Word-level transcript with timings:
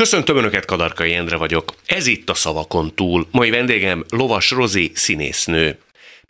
Köszöntöm 0.00 0.36
Önöket, 0.36 0.64
Kadarkai 0.64 1.14
Endre 1.14 1.36
vagyok. 1.36 1.74
Ez 1.86 2.06
itt 2.06 2.30
a 2.30 2.34
Szavakon 2.34 2.94
túl. 2.94 3.26
Mai 3.30 3.50
vendégem 3.50 4.04
Lovas 4.10 4.50
Rozi 4.50 4.90
színésznő. 4.94 5.78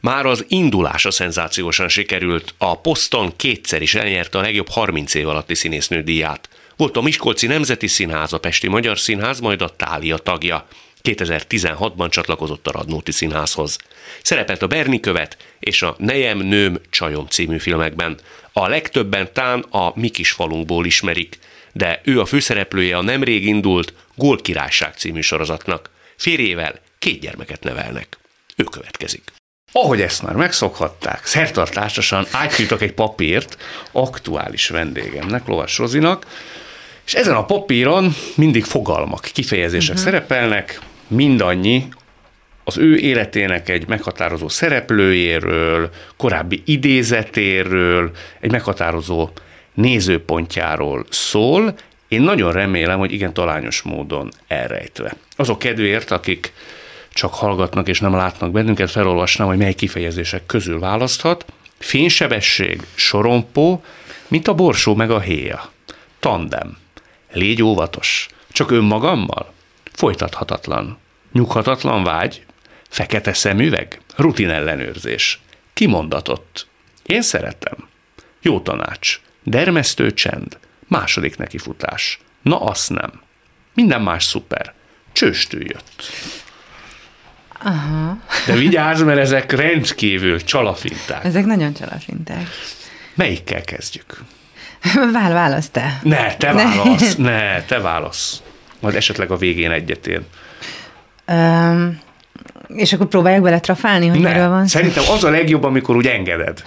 Már 0.01 0.27
az 0.27 0.45
indulása 0.49 1.11
szenzációsan 1.11 1.89
sikerült. 1.89 2.55
A 2.59 2.81
poszton 2.81 3.37
kétszer 3.37 3.83
is 3.83 3.95
elnyerte 3.95 4.39
a 4.39 4.41
legjobb 4.41 4.69
30 4.69 5.15
év 5.15 5.29
alatti 5.29 5.55
színésznő 5.55 6.03
díját. 6.03 6.49
Volt 6.77 6.97
a 6.97 7.01
Miskolci 7.01 7.47
Nemzeti 7.47 7.87
Színház, 7.87 8.33
a 8.33 8.39
Pesti 8.39 8.69
Magyar 8.69 8.99
Színház, 8.99 9.41
majd 9.41 9.63
a 9.63 9.77
Tália 9.77 10.17
tagja. 10.17 10.67
2016-ban 11.03 12.11
csatlakozott 12.11 12.67
a 12.67 12.73
Radnóti 12.73 13.13
Színházhoz. 13.13 13.79
Szerepelt 14.23 14.63
a 14.63 14.67
Berni 14.67 15.01
követ 15.01 15.37
és 15.59 15.83
a 15.83 15.95
Nejem, 15.99 16.39
Nőm, 16.39 16.81
Csajom 16.91 17.27
című 17.27 17.59
filmekben. 17.59 18.19
A 18.53 18.69
legtöbben 18.69 19.33
tán 19.33 19.61
a 19.61 19.93
Mi 19.95 20.09
kis 20.09 20.31
falunkból 20.31 20.87
ismerik, 20.87 21.39
de 21.77 22.01
ő 22.05 22.21
a 22.21 22.25
főszereplője 22.25 22.97
a 22.97 23.03
nemrég 23.03 23.47
indult 23.47 23.93
Gól 24.15 24.41
Királyság 24.41 24.95
című 24.95 25.21
sorozatnak. 25.21 25.91
Férjével 26.17 26.75
két 26.99 27.21
gyermeket 27.21 27.63
nevelnek. 27.63 28.19
Ő 28.57 28.65
következik. 28.65 29.23
Ahogy 29.73 30.01
ezt 30.01 30.23
már 30.23 30.35
megszokhatták, 30.35 31.27
szertartásosan 31.27 32.27
átnyújtok 32.31 32.83
egy 32.83 32.93
papírt 32.93 33.57
aktuális 33.93 34.69
vendégemnek, 34.69 35.47
Lovas 35.47 35.79
Rozinak, 35.79 36.27
és 37.07 37.15
ezen 37.15 37.35
a 37.35 37.45
papíron 37.45 38.15
mindig 38.35 38.65
fogalmak, 38.65 39.29
kifejezések 39.33 39.95
uh-huh. 39.95 40.05
szerepelnek, 40.05 40.81
mindannyi 41.07 41.89
az 42.65 42.79
ő 42.79 42.97
életének 42.97 43.69
egy 43.69 43.89
meghatározó 43.89 44.49
szereplőjéről, 44.49 45.91
korábbi 46.17 46.63
idézetéről, 46.65 48.11
egy 48.41 48.51
meghatározó 48.51 49.31
nézőpontjáról 49.77 51.07
szól. 51.11 51.75
Én 52.09 52.21
nagyon 52.23 52.53
remélem, 52.53 52.99
hogy 52.99 53.13
igen 53.13 53.33
talányos 53.33 53.83
módon 53.83 54.31
elrejtve. 54.47 55.17
Azok 55.37 55.59
kedvéért, 55.59 56.11
akik 56.11 56.53
csak 57.13 57.35
hallgatnak 57.35 57.89
és 57.89 58.01
nem 58.01 58.15
látnak 58.15 58.51
bennünket, 58.51 58.91
felolvasnám, 58.91 59.49
hogy 59.49 59.57
mely 59.57 59.75
kifejezések 59.75 60.47
közül 60.47 60.79
választhat. 60.79 61.45
Fénysebesség, 61.79 62.83
sorompó, 62.95 63.85
mint 64.29 64.49
a 64.49 64.55
borsó 64.55 64.95
meg 64.95 65.11
a 65.11 65.21
héja. 65.21 65.71
Tandem. 66.21 66.77
Légy 67.33 67.63
óvatos. 67.63 68.29
Csak 68.53 68.71
önmagammal? 68.71 69.53
Folytathatatlan. 69.93 70.99
Nyughatatlan 71.33 72.05
vágy? 72.05 72.45
Fekete 72.89 73.33
szemüveg? 73.33 74.01
Rutin 74.17 74.51
ellenőrzés. 74.51 75.41
Kimondatott. 75.73 76.67
Én 77.07 77.23
szeretem. 77.23 77.89
Jó 78.41 78.61
tanács. 78.61 79.21
Dermesztő 79.49 80.13
csend. 80.13 80.59
Második 80.89 81.37
nekifutás. 81.37 82.21
Na, 82.43 82.61
azt 82.61 82.91
nem. 82.91 83.21
Minden 83.75 84.03
más 84.03 84.25
szuper. 84.25 84.73
Csőstül 85.13 85.61
jött. 85.61 86.03
Aha. 87.63 88.19
De 88.47 88.55
vigyázz, 88.55 89.03
mert 89.03 89.19
ezek 89.19 89.53
rendkívül 89.53 90.45
csalafinták. 90.45 91.25
Ezek 91.25 91.45
nagyon 91.45 91.75
csalafinták. 91.75 92.49
Melyikkel 93.15 93.63
kezdjük? 93.63 94.23
Vál, 95.13 95.33
válasz 95.33 95.69
te. 95.69 96.01
Ne, 96.03 96.37
te 96.37 96.53
válasz. 96.53 97.17
Ne, 97.17 97.63
te 97.63 97.79
válasz. 97.79 98.43
Majd 98.81 98.95
esetleg 98.95 99.31
a 99.31 99.37
végén 99.37 99.71
egyet 99.71 100.07
én. 100.07 100.27
Um, 101.27 102.01
és 102.69 102.93
akkor 102.93 103.07
próbálják 103.07 103.43
bele 103.43 103.61
trafálni, 103.61 104.07
hogy 104.07 104.21
Ne, 104.21 104.33
miről 104.33 104.49
van 104.49 104.67
szó? 104.67 104.79
szerintem 104.79 105.05
az 105.11 105.25
a 105.25 105.31
legjobb, 105.31 105.65
amikor 105.65 105.97
úgy 105.97 106.07
engeded. 106.07 106.63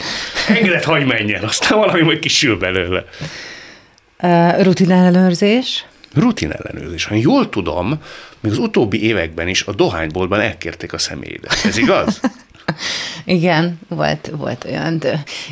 Engeded, 0.47 0.83
hagyj 0.83 1.03
menjen, 1.03 1.43
aztán 1.43 1.77
valami 1.77 2.01
majd 2.01 2.19
kisül 2.19 2.57
belőle. 2.57 3.03
Uh, 4.21 4.63
rutin 4.63 4.91
ellenőrzés. 4.91 5.85
Rutin 6.13 6.51
ellenőrzés. 6.51 7.05
Ha 7.05 7.15
jól 7.15 7.49
tudom, 7.49 8.01
még 8.39 8.51
az 8.51 8.57
utóbbi 8.57 9.03
években 9.03 9.47
is 9.47 9.63
a 9.63 9.73
dohányboltban 9.73 10.39
elkérték 10.39 10.93
a 10.93 10.97
személyedet. 10.97 11.61
Ez 11.65 11.77
igaz? 11.77 12.19
Igen, 13.25 13.79
volt, 13.87 14.31
volt 14.37 14.65
olyan. 14.65 15.01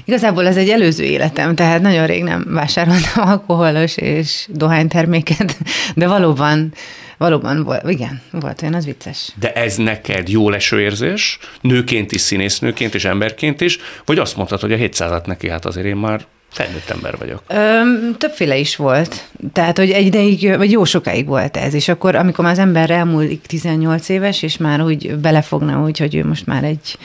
Igazából 0.05 0.47
ez 0.47 0.57
egy 0.57 0.69
előző 0.69 1.03
életem, 1.03 1.55
tehát 1.55 1.81
nagyon 1.81 2.05
rég 2.05 2.23
nem 2.23 2.45
vásároltam 2.49 3.27
alkoholos 3.29 3.97
és 3.97 4.45
dohányterméket, 4.49 5.57
de 5.95 6.07
valóban, 6.07 6.73
valóban 7.17 7.81
igen, 7.87 8.21
volt 8.31 8.61
olyan, 8.61 8.73
az 8.73 8.85
vicces. 8.85 9.33
De 9.39 9.53
ez 9.53 9.75
neked 9.75 10.29
jó 10.29 10.49
leső 10.49 10.81
érzés, 10.81 11.39
nőként 11.61 12.11
is, 12.11 12.21
színésznőként 12.21 12.95
és 12.95 13.05
emberként 13.05 13.61
is, 13.61 13.77
vagy 14.05 14.17
azt 14.17 14.35
mondtad, 14.35 14.59
hogy 14.59 14.71
a 14.71 14.77
700-at 14.77 15.25
neki, 15.25 15.49
hát 15.49 15.65
azért 15.65 15.85
én 15.85 15.95
már 15.95 16.25
felnőtt 16.51 16.89
ember 16.89 17.17
vagyok. 17.17 17.43
Öm, 17.47 18.15
többféle 18.17 18.57
is 18.57 18.75
volt. 18.75 19.27
Tehát, 19.53 19.77
hogy 19.77 19.91
egy 19.91 20.05
ideig, 20.05 20.55
vagy 20.57 20.71
jó 20.71 20.83
sokáig 20.83 21.25
volt 21.25 21.57
ez, 21.57 21.73
és 21.73 21.87
akkor, 21.87 22.15
amikor 22.15 22.43
már 22.43 22.53
az 22.53 22.59
ember 22.59 22.89
elmúlik 22.89 23.41
18 23.45 24.09
éves, 24.09 24.41
és 24.41 24.57
már 24.57 24.81
úgy 24.81 25.15
belefogna 25.15 25.83
úgy, 25.83 25.97
hogy 25.97 26.15
ő 26.15 26.25
most 26.25 26.45
már 26.45 26.63
egy, 26.63 26.97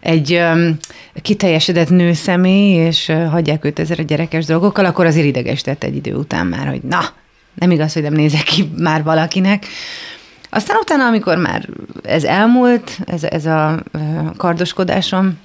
egy 0.00 0.32
öm, 0.32 0.76
kiteljesedett 1.22 1.88
nőszemély, 1.88 2.86
és 2.86 3.12
hagyják 3.30 3.64
őt 3.64 3.78
ezzel 3.78 3.96
a 3.98 4.02
gyerekes 4.02 4.44
dolgokkal, 4.44 4.84
akkor 4.84 5.06
azért 5.06 5.26
idegesített 5.26 5.84
egy 5.84 5.96
idő 5.96 6.14
után 6.14 6.46
már, 6.46 6.68
hogy 6.68 6.80
na, 6.82 7.00
nem 7.58 7.70
igaz, 7.70 7.92
hogy 7.92 8.02
nem 8.02 8.12
nézek 8.12 8.42
ki 8.42 8.70
már 8.78 9.02
valakinek. 9.02 9.66
Aztán 10.50 10.76
utána, 10.80 11.06
amikor 11.06 11.36
már 11.36 11.68
ez 12.02 12.24
elmúlt, 12.24 12.98
ez, 13.06 13.24
ez 13.24 13.46
a 13.46 13.82
kardoskodásom 14.36 15.38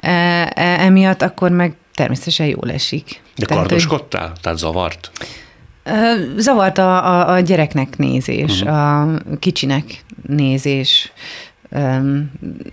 e, 0.00 0.10
e, 0.10 0.80
emiatt, 0.80 1.22
akkor 1.22 1.50
meg 1.50 1.76
természetesen 1.94 2.46
jól 2.46 2.70
esik. 2.70 3.22
De 3.36 3.46
Tehát, 3.46 3.62
hogy- 3.62 3.72
kardoskodtál? 3.72 4.32
Tehát 4.40 4.58
zavart? 4.58 5.10
Zavart 6.36 6.78
a, 6.78 7.06
a, 7.06 7.32
a 7.32 7.40
gyereknek 7.40 7.96
nézés, 7.98 8.60
uh-huh. 8.60 9.02
a 9.02 9.18
kicsinek 9.38 10.04
nézés, 10.26 11.12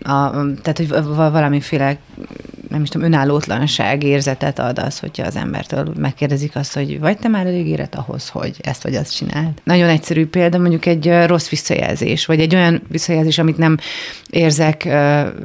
a, 0.02 0.30
tehát, 0.62 0.78
hogy 0.78 0.88
va- 0.88 1.16
va- 1.16 1.32
valamiféle, 1.32 1.98
nem 2.70 2.82
is 2.82 2.90
tudom, 2.90 3.08
önállótlanság 3.08 4.04
érzetet 4.04 4.60
ad 4.60 4.80
az, 4.80 5.00
hogyha 5.00 5.26
az 5.26 5.36
embertől 5.36 5.94
megkérdezik 5.98 6.56
azt, 6.56 6.74
hogy 6.74 7.00
vagy 7.00 7.18
te 7.18 7.28
már 7.28 7.46
elég 7.46 7.68
érett 7.68 7.96
ahhoz, 7.96 8.30
hogy 8.30 8.56
ezt 8.62 8.84
vagy 8.84 8.96
azt 8.96 9.16
csináld. 9.16 9.52
Nagyon 9.64 9.90
egyszerű 9.90 10.28
példa, 10.28 10.58
mondjuk 10.58 10.86
egy 10.86 11.12
rossz 11.26 11.50
visszajelzés, 11.50 12.26
vagy 12.26 12.40
egy 12.40 12.56
olyan 12.56 12.82
visszajelzés, 12.88 13.38
amit 13.38 13.58
nem 13.58 13.78
érzek 14.30 14.82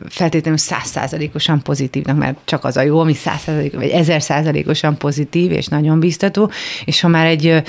feltétlenül 0.08 0.58
százszázalékosan 0.58 1.62
pozitívnak, 1.62 2.16
mert 2.16 2.36
csak 2.44 2.64
az 2.64 2.76
a 2.76 2.82
jó, 2.82 3.00
ami 3.00 3.14
százszázalékos, 3.14 3.80
vagy 3.80 3.90
ezer 3.90 4.22
százalékosan 4.22 4.96
pozitív 4.96 5.52
és 5.52 5.66
nagyon 5.66 6.00
biztató, 6.00 6.50
és 6.84 7.00
ha 7.00 7.08
már 7.08 7.26
egy 7.26 7.62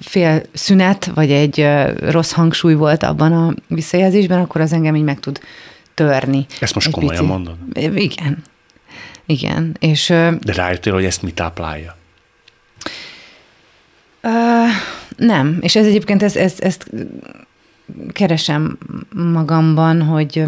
fél 0.00 0.42
szünet, 0.52 1.10
vagy 1.14 1.30
egy 1.30 1.68
rossz 2.10 2.32
hangsúly 2.32 2.74
volt 2.74 3.02
abban 3.02 3.32
a 3.32 3.54
visszajelzésben, 3.68 4.40
akkor 4.40 4.60
az 4.60 4.72
engem 4.72 4.95
így 4.96 5.02
meg 5.02 5.20
tud 5.20 5.40
törni. 5.94 6.46
Ezt 6.60 6.74
most 6.74 6.90
komolyan 6.90 7.22
pici- 7.22 7.32
mondod? 7.32 7.56
Igen. 7.94 8.42
Igen, 9.26 9.76
és 9.80 10.06
De 10.40 10.52
rájöttél, 10.54 10.92
hogy 10.92 11.04
ezt 11.04 11.22
mi 11.22 11.32
táplálja? 11.32 11.96
ö, 14.20 14.28
nem, 15.16 15.58
és 15.60 15.76
ez 15.76 15.86
egyébként 15.86 16.22
ezt, 16.22 16.36
ezt, 16.36 16.60
ezt 16.60 16.90
keresem 18.12 18.78
magamban, 19.14 20.02
hogy, 20.02 20.42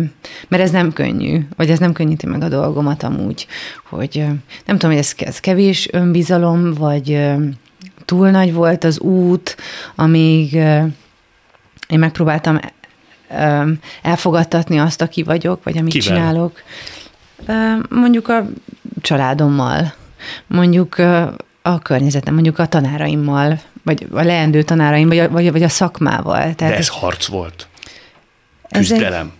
mert 0.48 0.62
ez 0.62 0.70
nem 0.70 0.92
könnyű, 0.92 1.41
vagy 1.56 1.70
ez 1.70 1.78
nem 1.78 1.92
könnyíti 1.92 2.26
meg 2.26 2.42
a 2.42 2.48
dolgomat 2.48 3.03
amúgy, 3.03 3.47
hogy 3.84 4.25
nem 4.66 4.78
tudom, 4.78 4.91
hogy 4.91 4.98
ez, 4.98 5.12
ez 5.16 5.41
kevés 5.41 5.88
önbizalom, 5.92 6.75
vagy 6.75 7.26
túl 8.04 8.30
nagy 8.30 8.53
volt 8.53 8.84
az 8.84 8.98
út, 9.00 9.56
amíg 9.94 10.53
én 11.88 11.98
megpróbáltam 11.98 12.60
elfogadtatni 14.03 14.78
azt, 14.78 15.03
aki 15.03 15.22
vagyok, 15.22 15.62
vagy 15.65 15.78
amit 15.78 15.93
Kivel? 15.93 16.16
csinálok. 16.16 16.62
Mondjuk 17.89 18.28
a 18.28 18.47
családommal, 19.00 19.93
mondjuk 20.47 20.97
a 21.62 21.78
környezetem, 21.83 22.34
mondjuk 22.34 22.59
a 22.59 22.66
tanáraimmal, 22.66 23.61
vagy 23.84 24.06
a 24.12 24.22
leendő 24.22 24.62
tanáraim, 24.62 25.09
vagy 25.09 25.19
a, 25.19 25.28
vagy, 25.28 25.53
vagy 25.53 25.62
a 25.62 25.69
szakmával. 25.69 26.39
De 26.47 26.53
Tehát 26.55 26.75
ez 26.78 26.89
harc 26.89 27.27
volt? 27.27 27.66
Ez 28.63 28.80
egy- 28.91 28.98
Küzdelem? 28.98 29.33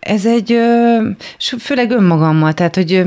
ez 0.00 0.26
egy, 0.26 0.52
ö, 0.52 0.96
s- 1.38 1.54
főleg 1.58 1.90
önmagammal, 1.90 2.52
tehát, 2.52 2.74
hogy 2.74 3.04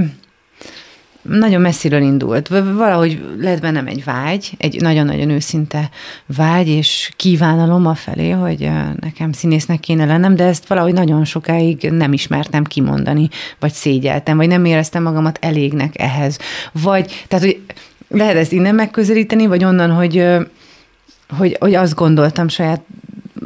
nagyon 1.22 1.62
messziről 1.62 2.02
indult. 2.02 2.48
Valahogy 2.48 3.22
lett 3.40 3.62
bennem 3.62 3.88
egy 3.88 4.04
vágy, 4.04 4.52
egy 4.58 4.82
nagyon-nagyon 4.82 5.30
őszinte 5.30 5.90
vágy, 6.26 6.68
és 6.68 7.12
kívánalom 7.16 7.88
a 7.88 7.96
felé, 7.96 8.30
hogy 8.30 8.70
nekem 9.00 9.32
színésznek 9.32 9.80
kéne 9.80 10.06
lennem, 10.06 10.36
de 10.36 10.44
ezt 10.44 10.68
valahogy 10.68 10.94
nagyon 10.94 11.26
sokáig 11.26 11.90
nem 11.92 12.14
ismertem 12.14 12.64
kimondani, 12.64 13.30
vagy 13.60 13.72
szégyeltem, 13.72 14.38
vagy 14.38 14.48
nem 14.48 14.66
éreztem 14.66 15.04
magamat 15.04 15.38
elégnek 15.42 16.00
ehhez. 16.00 16.38
Vagy, 16.72 17.26
tehát, 17.28 17.46
hogy 17.46 17.62
lehet 18.08 18.36
ezt 18.36 18.52
innen 18.52 18.76
megközelíteni, 18.76 19.48
vagy 19.48 19.64
onnan, 19.64 19.92
hogy, 19.92 20.26
hogy, 21.38 21.58
hogy 21.60 21.74
azt 21.74 21.96
gondoltam 21.96 22.48
saját 22.48 22.82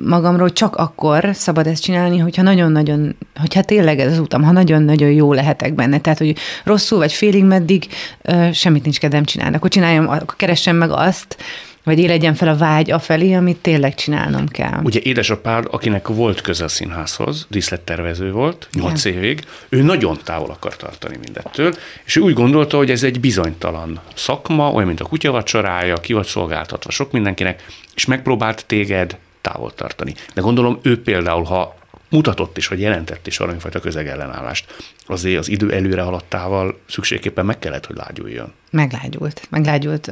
magamról, 0.04 0.52
csak 0.52 0.76
akkor 0.76 1.30
szabad 1.34 1.68
ezt 1.68 1.84
csinálni, 1.84 2.18
hogyha 2.18 2.42
nagyon-nagyon, 2.42 3.16
hogyha 3.36 3.62
tényleg 3.62 4.00
ez 4.00 4.12
az 4.12 4.20
utam, 4.20 4.44
ha 4.44 4.52
nagyon-nagyon 4.52 5.12
jó 5.12 5.34
lehetek 5.34 5.74
benne. 5.74 6.00
Tehát, 6.00 6.18
hogy 6.18 6.38
rosszul 6.64 6.98
vagy 6.98 7.14
félig 7.14 7.44
meddig 7.44 7.88
ö, 8.22 8.50
semmit 8.54 8.84
nincs 8.84 9.00
kedvem 9.00 9.24
csinálni. 9.24 9.56
Akkor 9.56 9.70
csináljam, 9.70 10.08
akkor 10.08 10.36
keressem 10.36 10.76
meg 10.76 10.92
azt, 10.92 11.38
vagy 11.86 12.00
éledjen 12.00 12.34
fel 12.34 12.48
a 12.48 12.56
vágy 12.56 12.92
afelé, 12.92 13.34
amit 13.34 13.58
tényleg 13.58 13.96
csinálnom 13.96 14.48
kell. 14.48 14.80
Ugye 14.84 15.00
édesapád, 15.04 15.68
akinek 15.72 16.08
volt 16.08 16.42
köze 16.42 16.64
a 16.64 16.68
színházhoz, 16.68 17.46
díszlettervező 17.50 18.32
volt, 18.32 18.68
nyolc 18.74 19.06
évig, 19.06 19.44
ő 19.70 19.82
nagyon 19.82 20.18
távol 20.24 20.50
akar 20.50 20.76
tartani 20.76 21.18
mindettől, 21.24 21.74
és 22.06 22.16
ő 22.16 22.22
úgy 22.22 22.34
gondolta, 22.34 22.78
hogy 22.78 22.92
ez 22.92 23.04
egy 23.04 23.20
bizonytalan 23.20 24.00
szakma, 24.16 24.72
olyan, 24.72 24.88
mint 24.88 25.00
a 25.00 25.06
kutyavacsorája, 25.06 25.96
ki 25.96 26.14
vagy 26.14 26.26
szolgáltatva 26.26 26.92
sok 26.92 27.12
mindenkinek, 27.12 27.66
és 27.96 28.06
megpróbált 28.06 28.66
téged 28.66 29.18
távol 29.52 29.74
tartani. 29.74 30.14
De 30.34 30.42
gondolom 30.42 30.80
ő 30.82 31.02
például, 31.02 31.44
ha 31.44 31.76
mutatott 32.10 32.58
is, 32.58 32.68
vagy 32.68 32.80
jelentett 32.80 33.28
is 33.28 33.38
valamifajta 33.38 33.80
közegellenállást, 33.80 34.76
azért 35.06 35.40
az 35.40 35.50
idő 35.50 35.72
előre 35.72 36.02
haladtával 36.02 36.80
szükségképpen 36.88 37.46
meg 37.46 37.60
kellett, 37.60 37.86
hogy 37.86 37.96
lágyuljon. 37.96 38.54
Meglágyult, 38.72 39.48
meglágyult. 39.50 40.12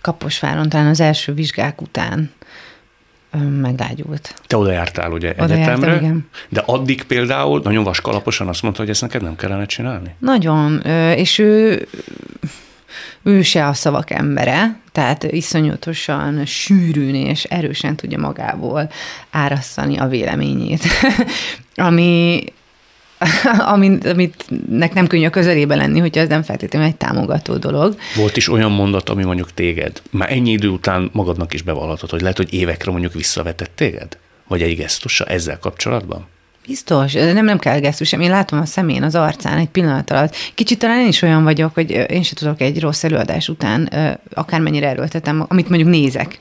Kaposváron 0.00 0.68
talán 0.68 0.86
az 0.86 1.00
első 1.00 1.34
vizsgák 1.34 1.80
után 1.80 2.30
meglágyult. 3.60 4.34
Te 4.46 4.56
oda 4.56 4.70
jártál 4.70 5.12
ugye 5.12 5.34
oda 5.38 5.54
egyetemre, 5.54 5.86
jártam, 5.86 6.04
igen. 6.04 6.28
de 6.48 6.62
addig 6.66 7.02
például 7.02 7.60
nagyon 7.64 7.84
vaskalaposan 7.84 8.48
azt 8.48 8.62
mondta, 8.62 8.80
hogy 8.80 8.90
ezt 8.90 9.00
neked 9.00 9.22
nem 9.22 9.36
kellene 9.36 9.66
csinálni? 9.66 10.14
Nagyon, 10.18 10.80
és 11.16 11.38
ő, 11.38 11.88
ő 13.22 13.42
se 13.42 13.66
a 13.66 13.72
szavak 13.72 14.10
embere, 14.10 14.80
tehát 14.92 15.22
iszonyatosan 15.22 16.46
sűrűn 16.46 17.14
és 17.14 17.44
erősen 17.44 17.96
tudja 17.96 18.18
magából 18.18 18.90
árasztani 19.30 19.98
a 19.98 20.08
véleményét, 20.08 20.82
ami, 21.74 22.44
amit, 23.74 24.06
amit 24.06 24.44
nek 24.68 24.94
nem 24.94 25.06
könnyű 25.06 25.26
a 25.26 25.30
közelébe 25.30 25.74
lenni, 25.74 25.98
hogyha 25.98 26.20
ez 26.20 26.28
nem 26.28 26.42
feltétlenül 26.42 26.88
egy 26.88 26.96
támogató 26.96 27.56
dolog. 27.56 27.96
Volt 28.16 28.36
is 28.36 28.48
olyan 28.48 28.72
mondat, 28.72 29.08
ami 29.08 29.24
mondjuk 29.24 29.54
téged, 29.54 30.02
már 30.10 30.32
ennyi 30.32 30.50
idő 30.50 30.68
után 30.68 31.10
magadnak 31.12 31.54
is 31.54 31.62
bevallhatod, 31.62 32.10
hogy 32.10 32.20
lehet, 32.20 32.36
hogy 32.36 32.52
évekre 32.54 32.90
mondjuk 32.90 33.12
visszavetett 33.12 33.72
téged? 33.74 34.18
Vagy 34.48 34.62
egy 34.62 34.76
gesztusa 34.76 35.24
ezzel 35.24 35.58
kapcsolatban? 35.58 36.26
Biztos, 36.66 37.12
nem, 37.12 37.44
nem 37.44 37.58
kell 37.58 37.78
gesztus 37.78 38.08
sem. 38.08 38.20
Én 38.20 38.30
látom 38.30 38.60
a 38.60 38.64
szemén, 38.64 39.02
az 39.02 39.14
arcán 39.14 39.58
egy 39.58 39.68
pillanat 39.68 40.10
alatt. 40.10 40.36
Kicsit 40.54 40.78
talán 40.78 41.00
én 41.00 41.08
is 41.08 41.22
olyan 41.22 41.42
vagyok, 41.42 41.74
hogy 41.74 41.90
én 41.90 42.22
sem 42.22 42.34
tudok 42.34 42.60
egy 42.60 42.80
rossz 42.80 43.04
előadás 43.04 43.48
után, 43.48 43.92
akármennyire 44.34 44.88
erőltetem, 44.88 45.44
amit 45.48 45.68
mondjuk 45.68 45.90
nézek, 45.90 46.40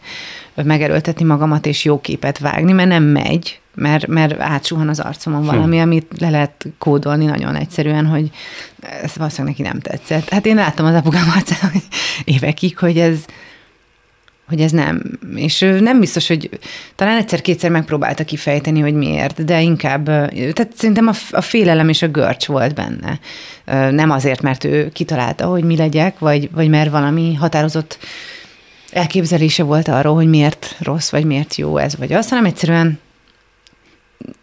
megerőltetni 0.56 1.26
magamat 1.26 1.66
és 1.66 1.84
jó 1.84 2.02
képet 2.02 2.40
vágni, 2.40 2.72
mert 2.72 2.90
nem 2.90 3.04
megy, 3.04 3.60
mert, 3.76 4.08
mert 4.08 4.40
átsuhan 4.40 4.90
az 4.90 5.00
arcomon 5.00 5.46
valami, 5.46 5.76
hm. 5.76 5.82
amit 5.82 6.08
le 6.20 6.30
lehet 6.30 6.66
kódolni 6.78 7.26
nagyon 7.26 7.56
egyszerűen, 7.56 8.06
hogy 8.06 8.30
ez 9.04 9.12
valószínűleg 9.16 9.58
neki 9.58 9.70
nem 9.70 9.80
tetszett. 9.80 10.30
Hát 10.30 10.46
én 10.46 10.56
láttam 10.56 10.86
az 10.86 10.96
apukám 10.96 11.32
arcán 11.36 11.72
hogy 11.72 11.84
évekig, 12.24 12.78
hogy 12.78 12.98
ez, 12.98 13.18
hogy 14.52 14.62
ez 14.62 14.72
nem. 14.72 15.20
És 15.36 15.60
nem 15.80 16.00
biztos, 16.00 16.28
hogy 16.28 16.50
talán 16.96 17.18
egyszer-kétszer 17.18 17.70
megpróbálta 17.70 18.24
kifejteni, 18.24 18.80
hogy 18.80 18.94
miért, 18.94 19.46
de 19.46 19.62
inkább, 19.62 20.06
tehát 20.06 20.72
szerintem 20.76 21.08
a, 21.08 21.14
a 21.32 21.42
félelem 21.42 21.90
és 21.90 22.02
a 22.02 22.08
görcs 22.08 22.46
volt 22.46 22.76
benne. 22.76 23.20
Nem 23.92 24.10
azért, 24.10 24.42
mert 24.42 24.64
ő 24.64 24.90
kitalálta, 24.94 25.46
hogy 25.46 25.64
mi 25.64 25.76
legyek, 25.76 26.20
vagy, 26.20 26.50
vagy 26.52 26.70
mert 26.70 26.92
valami 26.92 27.34
határozott 27.34 27.98
elképzelése 28.92 29.64
volt 29.64 29.88
arról, 29.88 30.16
hogy 30.16 30.28
miért 30.28 30.76
rossz, 30.80 31.10
vagy 31.10 31.26
miért 31.26 31.56
jó 31.56 31.78
ez, 31.78 31.98
vagy 31.98 32.14
az, 32.14 32.30
hanem 32.30 32.46
egyszerűen 32.46 33.00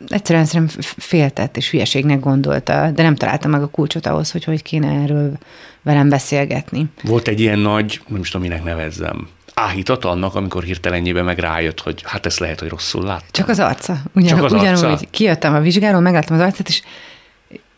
egyszerűen 0.09 0.45
szerintem 0.45 0.77
féltett 0.97 1.57
és 1.57 1.71
hülyeségnek 1.71 2.21
gondolta, 2.21 2.91
de 2.91 3.03
nem 3.03 3.15
találta 3.15 3.49
meg 3.49 3.63
a 3.63 3.67
kulcsot 3.67 4.07
ahhoz, 4.07 4.31
hogy 4.31 4.45
hogy 4.45 4.63
kéne 4.63 5.03
erről 5.03 5.39
velem 5.83 6.09
beszélgetni. 6.09 6.87
Volt 7.03 7.29
egy 7.29 7.41
ilyen 7.41 7.59
nagy, 7.59 8.01
nem 8.09 8.21
is 8.21 8.31
tudom, 8.31 8.47
minek 8.47 8.65
nevezzem, 8.65 9.29
áhítat 9.59 10.05
annak, 10.05 10.35
amikor 10.35 10.63
hirtelenjében 10.63 11.25
meg 11.25 11.39
rájött, 11.39 11.81
hogy 11.81 12.03
hát 12.05 12.27
ez 12.27 12.39
lehet, 12.39 12.61
hogy 12.61 12.69
rosszul 12.69 13.05
lát. 13.05 13.25
Csak 13.31 13.49
az 13.49 13.59
arca. 13.59 13.97
Ugyan, 14.15 14.29
Csak 14.29 14.45
az 14.45 14.53
ugyanúgy 14.53 14.85
arca. 14.85 15.07
kijöttem 15.11 15.55
a 15.55 15.61
vizsgáról, 15.61 16.01
megláttam 16.01 16.37
az 16.37 16.43
arcát, 16.43 16.69
és 16.69 16.83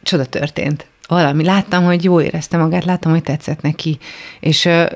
csoda 0.02 0.24
történt. 0.24 0.86
Valami. 1.08 1.44
Láttam, 1.44 1.84
hogy 1.84 2.04
jól 2.04 2.22
érezte 2.22 2.56
magát, 2.56 2.84
láttam, 2.84 3.12
hogy 3.12 3.22
tetszett 3.22 3.60
neki, 3.60 3.98
és 4.40 4.64
uh, 4.64 4.90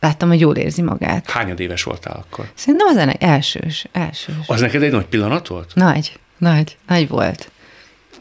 láttam, 0.00 0.28
hogy 0.28 0.40
jól 0.40 0.56
érzi 0.56 0.82
magát. 0.82 1.30
Hányad 1.30 1.60
éves 1.60 1.82
voltál 1.82 2.24
akkor? 2.26 2.50
Szerintem 2.54 2.86
az 2.86 2.96
ennek 2.96 3.22
elsős, 3.22 3.86
elsős. 3.92 4.34
Az 4.46 4.60
neked 4.60 4.82
egy 4.82 4.92
nagy 4.92 5.06
pillanat 5.06 5.46
volt? 5.46 5.70
Nagy, 5.74 6.18
nagy, 6.38 6.76
nagy 6.86 7.08
volt. 7.08 7.50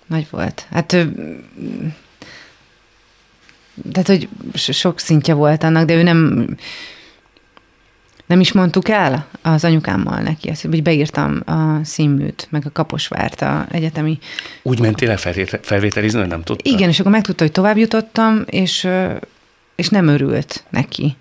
Nagy 0.07 0.27
volt. 0.29 0.67
Hát 0.71 0.97
tehát, 3.91 4.07
hogy 4.07 4.29
sok 4.53 4.99
szintje 4.99 5.33
volt 5.33 5.63
annak, 5.63 5.85
de 5.85 5.93
ő 5.93 6.03
nem, 6.03 6.47
nem 8.25 8.39
is 8.39 8.51
mondtuk 8.51 8.89
el 8.89 9.27
az 9.41 9.63
anyukámmal 9.63 10.19
neki, 10.19 10.49
azt, 10.49 10.61
hogy 10.61 10.83
beírtam 10.83 11.41
a 11.45 11.83
színműt, 11.83 12.47
meg 12.49 12.65
a 12.65 12.71
Kaposvárt, 12.71 13.41
a 13.41 13.65
egyetemi... 13.71 14.17
Úgy 14.61 14.79
mentél 14.79 15.09
el 15.09 15.17
felvételizni, 15.61 16.25
nem 16.25 16.41
tudta? 16.41 16.69
Igen, 16.69 16.89
és 16.89 16.99
akkor 16.99 17.11
megtudta, 17.11 17.43
hogy 17.43 17.51
tovább 17.51 17.77
jutottam, 17.77 18.43
és, 18.45 18.87
és 19.75 19.89
nem 19.89 20.07
örült 20.07 20.63
neki. 20.69 21.15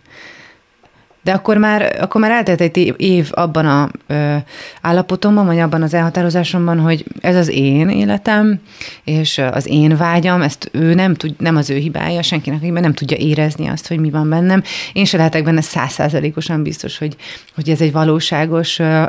De 1.22 1.32
akkor 1.32 1.56
már, 1.56 1.96
akkor 2.00 2.20
már 2.20 2.30
eltelt 2.30 2.60
egy 2.60 2.94
év 2.96 3.28
abban 3.30 3.66
a 3.66 3.88
ö, 4.06 4.36
állapotomban, 4.80 5.46
vagy 5.46 5.58
abban 5.58 5.82
az 5.82 5.94
elhatározásomban, 5.94 6.80
hogy 6.80 7.04
ez 7.20 7.36
az 7.36 7.48
én 7.48 7.88
életem, 7.88 8.60
és 9.04 9.38
az 9.38 9.66
én 9.68 9.96
vágyam, 9.96 10.42
ezt 10.42 10.68
ő 10.72 10.94
nem 10.94 11.14
tud, 11.14 11.34
nem 11.38 11.56
az 11.56 11.70
ő 11.70 11.76
hibája, 11.76 12.22
senkinek 12.22 12.60
hibája, 12.60 12.80
nem 12.80 12.94
tudja 12.94 13.16
érezni 13.16 13.66
azt, 13.66 13.88
hogy 13.88 13.98
mi 13.98 14.10
van 14.10 14.28
bennem. 14.28 14.62
Én 14.92 15.04
se 15.04 15.16
lehetek 15.16 15.44
benne 15.44 15.60
százszázalékosan 15.60 16.62
biztos, 16.62 16.98
hogy, 16.98 17.16
hogy 17.54 17.68
ez 17.70 17.80
egy 17.80 17.92
valóságos 17.92 18.78
ö, 18.78 19.04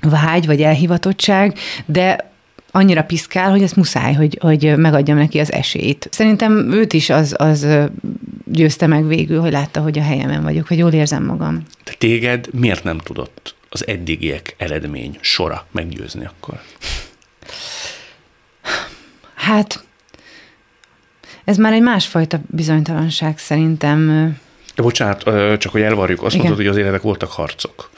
vágy, 0.00 0.46
vagy 0.46 0.62
elhivatottság, 0.62 1.58
de 1.86 2.30
annyira 2.70 3.02
piszkál, 3.02 3.50
hogy 3.50 3.62
ez 3.62 3.72
muszáj, 3.72 4.12
hogy, 4.12 4.38
hogy 4.40 4.76
megadjam 4.76 5.16
neki 5.16 5.38
az 5.38 5.52
esélyt. 5.52 6.08
Szerintem 6.10 6.72
őt 6.72 6.92
is 6.92 7.10
az, 7.10 7.34
az 7.38 7.66
győzte 8.52 8.86
meg 8.86 9.06
végül, 9.06 9.40
hogy 9.40 9.52
látta, 9.52 9.80
hogy 9.80 9.98
a 9.98 10.02
helyemen 10.02 10.42
vagyok, 10.42 10.68
hogy 10.68 10.78
jól 10.78 10.92
érzem 10.92 11.24
magam. 11.24 11.62
De 11.84 11.92
téged 11.98 12.46
miért 12.52 12.84
nem 12.84 12.98
tudott 12.98 13.54
az 13.68 13.86
eddigiek 13.86 14.54
eredmény 14.58 15.18
sora 15.20 15.66
meggyőzni 15.70 16.24
akkor? 16.24 16.60
Hát, 19.34 19.84
ez 21.44 21.56
már 21.56 21.72
egy 21.72 21.82
másfajta 21.82 22.40
bizonytalanság 22.46 23.38
szerintem. 23.38 24.06
De 24.74 24.82
bocsánat, 24.82 25.22
csak 25.58 25.72
hogy 25.72 25.80
elvarjuk, 25.80 26.22
azt 26.22 26.34
Igen. 26.34 26.46
mondod, 26.46 26.66
hogy 26.66 26.74
az 26.76 26.82
életek 26.82 27.02
voltak 27.02 27.30
harcok 27.30 27.90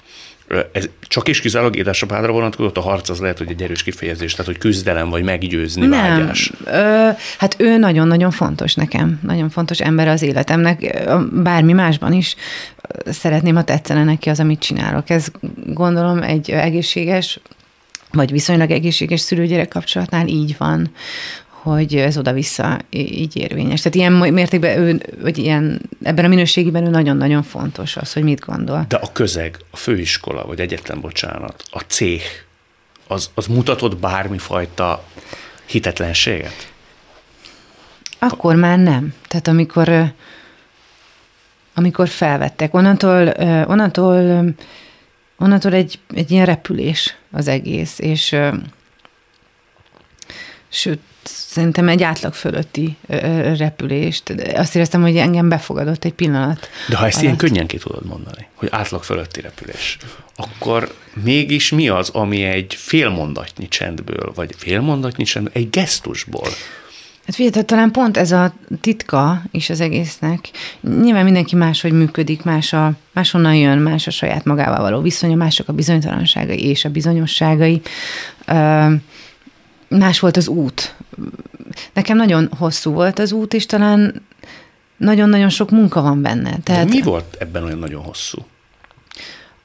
ez 0.73 0.89
csak 1.01 1.29
és 1.29 1.41
kizárólag 1.41 1.77
édesapádra 1.77 2.33
vonatkozott, 2.33 2.77
a 2.77 2.81
harc 2.81 3.09
az 3.09 3.19
lehet, 3.19 3.39
hogy 3.39 3.51
egy 3.51 3.63
erős 3.63 3.83
kifejezés, 3.83 4.33
tehát 4.33 4.47
hogy 4.47 4.59
küzdelem 4.59 5.09
vagy 5.09 5.23
meggyőzni 5.23 5.87
Nem. 5.87 6.19
vágyás. 6.19 6.53
Ö, 6.65 7.09
hát 7.39 7.55
ő 7.59 7.77
nagyon-nagyon 7.77 8.31
fontos 8.31 8.75
nekem, 8.75 9.21
nagyon 9.23 9.51
fontos 9.51 9.81
ember 9.81 10.09
az 10.09 10.23
életemnek, 10.23 11.05
bármi 11.33 11.73
másban 11.73 12.13
is 12.13 12.37
szeretném, 13.07 13.55
ha 13.55 13.65
tetszene 13.65 14.05
neki 14.05 14.29
az, 14.29 14.41
amit 14.41 14.61
csinálok. 14.61 15.11
Ez 15.11 15.27
gondolom 15.67 16.23
egy 16.23 16.51
egészséges 16.51 17.41
vagy 18.13 18.31
viszonylag 18.31 18.71
egészséges 18.71 19.21
szülőgyerek 19.21 19.69
kapcsolatnál 19.69 20.27
így 20.27 20.55
van, 20.59 20.91
hogy 21.63 21.97
ez 21.97 22.19
oda-vissza 22.19 22.79
így 22.91 23.37
érvényes. 23.37 23.81
Tehát 23.81 23.95
ilyen 23.95 24.13
mértékben 24.13 24.79
ő, 24.79 25.03
vagy 25.21 25.39
ilyen, 25.39 25.81
ebben 26.03 26.25
a 26.25 26.29
minőségében 26.29 26.85
ő 26.85 26.89
nagyon-nagyon 26.89 27.43
fontos 27.43 27.97
az, 27.97 28.13
hogy 28.13 28.23
mit 28.23 28.41
gondol. 28.41 28.85
De 28.89 28.97
a 28.97 29.13
közeg, 29.13 29.57
a 29.71 29.77
főiskola, 29.77 30.47
vagy 30.47 30.61
egyetem, 30.61 31.01
bocsánat, 31.01 31.65
a 31.71 31.79
céh, 31.79 32.23
az, 33.07 33.31
az 33.35 33.47
mutatott 33.47 33.97
bármifajta 33.97 35.05
hitetlenséget? 35.67 36.73
Akkor 38.19 38.55
már 38.55 38.79
nem. 38.79 39.15
Tehát 39.29 39.49
amikor, 39.49 40.13
amikor 41.75 42.09
felvettek, 42.09 42.75
onnantól, 42.75 43.29
onnantól, 43.67 44.45
onnantól 45.39 45.73
egy, 45.73 45.99
egy 46.15 46.31
ilyen 46.31 46.47
repülés 46.47 47.17
az 47.33 47.49
egész, 47.49 47.99
és 47.99 48.37
sőt, 50.69 51.01
szerintem 51.25 51.89
egy 51.89 52.03
átlag 52.03 52.35
fölötti 52.35 52.97
repülést. 53.57 54.35
Azt 54.55 54.75
éreztem, 54.75 55.03
hogy 55.03 55.17
engem 55.17 55.49
befogadott 55.49 56.05
egy 56.05 56.13
pillanat. 56.13 56.69
De 56.89 56.97
ha 56.97 57.07
ezt 57.07 57.15
alatt. 57.15 57.25
ilyen 57.25 57.37
könnyen 57.37 57.67
ki 57.67 57.77
tudod 57.77 58.07
mondani, 58.07 58.47
hogy 58.55 58.69
átlag 58.71 59.03
fölötti 59.03 59.41
repülés, 59.41 59.97
akkor 60.37 60.95
mégis 61.23 61.71
mi 61.71 61.89
az, 61.89 62.09
ami 62.09 62.43
egy 62.43 62.75
félmondatnyi 62.75 63.69
csendből, 63.69 64.33
vagy 64.35 64.55
félmondatnyi 64.57 65.25
csendből, 65.25 65.53
egy 65.55 65.71
gesztusból 65.71 66.49
Hát 67.27 67.35
figyelj, 67.35 67.65
talán 67.65 67.91
pont 67.91 68.17
ez 68.17 68.33
a 68.33 68.55
titka 68.81 69.43
is 69.51 69.71
az 69.71 69.81
egésznek. 69.81 70.51
Nyilván 70.81 71.25
mindenki 71.25 71.57
máshogy 71.57 71.93
működik, 71.93 72.43
más 72.43 72.73
a, 72.73 72.93
máshonnan 73.13 73.55
jön, 73.55 73.79
más 73.79 74.07
a 74.07 74.11
saját 74.11 74.45
magával 74.45 74.81
való 74.81 75.01
viszonya, 75.01 75.37
mások 75.37 75.69
a 75.69 75.73
bizonytalanságai 75.73 76.69
és 76.69 76.85
a 76.85 76.91
bizonyosságai 76.91 77.83
más 79.89 80.21
volt 80.21 80.37
az 80.37 80.49
út. 80.49 80.95
Nekem 81.93 82.17
nagyon 82.17 82.49
hosszú 82.59 82.93
volt 82.93 83.19
az 83.19 83.33
út, 83.33 83.55
és 83.55 83.67
talán 83.67 84.23
nagyon-nagyon 84.97 85.49
sok 85.49 85.71
munka 85.71 86.03
van 86.03 86.23
benne. 86.23 86.59
Tehát... 86.63 86.85
De 86.85 86.95
mi 86.95 87.03
volt 87.03 87.37
ebben 87.39 87.65
olyan 87.65 87.79
nagyon 87.79 88.03
hosszú? 88.03 88.39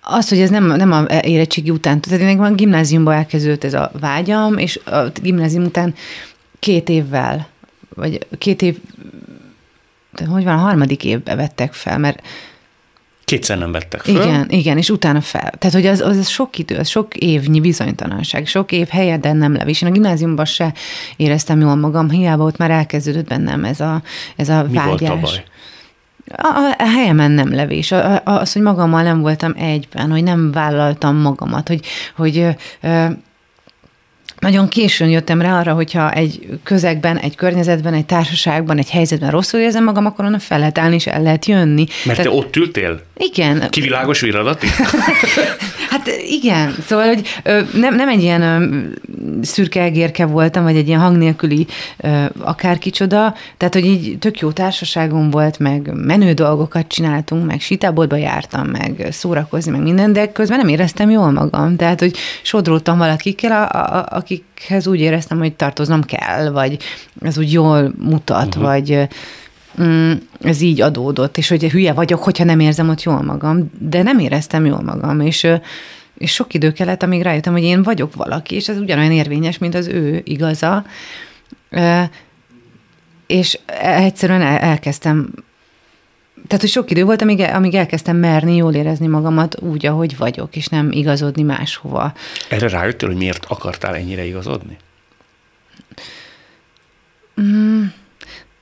az, 0.08 0.30
hogy 0.30 0.40
ez 0.40 0.50
nem, 0.50 0.66
nem 0.66 0.92
a 0.92 1.06
érettségi 1.22 1.70
után, 1.70 2.02
tehát 2.02 2.20
én 2.20 2.38
van 2.38 2.56
gimnáziumban 2.56 3.14
elkezdődött 3.14 3.64
ez 3.64 3.74
a 3.74 3.92
vágyam, 4.00 4.58
és 4.58 4.80
a 4.86 5.04
gimnázium 5.22 5.64
után 5.64 5.96
két 6.60 6.90
évvel, 6.90 7.48
vagy 7.96 8.28
két 8.38 8.62
év, 8.62 8.78
hogy 10.28 10.44
van, 10.44 10.54
a 10.54 10.62
harmadik 10.62 11.04
évbe 11.04 11.36
vettek 11.36 11.74
fel, 11.74 11.98
mert 11.98 12.22
Kétszer 13.28 13.58
nem 13.58 13.72
vettek 13.72 14.02
fel. 14.02 14.16
igen, 14.16 14.46
igen, 14.50 14.78
és 14.78 14.90
utána 14.90 15.22
fel. 15.22 15.52
Tehát, 15.58 15.76
hogy 15.76 15.86
az, 15.86 16.02
az 16.02 16.28
sok 16.28 16.58
idő, 16.58 16.76
az 16.76 16.88
sok 16.88 17.16
évnyi 17.16 17.60
bizonytalanság, 17.60 18.48
sok 18.48 18.72
év 18.72 18.88
helyeden 18.88 19.38
nem 19.38 19.54
lev. 19.54 19.68
És 19.68 19.82
én 19.82 19.90
a 19.90 19.92
gimnáziumban 19.92 20.46
se 20.46 20.74
éreztem 21.16 21.60
jól 21.60 21.76
magam, 21.76 22.10
hiába 22.10 22.44
ott 22.44 22.58
már 22.58 22.72
elkezdődött 22.72 23.28
bennem 23.28 23.64
ez 23.64 23.80
a, 23.80 24.02
ez 24.36 24.50
a 24.50 24.66
Mi 24.70 24.76
vágyás. 24.76 25.00
volt 25.00 25.02
a 25.02 25.20
baj? 25.20 25.44
A, 26.36 26.76
a 26.78 26.90
helyemen 26.90 27.32
nem 27.32 27.54
levés. 27.54 27.92
A, 27.92 28.16
a, 28.16 28.22
az, 28.24 28.54
hogy 28.54 28.62
magammal 28.62 29.04
nem 29.04 29.22
voltam 29.22 29.54
egyben, 29.58 30.12
hogy 30.12 30.24
nem 30.24 30.52
vállaltam 30.52 31.16
magamat, 31.16 31.68
hogy, 31.68 31.86
hogy 32.16 32.46
ö, 32.82 33.06
nagyon 34.40 34.68
későn 34.68 35.10
jöttem 35.10 35.42
rá 35.42 35.60
arra, 35.60 35.74
hogyha 35.74 36.12
egy 36.12 36.60
közegben, 36.64 37.18
egy 37.18 37.36
környezetben, 37.36 37.94
egy 37.94 38.06
társaságban, 38.06 38.78
egy 38.78 38.90
helyzetben 38.90 39.32
rosszul 39.32 39.60
érzem 39.60 39.84
magam, 39.84 40.06
akkor 40.06 40.26
onnan 40.26 40.40
fel 40.40 40.60
lehet 40.60 40.78
állni, 40.78 40.96
és 40.96 41.08
el 41.08 41.22
lehet 41.22 41.46
jönni. 41.46 41.86
Mert 42.06 42.22
te 42.22 42.30
ott 42.30 42.56
ültél? 42.56 43.02
Igen. 43.18 43.70
Kivilágos 43.70 44.20
viradati? 44.20 44.68
Hát 45.90 46.08
igen, 46.30 46.76
szóval, 46.86 47.08
hogy 47.08 47.22
nem, 47.74 47.96
nem 47.96 48.10
egy 48.10 48.22
ilyen 48.22 48.94
szürke 49.42 49.82
egérke 49.82 50.26
voltam, 50.26 50.64
vagy 50.64 50.76
egy 50.76 50.88
ilyen 50.88 51.00
hang 51.00 51.18
nélküli 51.18 51.68
ö, 51.98 52.26
akárkicsoda, 52.40 53.36
tehát, 53.58 53.74
hogy 53.74 53.86
így 53.86 54.18
tök 54.20 54.40
jó 54.40 54.52
társaságom 54.52 55.30
volt, 55.30 55.60
meg 55.60 55.92
menő 55.94 56.34
dolgokat 56.34 56.88
csináltunk, 56.88 57.46
meg 57.46 57.62
sítáboltba 57.62 58.16
jártam, 58.16 58.68
meg 58.68 59.08
szórakozni, 59.12 59.72
meg 59.72 59.82
minden, 59.82 60.14
de 60.14 60.32
közben 60.32 60.58
nem 60.58 60.68
éreztem 60.68 61.10
jól 61.10 61.32
magam. 61.32 61.76
Tehát, 61.76 62.00
hogy 62.00 62.18
sodródtam 62.42 62.98
valakikkel, 62.98 63.52
a, 63.52 63.98
a, 63.98 64.18
akikhez 64.28 64.88
úgy 64.88 65.00
éreztem, 65.00 65.38
hogy 65.38 65.54
tartoznom 65.54 66.04
kell, 66.04 66.50
vagy 66.50 66.78
ez 67.22 67.38
úgy 67.38 67.52
jól 67.52 67.94
mutat, 67.98 68.48
uh-huh. 68.48 68.64
vagy 68.64 69.08
mm, 69.82 70.12
ez 70.42 70.62
így 70.62 70.82
adódott, 70.82 71.38
és 71.38 71.48
hogy 71.48 71.72
hülye 71.72 71.94
vagyok, 71.94 72.24
hogyha 72.24 72.44
nem 72.44 72.60
érzem 72.60 72.90
ott 72.90 73.04
jól 73.04 73.22
magam, 73.22 73.72
de 73.80 74.04
nem 74.04 74.20
éreztem 74.20 74.66
jól 74.66 74.82
magam, 74.82 75.20
és, 75.20 75.48
és 76.18 76.34
sok 76.34 76.54
idő 76.54 76.72
kellett, 76.72 77.04
amíg 77.04 77.22
rájöttem, 77.22 77.54
hogy 77.54 77.64
én 77.64 77.84
vagyok 77.84 78.16
valaki, 78.16 78.56
és 78.56 78.70
ez 78.70 78.78
ugyanolyan 78.78 79.12
érvényes, 79.12 79.58
mint 79.58 79.76
az 79.76 79.88
ő 79.88 80.22
igaza, 80.24 80.86
és 83.28 83.60
egyszerűen 83.82 84.42
el- 84.42 84.60
elkezdtem 84.60 85.30
tehát, 86.48 86.62
hogy 86.62 86.70
sok 86.70 86.92
idő 86.92 87.04
volt, 87.04 87.22
amíg, 87.22 87.40
amíg 87.40 87.74
elkezdtem 87.74 88.18
merni 88.18 88.56
jól 88.56 88.74
érezni 88.74 89.08
magamat 89.08 89.60
úgy, 89.62 89.86
ahogy 89.86 90.18
vagyok, 90.18 90.56
és 90.56 90.68
nem 90.68 90.92
igazodni 90.92 91.44
máshova. 91.44 92.14
Erre 92.50 92.68
rájöttél, 92.68 93.08
hogy 93.08 93.18
miért 93.18 93.46
akartál 93.46 93.96
ennyire 93.96 94.26
igazodni? 94.26 94.78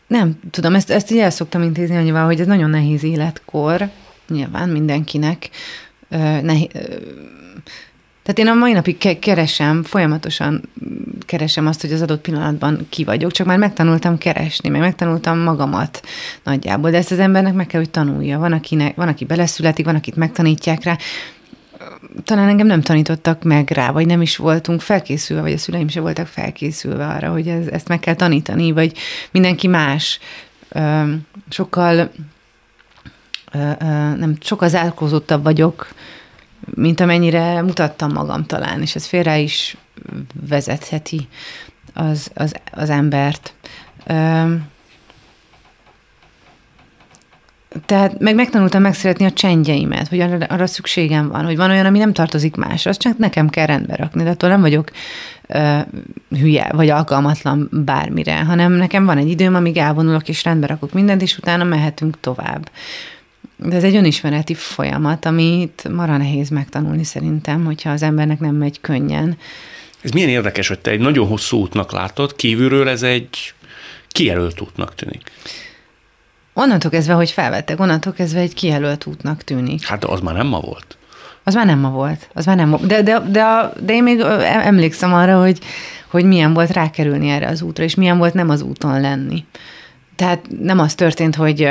Nem 0.08 0.39
tudom, 0.51 0.75
ezt, 0.75 0.89
ezt 0.89 1.12
így 1.12 1.18
el 1.18 1.30
szoktam 1.30 1.62
intézni 1.62 1.96
annyival, 1.96 2.25
hogy 2.25 2.39
ez 2.39 2.48
nagyon 2.48 2.70
nehéz 2.70 3.04
életkor, 3.04 3.89
nyilván 4.27 4.70
mindenkinek. 4.70 5.50
Ö, 6.10 6.18
nehé, 6.42 6.70
ö, 6.74 6.80
tehát 8.25 8.39
én 8.39 8.48
a 8.48 8.53
mai 8.53 8.74
napig 8.74 8.98
ke- 8.98 9.20
keresem, 9.20 9.84
folyamatosan 9.84 10.70
keresem 11.25 11.67
azt, 11.67 11.82
hogy 11.82 11.91
az 11.91 12.01
adott 12.01 12.22
pillanatban 12.22 12.86
ki 12.89 13.03
vagyok, 13.03 13.32
csak 13.32 13.48
már 13.48 13.58
megtanultam 13.58 14.17
keresni, 14.17 14.70
meg 14.70 14.79
megtanultam 14.79 15.39
magamat 15.39 16.01
nagyjából, 16.44 16.91
de 16.91 16.98
ezt 16.98 17.12
az 17.12 17.20
embernek 17.20 17.53
meg 17.53 17.67
kell, 17.67 17.79
hogy 17.79 17.89
tanulja. 17.89 18.39
Van, 18.39 18.51
akinek, 18.51 18.96
van 18.96 19.08
aki 19.08 19.25
beleszületik, 19.25 19.86
van, 19.86 19.96
akit 19.96 20.15
megtanítják 20.15 20.84
rá, 20.84 20.98
talán 22.24 22.48
engem 22.48 22.67
nem 22.67 22.82
tanítottak 22.82 23.44
meg 23.44 23.70
rá, 23.70 23.91
vagy 23.91 24.05
nem 24.05 24.22
is 24.22 24.38
voltunk 24.38 24.82
felkészülve, 24.82 25.41
vagy 25.41 25.53
a 25.53 25.58
szüleim 25.58 25.88
se 25.88 26.00
voltak 26.00 26.27
felkészülve 26.27 27.08
arra, 27.08 27.32
hogy 27.32 27.48
ez, 27.48 27.67
ezt 27.67 27.88
meg 27.88 28.00
kell 28.00 28.15
tanítani, 28.15 28.72
vagy 28.72 28.98
mindenki 29.32 29.67
más. 29.67 30.20
Ö, 30.70 31.13
sokkal 31.50 32.12
ö, 33.51 33.72
ö, 33.79 33.86
nem, 34.15 34.36
sokkal 34.39 34.70
zárkózottabb 34.70 35.44
vagyok, 35.44 35.94
mint 36.74 37.00
amennyire 37.00 37.62
mutattam 37.62 38.12
magam 38.12 38.45
talán, 38.45 38.81
és 38.81 38.95
ez 38.95 39.05
félre 39.05 39.38
is 39.38 39.77
vezetheti 40.48 41.27
az, 41.93 42.31
az, 42.34 42.55
az 42.72 42.89
embert. 42.89 43.53
Ö, 44.05 44.53
tehát 47.86 48.19
meg 48.19 48.36
megtanultam 48.36 48.81
megszeretni 48.81 49.25
a 49.25 49.31
csendjeimet, 49.31 50.07
hogy 50.07 50.19
arra, 50.19 50.45
arra 50.45 50.67
szükségem 50.67 51.29
van, 51.29 51.45
hogy 51.45 51.55
van 51.55 51.69
olyan, 51.69 51.86
ami 51.86 51.98
nem 51.98 52.13
tartozik 52.13 52.55
másra, 52.55 52.89
azt 52.89 53.00
csak 53.00 53.17
nekem 53.17 53.50
kell 53.50 53.65
rendbe 53.65 53.95
rakni, 53.95 54.24
de 54.24 54.29
attól 54.29 54.50
nem 54.50 54.62
vagyok 54.62 54.91
ö, 55.48 55.79
hülye, 56.29 56.69
vagy 56.74 56.89
alkalmatlan 56.89 57.69
bármire, 57.72 58.43
hanem 58.43 58.72
nekem 58.72 59.05
van 59.05 59.17
egy 59.17 59.29
időm, 59.29 59.55
amíg 59.55 59.77
elvonulok 59.77 60.29
és 60.29 60.43
rendbe 60.43 60.67
rakok 60.67 60.93
mindent, 60.93 61.22
és 61.22 61.38
utána 61.38 61.63
mehetünk 61.63 62.19
tovább. 62.19 62.69
De 63.55 63.75
ez 63.75 63.83
egy 63.83 63.95
önismereti 63.95 64.53
folyamat, 64.53 65.25
amit 65.25 65.88
mara 65.91 66.17
nehéz 66.17 66.50
megtanulni 66.50 67.03
szerintem, 67.03 67.65
hogyha 67.65 67.89
az 67.89 68.01
embernek 68.01 68.39
nem 68.39 68.55
megy 68.55 68.81
könnyen. 68.81 69.38
Ez 70.01 70.12
milyen 70.12 70.29
érdekes, 70.29 70.67
hogy 70.67 70.79
te 70.79 70.91
egy 70.91 71.00
nagyon 71.00 71.27
hosszú 71.27 71.57
útnak 71.57 71.91
látod, 71.91 72.35
kívülről 72.35 72.89
ez 72.89 73.03
egy 73.03 73.53
kijelölt 74.07 74.62
útnak 74.62 74.95
tűnik. 74.95 75.31
Onnantól 76.53 76.91
kezdve, 76.91 77.13
hogy 77.13 77.31
felvettek, 77.31 77.79
onnantól 77.79 78.13
kezdve 78.13 78.39
egy 78.39 78.53
kijelölt 78.53 79.05
útnak 79.05 79.43
tűnik. 79.43 79.85
Hát 79.85 80.03
az 80.03 80.19
már 80.19 80.35
nem 80.35 80.47
ma 80.47 80.59
volt. 80.59 80.97
Az 81.43 81.53
már 81.53 81.65
nem 81.65 81.79
ma 81.79 81.89
volt. 81.89 82.29
Az 82.33 82.45
már 82.45 82.55
nem 82.55 82.69
ma. 82.69 82.77
De, 82.77 83.01
de, 83.01 83.19
de, 83.19 83.43
a, 83.43 83.74
de 83.79 83.93
én 83.93 84.03
még 84.03 84.19
emlékszem 84.43 85.13
arra, 85.13 85.39
hogy, 85.39 85.59
hogy 86.07 86.25
milyen 86.25 86.53
volt 86.53 86.71
rákerülni 86.71 87.29
erre 87.29 87.47
az 87.47 87.62
útra, 87.62 87.83
és 87.83 87.95
milyen 87.95 88.17
volt 88.17 88.33
nem 88.33 88.50
az 88.50 88.62
úton 88.62 89.01
lenni. 89.01 89.45
Tehát 90.15 90.45
nem 90.62 90.79
az 90.79 90.95
történt, 90.95 91.35
hogy 91.35 91.69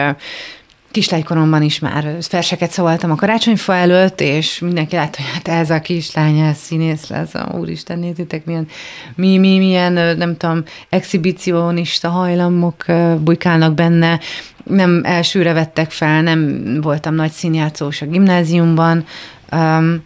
kislánykoromban 0.94 1.62
is 1.62 1.78
már 1.78 2.16
verseket 2.30 2.70
szóltam 2.70 3.10
a 3.10 3.14
karácsonyfa 3.14 3.74
előtt, 3.74 4.20
és 4.20 4.58
mindenki 4.58 4.96
látta, 4.96 5.22
hogy 5.22 5.30
hát 5.32 5.48
ez 5.48 5.70
a 5.70 5.80
kislány, 5.80 6.38
ez 6.38 6.56
színész 6.56 7.08
lesz, 7.08 7.34
a 7.34 7.54
úristen, 7.58 7.98
nézzétek, 7.98 8.44
milyen, 8.44 8.68
mi, 9.14 9.38
mi, 9.38 9.58
milyen, 9.58 9.92
nem 9.92 10.36
tudom, 10.36 10.62
exhibicionista 10.88 12.08
hajlamok 12.08 12.84
bujkálnak 13.18 13.74
benne, 13.74 14.20
nem 14.64 15.00
elsőre 15.04 15.52
vettek 15.52 15.90
fel, 15.90 16.22
nem 16.22 16.70
voltam 16.80 17.14
nagy 17.14 17.32
színjátszós 17.32 18.02
a 18.02 18.06
gimnáziumban, 18.06 19.06
um, 19.52 20.04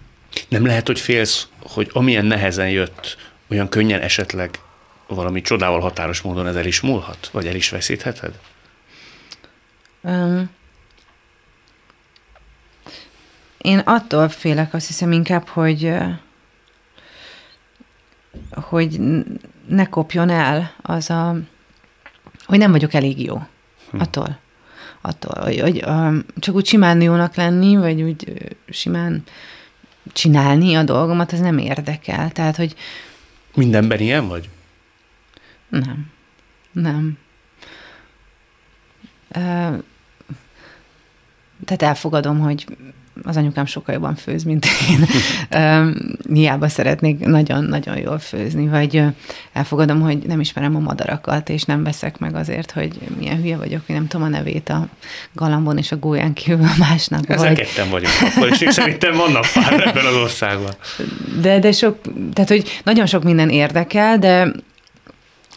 Nem 0.49 0.67
lehet, 0.67 0.87
hogy 0.87 1.01
félsz, 1.01 1.49
hogy 1.63 1.91
amilyen 1.93 2.25
nehezen 2.25 2.71
jött, 2.71 3.17
olyan 3.51 3.69
könnyen 3.69 4.01
esetleg 4.01 4.51
valami 5.07 5.41
csodával 5.41 5.81
határos 5.81 6.21
módon 6.21 6.47
ez 6.47 6.57
el 6.57 6.67
is 6.67 6.81
múlhat? 6.81 7.29
Vagy 7.33 7.47
el 7.47 7.55
is 7.55 7.71
veszítheted? 7.71 8.33
Um, 10.01 10.57
én 13.69 13.79
attól 13.79 14.29
félek, 14.29 14.75
azt 14.75 14.87
hiszem 14.87 15.13
inkább, 15.13 15.47
hogy 15.47 15.95
hogy 18.51 19.01
ne 19.67 19.87
kopjon 19.87 20.31
el 20.31 20.75
az 20.83 21.11
a, 21.11 21.37
hogy 22.45 22.59
nem 22.59 22.71
vagyok 22.71 22.95
elég 22.95 23.23
jó. 23.23 23.43
Attól. 23.99 24.39
Attól, 25.01 25.45
hogy, 25.45 25.61
hogy 25.61 25.85
um, 25.87 26.25
csak 26.39 26.55
úgy 26.55 26.67
simán 26.67 27.01
jónak 27.01 27.35
lenni, 27.35 27.77
vagy 27.77 28.03
úgy 28.03 28.49
simán 28.69 29.23
csinálni 30.13 30.75
a 30.75 30.83
dolgomat, 30.83 31.33
ez 31.33 31.41
nem 31.41 31.59
érdekel. 31.59 32.31
Tehát, 32.31 32.57
hogy 32.57 32.75
Mindenben 33.55 34.01
ilyen 34.01 34.29
vagy? 34.29 34.49
Nem. 35.69 36.11
Nem. 36.73 37.19
Ö, 39.29 39.77
Tehát 41.65 41.83
elfogadom, 41.83 42.39
hogy 42.39 42.67
az 43.23 43.37
anyukám 43.37 43.67
sokkal 43.67 43.95
jobban 43.95 44.15
főz, 44.15 44.43
mint 44.43 44.67
én. 44.91 45.07
Hiába 46.35 46.69
szeretnék 46.69 47.19
nagyon-nagyon 47.19 47.99
jól 47.99 48.19
főzni, 48.19 48.67
vagy 48.67 49.03
elfogadom, 49.53 50.01
hogy 50.01 50.19
nem 50.27 50.41
ismerem 50.41 50.77
a 50.77 50.79
madarakat, 50.79 51.49
és 51.49 51.63
nem 51.63 51.83
veszek 51.83 52.19
meg 52.19 52.35
azért, 52.35 52.71
hogy 52.71 52.99
milyen 53.19 53.37
hülye 53.37 53.57
vagyok, 53.57 53.83
hogy 53.87 53.95
nem 53.95 54.07
tudom 54.07 54.27
a 54.27 54.29
nevét 54.29 54.69
a 54.69 54.89
galambon 55.33 55.79
és 55.79 55.93
a 55.93 55.97
gólyán 55.97 56.33
kívül 56.33 56.69
másnak. 56.79 57.29
Ezzel 57.29 57.49
vagy, 57.49 57.59
ketten 57.59 57.91
vagyunk 57.91 58.15
akkor, 58.21 58.51
még 58.61 58.71
szerintem 58.71 59.17
vannak 59.17 59.45
pár 59.55 59.81
ebben 59.89 60.07
az 60.07 60.15
országban. 60.15 60.73
De, 61.41 61.59
de 61.59 61.73
sok, 61.73 61.99
tehát 62.33 62.51
hogy 62.51 62.81
nagyon 62.85 63.07
sok 63.07 63.23
minden 63.23 63.51
érdekel, 63.51 64.19
de 64.19 64.53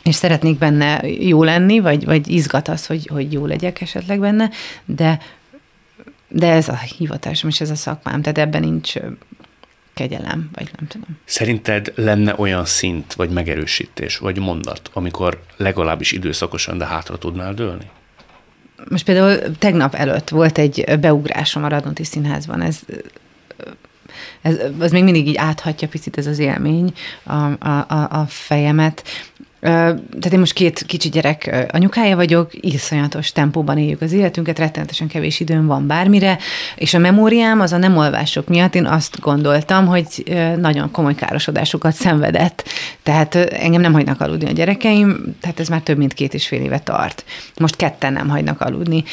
és 0.03 0.15
szeretnék 0.15 0.57
benne 0.57 1.07
jó 1.07 1.43
lenni, 1.43 1.79
vagy, 1.79 2.05
vagy 2.05 2.27
izgat 2.27 2.67
az, 2.67 2.85
hogy, 2.85 3.07
hogy 3.11 3.33
jó 3.33 3.45
legyek 3.45 3.81
esetleg 3.81 4.19
benne, 4.19 4.49
de, 4.85 5.19
de 6.31 6.51
ez 6.51 6.67
a 6.67 6.77
hivatásom, 6.77 7.49
és 7.49 7.61
ez 7.61 7.69
a 7.69 7.75
szakmám, 7.75 8.21
tehát 8.21 8.37
ebben 8.37 8.61
nincs 8.61 8.93
kegyelem, 9.93 10.49
vagy 10.53 10.69
nem 10.77 10.87
tudom. 10.87 11.07
Szerinted 11.25 11.93
lenne 11.95 12.33
olyan 12.37 12.65
szint, 12.65 13.13
vagy 13.13 13.29
megerősítés, 13.29 14.17
vagy 14.17 14.39
mondat, 14.39 14.89
amikor 14.93 15.43
legalábbis 15.57 16.11
időszakosan, 16.11 16.77
de 16.77 16.85
hátra 16.85 17.17
tudnál 17.17 17.53
dőlni? 17.53 17.89
Most 18.89 19.05
például 19.05 19.57
tegnap 19.57 19.95
előtt 19.95 20.29
volt 20.29 20.57
egy 20.57 20.99
beugrásom 20.99 21.63
a 21.63 21.67
Radnóti 21.67 22.03
Színházban, 22.03 22.61
ez 22.61 22.79
ez, 24.41 24.57
az 24.79 24.91
még 24.91 25.03
mindig 25.03 25.27
így 25.27 25.37
áthatja 25.37 25.87
picit 25.87 26.17
ez 26.17 26.27
az 26.27 26.39
élmény 26.39 26.93
a, 27.23 27.67
a, 27.67 28.07
a 28.09 28.25
fejemet. 28.27 29.03
Tehát 29.61 30.31
én 30.31 30.39
most 30.39 30.53
két 30.53 30.83
kicsi 30.83 31.09
gyerek 31.09 31.67
anyukája 31.71 32.15
vagyok, 32.15 32.49
iszonyatos 32.51 33.31
tempóban 33.31 33.77
éljük 33.77 34.01
az 34.01 34.11
életünket, 34.11 34.59
rettenetesen 34.59 35.07
kevés 35.07 35.39
időm 35.39 35.65
van 35.65 35.87
bármire, 35.87 36.37
és 36.75 36.93
a 36.93 36.97
memóriám 36.97 37.59
az 37.59 37.71
a 37.71 37.77
nem 37.77 37.97
olvások 37.97 38.47
miatt 38.47 38.75
én 38.75 38.85
azt 38.85 39.19
gondoltam, 39.19 39.87
hogy 39.87 40.05
nagyon 40.57 40.91
komoly 40.91 41.15
károsodásokat 41.15 41.93
szenvedett. 41.93 42.63
Tehát 43.03 43.35
engem 43.35 43.81
nem 43.81 43.93
hagynak 43.93 44.21
aludni 44.21 44.49
a 44.49 44.51
gyerekeim, 44.51 45.35
tehát 45.41 45.59
ez 45.59 45.67
már 45.67 45.81
több 45.81 45.97
mint 45.97 46.13
két 46.13 46.33
és 46.33 46.47
fél 46.47 46.61
éve 46.61 46.79
tart. 46.79 47.25
Most 47.59 47.75
ketten 47.75 48.13
nem 48.13 48.29
hagynak 48.29 48.61
aludni, 48.61 49.03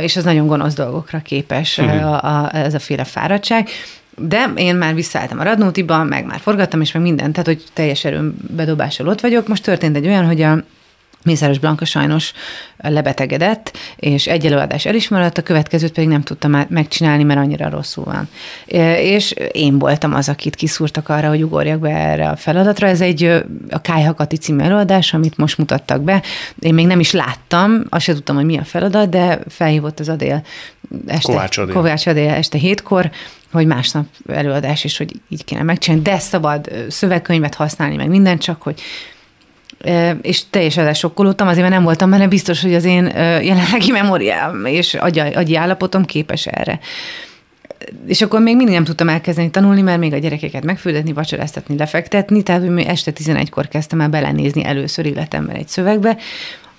és 0.00 0.16
az 0.16 0.24
nagyon 0.24 0.46
gonosz 0.46 0.74
dolgokra 0.74 1.18
képes 1.18 1.78
uh-huh. 1.78 2.06
a, 2.06 2.42
a, 2.42 2.54
ez 2.54 2.74
a 2.74 2.78
féle 2.78 3.04
fáradtság. 3.04 3.68
De 4.18 4.52
én 4.56 4.76
már 4.76 4.94
visszaálltam 4.94 5.38
a 5.38 5.42
Radnótiba, 5.42 6.04
meg 6.04 6.24
már 6.24 6.40
forgattam, 6.40 6.80
és 6.80 6.92
meg 6.92 7.02
mindent, 7.02 7.32
tehát 7.32 7.46
hogy 7.46 7.64
teljes 7.72 8.04
erőm 8.04 8.36
bedobással 8.56 9.08
ott 9.08 9.20
vagyok. 9.20 9.48
Most 9.48 9.62
történt 9.62 9.96
egy 9.96 10.06
olyan, 10.06 10.26
hogy 10.26 10.42
a 10.42 10.64
Mészáros 11.26 11.58
Blanka 11.58 11.84
sajnos 11.84 12.32
lebetegedett, 12.76 13.76
és 13.96 14.26
egy 14.26 14.46
előadás 14.46 14.84
elismerett, 14.84 15.38
a 15.38 15.42
következőt 15.42 15.92
pedig 15.92 16.08
nem 16.08 16.22
tudtam 16.22 16.66
megcsinálni, 16.68 17.22
mert 17.22 17.40
annyira 17.40 17.68
rosszul 17.68 18.04
van. 18.04 18.28
És 19.00 19.34
én 19.52 19.78
voltam 19.78 20.14
az, 20.14 20.28
akit 20.28 20.54
kiszúrtak 20.54 21.08
arra, 21.08 21.28
hogy 21.28 21.42
ugorjak 21.42 21.78
be 21.78 21.90
erre 21.90 22.28
a 22.28 22.36
feladatra. 22.36 22.86
Ez 22.86 23.00
egy 23.00 23.24
a 23.70 23.80
Kájhakati 23.80 24.36
című 24.36 24.62
előadás, 24.62 25.14
amit 25.14 25.36
most 25.36 25.58
mutattak 25.58 26.02
be. 26.02 26.22
Én 26.58 26.74
még 26.74 26.86
nem 26.86 27.00
is 27.00 27.12
láttam, 27.12 27.84
azt 27.88 28.04
se 28.04 28.12
tudtam, 28.12 28.36
hogy 28.36 28.44
mi 28.44 28.58
a 28.58 28.64
feladat, 28.64 29.08
de 29.08 29.38
felhívott 29.48 30.00
az 30.00 30.08
Adél 30.08 30.42
este, 31.06 31.32
Kovács 31.32 31.58
Adél. 31.58 31.74
Kovács 31.74 32.06
Adél 32.06 32.30
este 32.30 32.58
hétkor, 32.58 33.10
hogy 33.52 33.66
másnap 33.66 34.06
előadás, 34.28 34.84
és 34.84 34.96
hogy 34.98 35.12
így 35.28 35.44
kéne 35.44 35.62
megcsinálni, 35.62 36.04
de 36.04 36.18
szabad 36.18 36.70
szövegkönyvet 36.88 37.54
használni, 37.54 37.96
meg 37.96 38.08
minden, 38.08 38.38
csak 38.38 38.62
hogy 38.62 38.80
és 40.22 40.42
teljesen 40.50 40.94
sokkolódtam, 40.94 41.48
azért 41.48 41.62
mert 41.62 41.74
nem 41.74 41.84
voltam 41.84 42.10
benne 42.10 42.28
biztos, 42.28 42.62
hogy 42.62 42.74
az 42.74 42.84
én 42.84 43.06
jelenlegi 43.42 43.90
memóriám 43.90 44.64
és 44.64 44.94
agyi, 44.94 45.20
agyi 45.20 45.56
állapotom 45.56 46.04
képes 46.04 46.46
erre. 46.46 46.80
És 48.06 48.22
akkor 48.22 48.40
még 48.40 48.56
mindig 48.56 48.74
nem 48.74 48.84
tudtam 48.84 49.08
elkezdeni 49.08 49.50
tanulni, 49.50 49.82
mert 49.82 49.98
még 49.98 50.12
a 50.12 50.18
gyerekeket 50.18 50.64
megfüldetni, 50.64 51.12
vacsoráztatni, 51.12 51.76
lefektetni, 51.76 52.42
tehát 52.42 52.62
este 52.86 53.12
11-kor 53.14 53.68
kezdtem 53.68 54.00
el 54.00 54.08
belenézni 54.08 54.64
először 54.64 55.06
életemben 55.06 55.56
egy 55.56 55.68
szövegbe, 55.68 56.16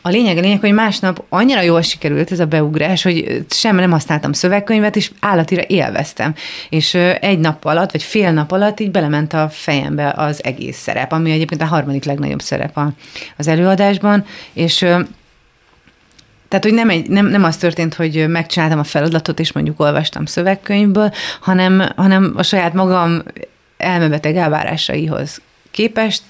a 0.07 0.09
lényeg 0.09 0.37
a 0.37 0.39
lényeg, 0.39 0.59
hogy 0.59 0.71
másnap 0.73 1.23
annyira 1.29 1.61
jól 1.61 1.81
sikerült 1.81 2.31
ez 2.31 2.39
a 2.39 2.45
beugrás, 2.45 3.03
hogy 3.03 3.45
sem 3.49 3.75
nem 3.75 3.91
használtam 3.91 4.33
szövegkönyvet, 4.33 4.95
és 4.95 5.11
állatira 5.19 5.61
élveztem. 5.67 6.35
És 6.69 6.93
egy 7.19 7.39
nap 7.39 7.65
alatt, 7.65 7.91
vagy 7.91 8.03
fél 8.03 8.31
nap 8.31 8.51
alatt 8.51 8.79
így 8.79 8.91
belement 8.91 9.33
a 9.33 9.49
fejembe 9.49 10.13
az 10.15 10.43
egész 10.43 10.77
szerep, 10.77 11.11
ami 11.11 11.31
egyébként 11.31 11.61
a 11.61 11.65
harmadik 11.65 12.03
legnagyobb 12.03 12.41
szerep 12.41 12.79
az 13.37 13.47
előadásban, 13.47 14.25
és 14.53 14.77
tehát, 16.47 16.63
hogy 16.63 16.73
nem, 16.73 16.89
egy, 16.89 17.09
nem, 17.09 17.25
nem 17.25 17.43
az 17.43 17.57
történt, 17.57 17.93
hogy 17.93 18.27
megcsináltam 18.27 18.79
a 18.79 18.83
feladatot, 18.83 19.39
és 19.39 19.51
mondjuk 19.51 19.79
olvastam 19.79 20.25
szövegkönyvből, 20.25 21.11
hanem, 21.41 21.89
hanem 21.95 22.33
a 22.35 22.43
saját 22.43 22.73
magam 22.73 23.23
elmebeteg 23.77 24.35
elvárásaihoz 24.35 25.41
képest 25.71 26.21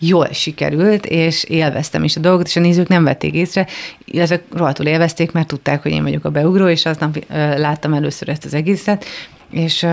jól 0.00 0.28
sikerült, 0.32 1.06
és 1.06 1.44
élveztem 1.44 2.04
is 2.04 2.16
a 2.16 2.20
dolgot, 2.20 2.46
és 2.46 2.56
a 2.56 2.60
nézők 2.60 2.88
nem 2.88 3.04
vették 3.04 3.34
észre, 3.34 3.66
illetve 4.04 4.42
rohadtul 4.52 4.86
élvezték, 4.86 5.32
mert 5.32 5.46
tudták, 5.46 5.82
hogy 5.82 5.92
én 5.92 6.02
vagyok 6.02 6.24
a 6.24 6.30
beugró, 6.30 6.68
és 6.68 6.86
aznap 6.86 7.24
láttam 7.56 7.94
először 7.94 8.28
ezt 8.28 8.44
az 8.44 8.54
egészet, 8.54 9.04
és 9.50 9.86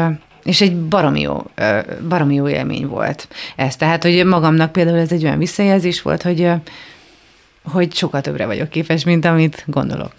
és 0.44 0.62
egy 0.62 0.78
baromi 0.78 1.22
jó, 1.22 1.44
baromi 2.08 2.36
jó 2.36 2.48
élmény 2.48 2.88
volt 2.88 3.28
ez. 3.56 3.76
Tehát, 3.76 4.04
hogy 4.04 4.26
magamnak 4.26 4.72
például 4.72 4.98
ez 4.98 5.12
egy 5.12 5.24
olyan 5.24 5.38
visszajelzés 5.38 6.02
volt, 6.02 6.22
hogy, 6.22 6.50
hogy 7.64 7.94
sokkal 7.94 8.22
többre 8.22 8.46
vagyok 8.46 8.70
képes, 8.70 9.04
mint 9.04 9.26
amit 9.26 9.64
gondolok 9.66 10.12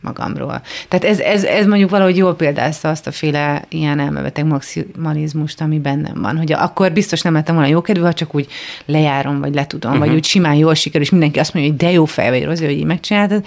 magamról. 0.00 0.62
Tehát 0.88 1.04
ez, 1.04 1.20
ez, 1.20 1.44
ez 1.44 1.66
mondjuk 1.66 1.90
valahogy 1.90 2.16
jól 2.16 2.36
példázta 2.36 2.88
azt 2.88 3.06
a 3.06 3.12
féle 3.12 3.64
ilyen 3.68 4.00
elmebeteg 4.00 4.44
maximalizmust, 4.44 5.60
ami 5.60 5.78
bennem 5.78 6.22
van, 6.22 6.36
hogy 6.36 6.52
akkor 6.52 6.92
biztos 6.92 7.20
nem 7.20 7.32
lettem 7.32 7.54
volna 7.54 7.70
jókedvű, 7.70 8.02
ha 8.02 8.12
csak 8.12 8.34
úgy 8.34 8.46
lejárom, 8.86 9.40
vagy 9.40 9.54
letudom, 9.54 9.90
uh-huh. 9.90 10.06
vagy 10.06 10.16
úgy 10.16 10.24
simán 10.24 10.54
jól 10.54 10.74
sikerül, 10.74 11.02
és 11.02 11.10
mindenki 11.10 11.38
azt 11.38 11.54
mondja, 11.54 11.72
hogy 11.72 11.80
de 11.80 11.90
jó 11.90 12.04
fej 12.04 12.30
vagy, 12.30 12.44
Rozi, 12.44 12.64
hogy 12.64 12.74
így 12.74 12.84
megcsináltad, 12.84 13.46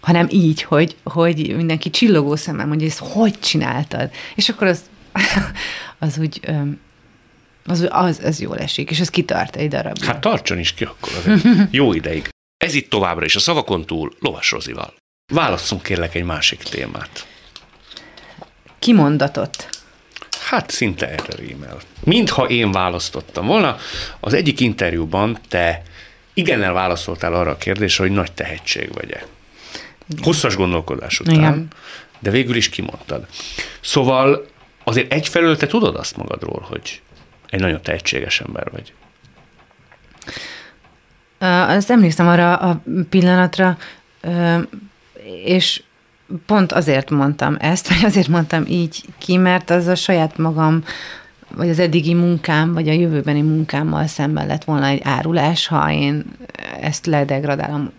hanem 0.00 0.26
így, 0.30 0.62
hogy, 0.62 0.96
hogy 1.04 1.54
mindenki 1.56 1.90
csillogó 1.90 2.36
szemmel 2.36 2.66
mondja, 2.66 2.86
hogy 2.88 2.96
ezt 3.00 3.12
hogy 3.12 3.38
csináltad? 3.38 4.10
És 4.34 4.48
akkor 4.48 4.66
az, 4.66 4.82
az 5.98 6.18
úgy 6.18 6.40
az, 7.66 7.88
az, 7.90 8.20
az 8.24 8.40
jól 8.40 8.58
esik, 8.58 8.90
és 8.90 9.00
ez 9.00 9.10
kitart 9.10 9.56
egy 9.56 9.68
darabig. 9.68 10.04
Hát 10.04 10.20
tartson 10.20 10.58
is 10.58 10.74
ki 10.74 10.84
akkor, 10.84 11.10
az 11.26 11.42
jó 11.70 11.92
ideig. 11.92 12.28
Ez 12.56 12.74
itt 12.74 12.90
továbbra 12.90 13.24
is 13.24 13.36
a 13.36 13.40
szavakon 13.40 13.86
túl 13.86 14.12
Lovas 14.18 14.50
Rozival. 14.50 14.94
Válasszunk 15.30 15.82
kérlek 15.82 16.14
egy 16.14 16.24
másik 16.24 16.62
témát. 16.62 17.26
Kimondatot. 18.78 19.68
Hát 20.48 20.70
szinte 20.70 21.08
erre 21.08 21.34
rímel. 21.36 21.78
Mintha 22.04 22.44
én 22.44 22.72
választottam 22.72 23.46
volna, 23.46 23.76
az 24.20 24.32
egyik 24.32 24.60
interjúban 24.60 25.38
te 25.48 25.82
igennel 26.34 26.72
válaszoltál 26.72 27.34
arra 27.34 27.50
a 27.50 27.56
kérdésre, 27.56 28.04
hogy 28.04 28.12
nagy 28.12 28.32
tehetség 28.32 28.92
vagy-e. 28.92 29.26
Hosszas 30.22 30.56
gondolkodás 30.56 31.20
után, 31.20 31.34
Igen. 31.34 31.68
de 32.18 32.30
végül 32.30 32.56
is 32.56 32.68
kimondtad. 32.68 33.26
Szóval 33.80 34.46
azért 34.84 35.12
egyfelől 35.12 35.56
te 35.56 35.66
tudod 35.66 35.96
azt 35.96 36.16
magadról, 36.16 36.66
hogy 36.68 37.02
egy 37.50 37.60
nagyon 37.60 37.82
tehetséges 37.82 38.40
ember 38.40 38.70
vagy. 38.70 38.92
Azt 41.68 41.90
emlékszem 41.90 42.28
arra 42.28 42.56
a 42.56 42.82
pillanatra, 43.10 43.78
és 45.44 45.82
pont 46.46 46.72
azért 46.72 47.10
mondtam 47.10 47.56
ezt, 47.60 47.88
vagy 47.88 48.04
azért 48.04 48.28
mondtam 48.28 48.64
így 48.68 49.04
ki, 49.18 49.36
mert 49.36 49.70
az 49.70 49.86
a 49.86 49.94
saját 49.94 50.38
magam, 50.38 50.84
vagy 51.56 51.68
az 51.68 51.78
eddigi 51.78 52.14
munkám, 52.14 52.72
vagy 52.72 52.88
a 52.88 52.92
jövőbeni 52.92 53.42
munkámmal 53.42 54.06
szemben 54.06 54.46
lett 54.46 54.64
volna 54.64 54.86
egy 54.86 55.00
árulás, 55.04 55.66
ha 55.66 55.92
én 55.92 56.24
ezt 56.80 57.06
ledegradálom 57.06 57.92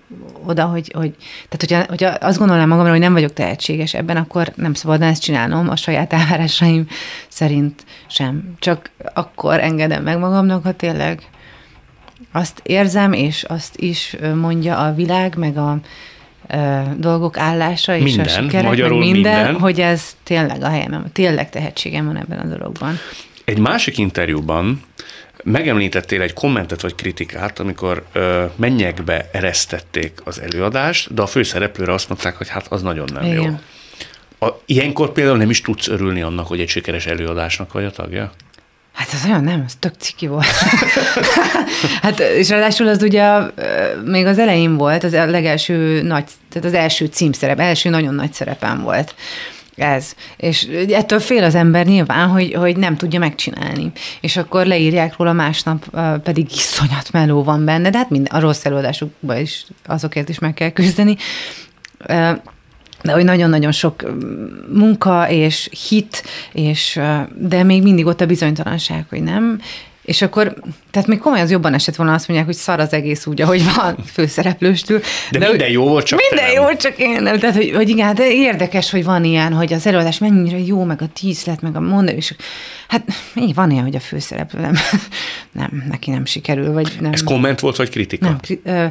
oda, 0.45 0.65
hogy, 0.65 0.91
hogy 0.95 1.15
tehát 1.49 1.59
hogyha, 1.59 1.83
hogyha 1.87 2.27
azt 2.27 2.37
gondolnám 2.37 2.67
magamra, 2.67 2.91
hogy 2.91 2.99
nem 2.99 3.13
vagyok 3.13 3.33
tehetséges 3.33 3.93
ebben, 3.93 4.17
akkor 4.17 4.51
nem 4.55 4.73
szabadna 4.73 5.05
ezt 5.05 5.21
csinálnom 5.21 5.69
a 5.69 5.75
saját 5.75 6.13
elvárásaim 6.13 6.87
szerint 7.27 7.85
sem. 8.07 8.53
Csak 8.59 8.89
akkor 9.13 9.59
engedem 9.59 10.03
meg 10.03 10.19
magamnak, 10.19 10.63
ha 10.63 10.71
tényleg 10.71 11.21
azt 12.31 12.59
érzem, 12.63 13.13
és 13.13 13.43
azt 13.43 13.77
is 13.77 14.17
mondja 14.35 14.77
a 14.77 14.93
világ, 14.93 15.35
meg 15.37 15.57
a, 15.57 15.79
dolgok 16.97 17.37
állása 17.37 17.95
és 17.95 18.03
minden, 18.03 18.25
a 18.25 18.29
sikerek, 18.29 18.65
magyarul 18.65 18.99
minden, 18.99 19.13
minden, 19.13 19.59
hogy 19.59 19.81
ez 19.81 20.15
tényleg 20.23 20.63
a 20.63 20.69
helyem, 20.69 21.05
tényleg 21.13 21.49
tehetségem 21.49 22.05
van 22.05 22.17
ebben 22.17 22.39
a 22.39 22.55
dologban. 22.57 22.99
Egy 23.45 23.59
másik 23.59 23.97
interjúban 23.97 24.81
megemlítettél 25.43 26.21
egy 26.21 26.33
kommentet 26.33 26.81
vagy 26.81 26.95
kritikát, 26.95 27.59
amikor 27.59 28.05
ö, 28.11 28.45
mennyekbe 28.55 29.29
eresztették 29.31 30.21
az 30.23 30.41
előadást, 30.41 31.13
de 31.13 31.21
a 31.21 31.25
főszereplőre 31.25 31.93
azt 31.93 32.09
mondták, 32.09 32.35
hogy 32.35 32.49
hát 32.49 32.67
az 32.67 32.81
nagyon 32.81 33.09
nem 33.13 33.23
Igen. 33.23 33.41
jó. 33.41 33.59
A, 34.47 34.61
ilyenkor 34.65 35.11
például 35.11 35.37
nem 35.37 35.49
is 35.49 35.61
tudsz 35.61 35.87
örülni 35.87 36.21
annak, 36.21 36.47
hogy 36.47 36.59
egy 36.59 36.69
sikeres 36.69 37.05
előadásnak 37.05 37.73
vagy 37.73 37.83
a 37.83 37.91
tagja? 37.91 38.31
Hát 39.01 39.13
ez 39.13 39.25
olyan 39.25 39.43
nem, 39.43 39.63
ez 39.65 39.73
tök 39.79 39.93
ciki 39.97 40.27
volt. 40.27 40.45
hát, 42.01 42.19
és 42.19 42.49
ráadásul 42.49 42.87
az 42.87 43.03
ugye 43.03 43.39
még 44.05 44.25
az 44.25 44.39
elején 44.39 44.77
volt, 44.77 45.03
az 45.03 45.13
a 45.13 45.25
legelső 45.25 46.01
nagy, 46.01 46.25
tehát 46.49 46.67
az 46.67 46.73
első 46.73 47.05
címszerep, 47.05 47.59
első 47.59 47.89
nagyon 47.89 48.13
nagy 48.13 48.33
szerepem 48.33 48.81
volt 48.81 49.15
ez. 49.75 50.15
És 50.37 50.67
ettől 50.89 51.19
fél 51.19 51.43
az 51.43 51.55
ember 51.55 51.85
nyilván, 51.85 52.27
hogy, 52.27 52.53
hogy 52.53 52.77
nem 52.77 52.95
tudja 52.95 53.19
megcsinálni. 53.19 53.91
És 54.21 54.37
akkor 54.37 54.65
leírják 54.65 55.17
róla 55.17 55.33
másnap, 55.33 55.85
pedig 56.23 56.51
iszonyat 56.51 57.11
meló 57.11 57.43
van 57.43 57.65
benne, 57.65 57.89
de 57.89 57.97
hát 57.97 58.09
minden, 58.09 58.35
a 58.35 58.39
rossz 58.39 58.65
előadásukban 58.65 59.37
is 59.37 59.65
azokért 59.85 60.29
is 60.29 60.39
meg 60.39 60.53
kell 60.53 60.69
küzdeni 60.69 61.17
de 63.03 63.11
hogy 63.11 63.23
nagyon-nagyon 63.23 63.71
sok 63.71 64.13
munka 64.73 65.29
és 65.29 65.69
hit, 65.87 66.23
és, 66.51 66.99
de 67.35 67.63
még 67.63 67.83
mindig 67.83 68.05
ott 68.05 68.21
a 68.21 68.25
bizonytalanság, 68.25 69.05
hogy 69.09 69.23
nem. 69.23 69.61
És 70.01 70.21
akkor, 70.21 70.53
tehát 70.91 71.07
még 71.07 71.19
komolyan 71.19 71.45
az 71.45 71.51
jobban 71.51 71.73
esett 71.73 71.95
volna 71.95 72.13
azt 72.13 72.27
mondják, 72.27 72.47
hogy 72.47 72.57
szar 72.57 72.79
az 72.79 72.93
egész 72.93 73.25
úgy, 73.25 73.41
ahogy 73.41 73.63
van 73.75 73.97
főszereplőstől. 74.13 75.01
De, 75.31 75.39
de 75.39 75.47
minden 75.47 75.69
jó 75.69 75.87
volt, 75.87 76.05
csak 76.05 76.19
Minden 76.29 76.51
jó, 76.51 76.75
csak 76.75 76.97
én 76.97 77.21
nem. 77.21 77.39
Tehát, 77.39 77.55
hogy, 77.55 77.71
hogy 77.75 77.89
igen, 77.89 78.15
de 78.15 78.31
érdekes, 78.31 78.91
hogy 78.91 79.03
van 79.03 79.23
ilyen, 79.23 79.53
hogy 79.53 79.73
az 79.73 79.85
előadás 79.85 80.17
mennyire 80.17 80.57
jó, 80.57 80.83
meg 80.83 81.01
a 81.01 81.07
tízlet, 81.13 81.61
meg 81.61 81.75
a 81.75 81.79
mondani, 81.79 82.17
és 82.17 82.33
hát 82.87 83.03
így 83.35 83.53
van 83.53 83.71
ilyen, 83.71 83.83
hogy 83.83 83.95
a 83.95 83.99
főszereplő 83.99 84.61
nem, 84.61 84.73
nem 85.61 85.83
neki 85.89 86.11
nem 86.11 86.25
sikerül, 86.25 86.71
vagy 86.71 86.91
nem. 86.99 87.11
Ez 87.11 87.23
komment 87.23 87.59
volt, 87.59 87.75
vagy 87.75 87.89
kritika? 87.89 88.25
Nem, 88.25 88.37
kri, 88.39 88.61
ö, 88.63 88.85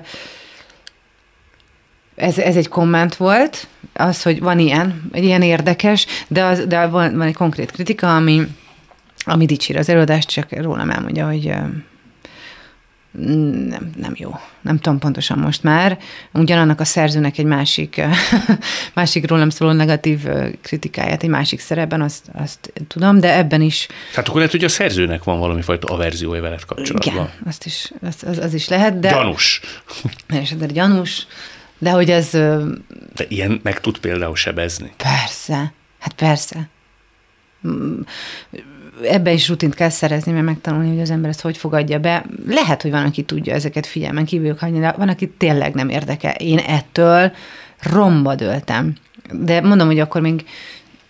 ez, 2.21 2.39
ez 2.39 2.57
egy 2.57 2.69
komment 2.69 3.17
volt, 3.17 3.69
az, 3.93 4.23
hogy 4.23 4.41
van 4.41 4.59
ilyen, 4.59 5.11
egy 5.13 5.25
ilyen 5.25 5.43
érdekes, 5.43 6.07
de, 6.29 6.45
az, 6.45 6.67
de 6.67 6.87
van, 6.87 7.17
van 7.17 7.27
egy 7.27 7.35
konkrét 7.35 7.71
kritika, 7.71 8.17
ami 8.17 8.47
ami 9.25 9.47
dicsér 9.47 9.77
az 9.77 9.89
előadást, 9.89 10.29
csak 10.29 10.53
rólam 10.53 10.91
elmondja, 10.91 11.27
hogy 11.27 11.53
nem, 13.69 13.91
nem 13.97 14.13
jó. 14.15 14.31
Nem 14.61 14.79
tudom 14.79 14.99
pontosan 14.99 15.39
most 15.39 15.63
már. 15.63 15.99
Ugyanannak 16.33 16.81
a 16.81 16.85
szerzőnek 16.85 17.39
egy 17.39 17.45
másik, 17.45 18.03
másik 18.95 19.29
rólam 19.29 19.51
szóló 19.51 19.73
negatív 19.73 20.21
kritikáját, 20.63 21.23
egy 21.23 21.29
másik 21.29 21.61
szerepben, 21.61 22.03
azt, 22.03 22.25
azt 22.33 22.73
tudom, 22.89 23.21
de 23.21 23.37
ebben 23.37 23.61
is 23.61 23.87
Tehát 24.11 24.29
akkor 24.29 24.37
lehet, 24.37 24.51
hogy 24.51 24.65
a 24.65 24.69
szerzőnek 24.69 25.25
van 25.25 25.39
valami 25.39 25.63
fajta 25.63 25.95
averziója 25.95 26.41
veled 26.41 26.65
kapcsolatban. 26.65 27.15
igen, 27.15 27.31
azt 27.47 27.67
is, 27.67 27.93
az, 28.03 28.17
az, 28.27 28.39
az 28.39 28.55
is 28.55 28.69
lehet, 28.69 28.99
de... 28.99 29.11
Gyanús. 29.11 29.61
És 30.41 30.55
de 30.57 30.67
gyanús, 30.67 31.27
de 31.81 31.91
hogy 31.91 32.11
ez 32.11 32.31
De 32.31 33.25
ilyen 33.29 33.61
meg 33.63 33.81
tud 33.81 33.99
például 33.99 34.37
sebezni. 34.37 34.93
persze, 34.97 35.73
hát 35.99 36.13
persze. 36.13 36.69
Mm, 37.69 38.01
Ebbe 39.05 39.33
is 39.33 39.49
rutint 39.49 39.75
kell 39.75 39.89
szerezni, 39.89 40.33
mert 40.33 40.45
megtanulni, 40.45 40.89
hogy 40.89 41.01
az 41.01 41.11
ember 41.11 41.31
ezt 41.31 41.41
hogy 41.41 41.57
fogadja 41.57 41.99
be. 41.99 42.25
Lehet, 42.49 42.83
hogy 42.83 42.91
van, 42.91 43.05
aki 43.05 43.23
tudja 43.23 43.55
ezeket 43.55 43.87
figyelmen 43.87 44.25
kívül 44.25 44.57
hagyni, 44.59 44.79
de 44.79 44.95
van, 44.97 45.09
aki 45.09 45.29
tényleg 45.29 45.75
nem 45.75 45.89
érdekel. 45.89 46.35
Én 46.35 46.59
ettől 46.59 47.33
romba 47.83 48.35
döltem. 48.35 48.95
De 49.33 49.61
mondom, 49.61 49.87
hogy 49.87 49.99
akkor 49.99 50.21
még 50.21 50.45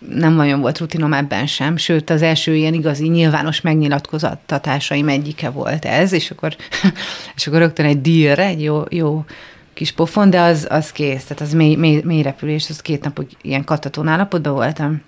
nem 0.09 0.33
nagyon 0.33 0.61
volt 0.61 0.79
rutinom 0.79 1.13
ebben 1.13 1.47
sem, 1.47 1.77
sőt 1.77 2.09
az 2.09 2.21
első 2.21 2.55
ilyen 2.55 2.73
igazi 2.73 3.07
nyilvános 3.07 3.61
megnyilatkozattatásaim 3.61 5.07
egyike 5.07 5.49
volt 5.49 5.85
ez, 5.85 6.11
és 6.11 6.31
akkor, 6.31 6.55
és 7.35 7.47
akkor 7.47 7.59
rögtön 7.59 7.85
egy 7.85 8.01
dílre, 8.01 8.45
egy 8.45 8.61
jó, 8.63 8.83
jó 8.89 9.25
kis 9.73 9.91
pofon, 9.91 10.29
de 10.29 10.41
az, 10.41 10.67
az 10.69 10.91
kész, 10.91 11.23
tehát 11.23 11.41
az 11.41 11.53
mély, 11.53 11.75
mély, 11.75 12.01
mély 12.03 12.21
repülés, 12.21 12.69
az 12.69 12.81
két 12.81 13.03
napig 13.03 13.27
ilyen 13.41 13.63
katatón 13.63 14.07
állapotban 14.07 14.53
voltam. 14.53 15.01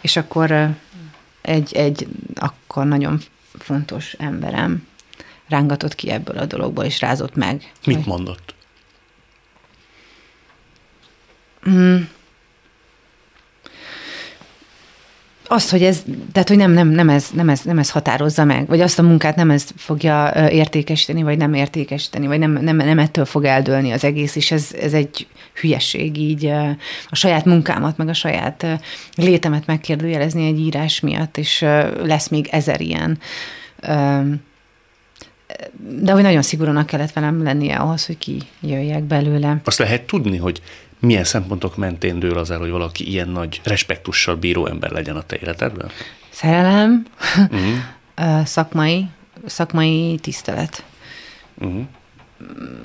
És 0.00 0.16
akkor 0.16 0.70
egy, 1.42 1.74
egy 1.74 2.06
akkor 2.34 2.86
nagyon 2.86 3.18
fontos 3.58 4.12
emberem 4.12 4.86
rángatott 5.48 5.94
ki 5.94 6.10
ebből 6.10 6.38
a 6.38 6.46
dologból, 6.46 6.84
és 6.84 7.00
rázott 7.00 7.34
meg. 7.34 7.72
Mit 7.86 8.06
mondott? 8.06 8.54
Azt, 15.48 15.70
hogy 15.70 15.82
ez, 15.82 16.02
tehát 16.32 16.48
hogy 16.48 16.56
nem, 16.56 16.70
nem, 16.70 16.88
nem, 16.88 17.08
ez, 17.08 17.26
nem, 17.32 17.48
ez, 17.48 17.60
nem 17.60 17.78
ez 17.78 17.90
határozza 17.90 18.44
meg, 18.44 18.66
vagy 18.66 18.80
azt 18.80 18.98
a 18.98 19.02
munkát 19.02 19.36
nem 19.36 19.50
ez 19.50 19.66
fogja 19.76 20.32
értékesíteni, 20.50 21.22
vagy 21.22 21.36
nem 21.36 21.54
értékesíteni, 21.54 22.26
vagy 22.26 22.38
nem, 22.38 22.52
nem, 22.52 22.76
nem 22.76 22.98
ettől 22.98 23.24
fog 23.24 23.44
eldőlni 23.44 23.90
az 23.90 24.04
egész, 24.04 24.36
és 24.36 24.50
ez, 24.50 24.68
ez 24.80 24.92
egy 24.92 25.26
hülyeség 25.60 26.18
így 26.18 26.46
a 27.08 27.14
saját 27.14 27.44
munkámat, 27.44 27.96
meg 27.96 28.08
a 28.08 28.12
saját 28.12 28.66
létemet 29.14 29.66
megkérdőjelezni 29.66 30.46
egy 30.46 30.58
írás 30.58 31.00
miatt, 31.00 31.36
és 31.36 31.60
lesz 32.02 32.28
még 32.28 32.48
ezer 32.50 32.80
ilyen. 32.80 33.18
De 36.00 36.12
hogy 36.12 36.22
nagyon 36.22 36.42
szigorúnak 36.42 36.86
kellett 36.86 37.12
velem 37.12 37.42
lennie 37.42 37.76
ahhoz, 37.76 38.06
hogy 38.06 38.18
ki 38.18 38.42
jöjjek 38.60 39.02
belőle. 39.02 39.60
Azt 39.64 39.78
lehet 39.78 40.02
tudni, 40.02 40.36
hogy 40.36 40.62
milyen 41.00 41.24
szempontok 41.24 41.76
mentén 41.76 42.18
dől 42.18 42.38
az 42.38 42.50
el, 42.50 42.58
hogy 42.58 42.70
valaki 42.70 43.08
ilyen 43.10 43.28
nagy 43.28 43.60
respektussal 43.64 44.36
bíró 44.36 44.66
ember 44.66 44.90
legyen 44.90 45.16
a 45.16 45.22
te 45.22 45.36
életedben? 45.40 45.90
Szerelem, 46.30 47.06
Uh-huh. 48.16 48.44
szakmai, 48.44 49.06
szakmai 49.46 50.18
tisztelet. 50.22 50.84
Uh-huh. 51.54 51.82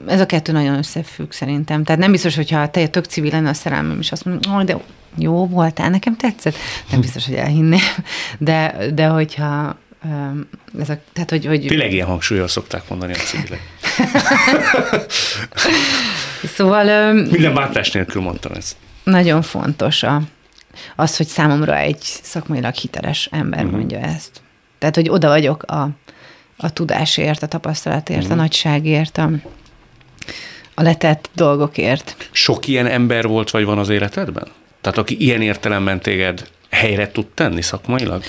ez 0.08 0.20
a 0.20 0.26
kettő 0.26 0.52
nagyon 0.52 0.78
összefügg 0.78 1.32
szerintem. 1.32 1.84
Tehát 1.84 2.02
nem 2.02 2.12
biztos, 2.12 2.36
hogyha 2.36 2.70
te 2.70 2.88
tök 2.88 3.06
civil 3.06 3.32
lenne 3.32 3.50
a 3.50 3.54
szerelmem, 3.54 4.00
és 4.00 4.12
azt 4.12 4.26
mondom, 4.26 4.54
hogy 4.54 4.66
de 4.66 4.78
jó 5.18 5.48
voltál, 5.48 5.90
nekem 5.90 6.16
tetszett. 6.16 6.56
Nem 6.92 7.00
biztos, 7.00 7.26
hogy 7.26 7.36
elhinném. 7.36 7.80
De, 8.38 8.76
de 8.94 9.08
hogyha 9.08 9.78
ez 10.80 10.90
a, 10.90 10.98
tehát, 11.14 11.30
hogy, 11.30 11.46
hogy 11.46 11.66
Tényleg 11.66 11.92
ilyen 11.92 12.08
hangsúlyjal 12.08 12.48
szokták 12.48 12.90
mondani 12.90 13.14
a 13.14 13.18
civilek. 13.18 13.62
szóval 16.44 17.14
Minden 17.14 17.54
bántás 17.54 17.92
nélkül 17.92 18.22
mondtam 18.22 18.52
ezt. 18.52 18.76
nagyon 19.04 19.42
fontos 19.42 20.04
a, 20.04 20.22
az, 20.96 21.18
hogy 21.18 21.28
számomra 21.28 21.78
egy 21.78 21.98
szakmailag 22.02 22.74
hiteles 22.74 23.28
ember 23.32 23.60
Mhm. 23.60 23.68
uh-huh. 23.68 23.80
mondja 23.80 24.00
ezt. 24.00 24.42
Tehát, 24.80 24.96
hogy 24.96 25.10
oda 25.10 25.28
vagyok 25.28 25.64
a, 25.64 25.90
a 26.58 26.74
tudásért, 26.74 27.44
a 27.44 27.48
tapasztalatért, 27.48 28.08
Mhm. 28.20 28.28
uh-huh. 28.28 28.40
a 28.40 28.42
nagyságért, 28.42 29.18
a, 29.18 29.30
a 30.74 30.82
letett 30.82 31.30
dolgokért. 31.36 32.30
Sok 32.32 32.68
ilyen 32.68 32.88
ember 32.88 33.28
volt 33.28 33.50
vagy 33.50 33.66
van 33.66 33.78
az 33.78 33.90
életedben? 33.90 34.48
Tehát 34.82 34.98
aki 34.98 35.22
ilyen 35.22 35.42
értelemben 35.42 36.02
téged 36.02 36.48
helyre 36.70 37.12
tud 37.12 37.26
tenni 37.28 37.62
szakmailag? 37.62 38.24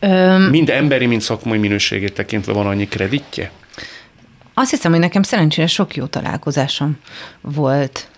Öm, 0.00 0.42
Mind 0.42 0.68
emberi, 0.70 1.06
mind 1.06 1.20
szakmai 1.20 1.58
minőségét 1.58 2.12
tekintve 2.14 2.52
van 2.52 2.66
annyi 2.66 2.88
kreditje? 2.88 3.50
Azt 4.54 4.70
hiszem, 4.70 4.90
hogy 4.90 5.00
nekem 5.00 5.22
szerencsére 5.22 5.66
sok 5.66 5.96
jó 5.96 6.04
találkozásom 6.04 6.98
volt 7.40 8.08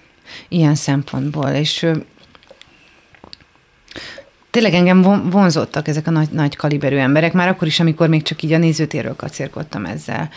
ilyen 0.49 0.75
szempontból, 0.75 1.49
és 1.49 1.87
tényleg 4.51 4.75
engem 4.75 5.03
von- 5.03 5.33
vonzottak 5.33 5.88
ezek 5.88 6.07
a 6.07 6.11
nagy, 6.11 6.29
nagy 6.31 6.57
kaliberű 6.57 6.97
emberek, 6.97 7.33
már 7.33 7.49
akkor 7.49 7.66
is, 7.66 7.81
amikor 7.81 8.09
még 8.09 8.23
csak 8.23 8.42
így 8.42 8.53
a 8.53 8.59
nézőtérről 8.59 9.16
kacérkodtam 9.16 9.85
ezzel 9.85 10.29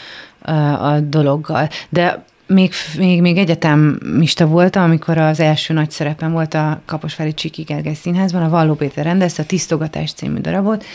a 0.79 0.99
dologgal. 0.99 1.69
De 1.89 2.25
még, 2.47 2.73
még, 2.97 3.21
még 3.21 3.37
egyetemista 3.37 4.45
voltam, 4.45 4.83
amikor 4.83 5.17
az 5.17 5.39
első 5.39 5.73
nagy 5.73 5.91
szerepem 5.91 6.31
volt 6.31 6.53
a 6.53 6.81
Kaposvári 6.85 7.33
Csiki 7.33 7.61
Gergely 7.61 7.93
Színházban, 7.93 8.43
a 8.43 8.49
Valló 8.49 8.73
Péter 8.73 9.03
rendezte 9.05 9.41
a 9.41 9.45
Tisztogatás 9.45 10.13
című 10.13 10.39
darabot, 10.39 10.85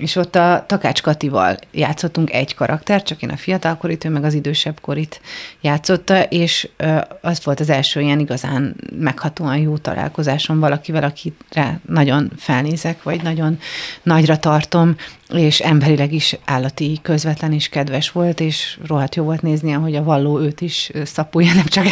és 0.00 0.16
ott 0.16 0.36
a 0.36 0.64
Takács 0.66 1.02
Katival 1.02 1.56
játszottunk 1.72 2.32
egy 2.32 2.54
karakter, 2.54 3.02
csak 3.02 3.22
én 3.22 3.30
a 3.30 3.36
fiatalkorit, 3.36 4.04
ő 4.04 4.08
meg 4.08 4.24
az 4.24 4.34
idősebb 4.34 4.80
korit 4.80 5.20
játszotta, 5.60 6.22
és 6.22 6.68
az 7.20 7.44
volt 7.44 7.60
az 7.60 7.70
első 7.70 8.00
ilyen 8.00 8.18
igazán 8.18 8.76
meghatóan 8.98 9.56
jó 9.56 9.76
találkozásom 9.76 10.60
valakivel, 10.60 11.02
akire 11.02 11.80
nagyon 11.86 12.30
felnézek, 12.36 13.02
vagy 13.02 13.22
nagyon 13.22 13.58
nagyra 14.02 14.38
tartom, 14.38 14.96
és 15.34 15.60
emberileg 15.60 16.12
is 16.12 16.36
állati 16.44 16.98
közvetlen 17.02 17.52
és 17.52 17.68
kedves 17.68 18.10
volt, 18.10 18.40
és 18.40 18.78
rohadt 18.86 19.14
jó 19.14 19.24
volt 19.24 19.42
nézni, 19.42 19.74
ahogy 19.74 19.94
a 19.94 20.02
valló 20.02 20.40
őt 20.40 20.60
is 20.60 20.90
szapulja, 21.04 21.54
nem 21.54 21.66
csak 21.66 21.84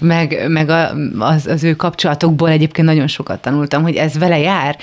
meg, 0.00 0.44
meg 0.48 0.68
a, 0.68 0.94
az, 1.18 1.46
az 1.46 1.64
ő 1.64 1.74
kapcsolatokból 1.74 2.50
egyébként 2.50 2.86
nagyon 2.86 3.06
sokat 3.06 3.40
tanultam, 3.40 3.82
hogy 3.82 3.96
ez 3.96 4.18
vele 4.18 4.38
jár, 4.38 4.78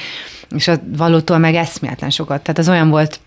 és 0.56 0.68
a 0.68 0.80
valótól 0.98 1.38
meg 1.38 1.56
eszméletlen 1.56 2.10
sokat. 2.10 2.42
Tehát 2.42 2.60
az 2.60 2.70
olyan 2.70 2.90
volt, 2.90 3.20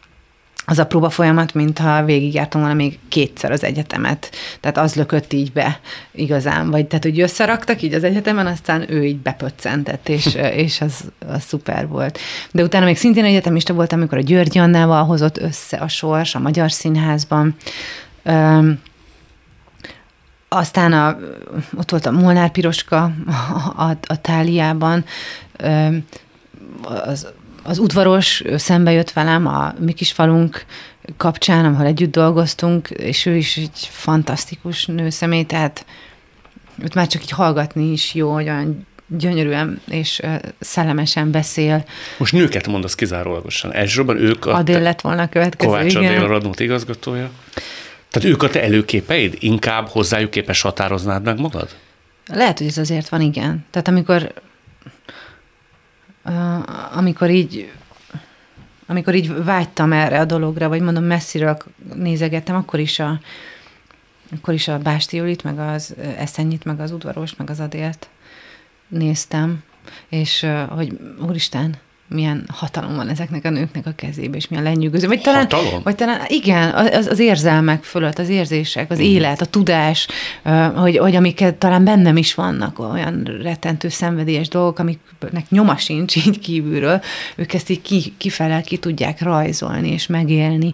az 0.70 0.78
a 0.78 0.86
próba 0.86 1.10
folyamat, 1.10 1.54
mintha 1.54 2.04
végigjártam 2.04 2.60
volna 2.60 2.76
még 2.76 2.98
kétszer 3.08 3.50
az 3.50 3.64
egyetemet. 3.64 4.30
Tehát 4.60 4.78
az 4.78 4.94
lökött 4.94 5.32
így 5.32 5.52
be 5.52 5.80
igazán. 6.10 6.70
Vagy 6.70 6.86
tehát, 6.86 7.04
hogy 7.04 7.20
összeraktak 7.20 7.82
így 7.82 7.94
az 7.94 8.04
egyetemen, 8.04 8.46
aztán 8.46 8.92
ő 8.92 9.04
így 9.04 9.18
bepöccentett, 9.18 10.08
és, 10.08 10.34
és 10.64 10.80
az, 10.80 11.04
az 11.26 11.42
szuper 11.42 11.88
volt. 11.88 12.18
De 12.50 12.62
utána 12.62 12.84
még 12.84 12.96
szintén 12.96 13.24
egyetemista 13.24 13.72
voltam, 13.72 13.98
amikor 13.98 14.18
a 14.18 14.22
György 14.22 14.58
Annával 14.58 15.04
hozott 15.04 15.38
össze 15.38 15.76
a 15.76 15.88
sors 15.88 16.34
a 16.34 16.38
Magyar 16.38 16.72
Színházban. 16.72 17.56
Öm, 18.22 18.78
aztán 20.48 20.92
a, 20.92 21.16
ott 21.76 21.90
volt 21.90 22.06
a 22.06 22.10
Molnár 22.10 22.50
Piroska 22.50 23.02
a, 23.26 23.82
a, 23.82 23.96
a 24.06 24.20
Táliában, 24.20 25.04
öm, 25.56 26.04
az, 26.82 27.26
az 27.62 27.78
udvaros 27.78 28.42
szembe 28.56 28.92
jött 28.92 29.12
velem 29.12 29.46
a 29.46 29.74
mi 29.78 29.92
kis 29.92 30.12
falunk 30.12 30.64
kapcsán, 31.16 31.64
ahol 31.64 31.86
együtt 31.86 32.12
dolgoztunk, 32.12 32.90
és 32.90 33.26
ő 33.26 33.36
is 33.36 33.56
egy 33.56 33.88
fantasztikus 33.90 34.86
nőszemély, 34.86 35.44
tehát 35.44 35.84
őt 36.82 36.94
már 36.94 37.06
csak 37.06 37.22
így 37.22 37.30
hallgatni 37.30 37.92
is 37.92 38.14
jó, 38.14 38.32
hogy 38.32 38.48
olyan 38.48 38.86
gyönyörűen 39.06 39.80
és 39.88 40.20
szellemesen 40.60 41.30
beszél. 41.30 41.84
Most 42.18 42.32
nőket 42.32 42.66
mondasz 42.66 42.94
kizárólagosan. 42.94 43.72
Elsősorban 43.72 44.16
ők 44.16 44.46
a 44.46 44.54
Adél 44.54 44.80
lett 44.80 45.00
volna 45.00 45.22
a 45.22 45.28
következő, 45.28 45.70
Kovács 45.70 45.94
Adél 45.94 46.08
a 46.08 46.12
igen. 46.12 46.26
Radnót 46.26 46.60
igazgatója. 46.60 47.30
Tehát 48.10 48.28
ők 48.28 48.42
a 48.42 48.48
te 48.48 48.62
előképeid? 48.62 49.36
Inkább 49.38 49.88
hozzájuk 49.88 50.30
képes 50.30 50.60
határoznád 50.60 51.22
meg 51.22 51.40
magad? 51.40 51.68
Lehet, 52.26 52.58
hogy 52.58 52.66
ez 52.66 52.78
azért 52.78 53.08
van, 53.08 53.20
igen. 53.20 53.66
Tehát 53.70 53.88
amikor, 53.88 54.32
amikor 56.92 57.30
így 57.30 57.72
amikor 58.86 59.14
így 59.14 59.44
vágytam 59.44 59.92
erre 59.92 60.20
a 60.20 60.24
dologra, 60.24 60.68
vagy 60.68 60.80
mondom 60.80 61.04
messziről 61.04 61.56
nézegettem, 61.94 62.56
akkor 62.56 62.80
is 62.80 62.98
a, 62.98 63.20
akkor 64.36 64.54
is 64.54 64.68
a 64.68 64.78
Básti 64.78 65.36
meg 65.42 65.58
az 65.58 65.94
Eszenyit, 66.16 66.64
meg 66.64 66.80
az 66.80 66.92
udvarost, 66.92 67.38
meg 67.38 67.50
az 67.50 67.60
Adélt 67.60 68.08
néztem, 68.88 69.62
és 70.08 70.46
hogy 70.68 70.98
úristen, 71.26 71.76
milyen 72.10 72.44
hatalom 72.48 72.96
van 72.96 73.08
ezeknek 73.08 73.44
a 73.44 73.50
nőknek 73.50 73.86
a 73.86 73.92
kezébe, 73.96 74.36
és 74.36 74.48
milyen 74.48 74.64
lenyűgöző. 74.64 75.06
Vagy 75.06 75.20
talán, 75.20 75.40
Hatalom? 75.40 75.82
Vagy 75.82 75.94
talán 75.94 76.20
igen, 76.26 76.74
az, 76.74 77.06
az 77.06 77.18
érzelmek 77.18 77.84
fölött, 77.84 78.18
az 78.18 78.28
érzések, 78.28 78.90
az 78.90 78.98
élet, 78.98 79.40
a 79.40 79.44
tudás, 79.44 80.08
hogy, 80.74 80.98
hogy 80.98 81.16
amiket 81.16 81.54
talán 81.54 81.84
bennem 81.84 82.16
is 82.16 82.34
vannak, 82.34 82.78
olyan 82.78 83.38
rettentő 83.42 83.88
szenvedélyes 83.88 84.48
dolgok, 84.48 84.78
amiknek 84.78 85.50
nyoma 85.50 85.76
sincs 85.76 86.16
így 86.16 86.38
kívülről, 86.38 87.00
ők 87.36 87.52
ezt 87.52 87.70
így 87.70 87.82
ki, 87.82 88.14
kifele 88.16 88.60
ki 88.60 88.76
tudják 88.76 89.20
rajzolni 89.20 89.92
és 89.92 90.06
megélni. 90.06 90.72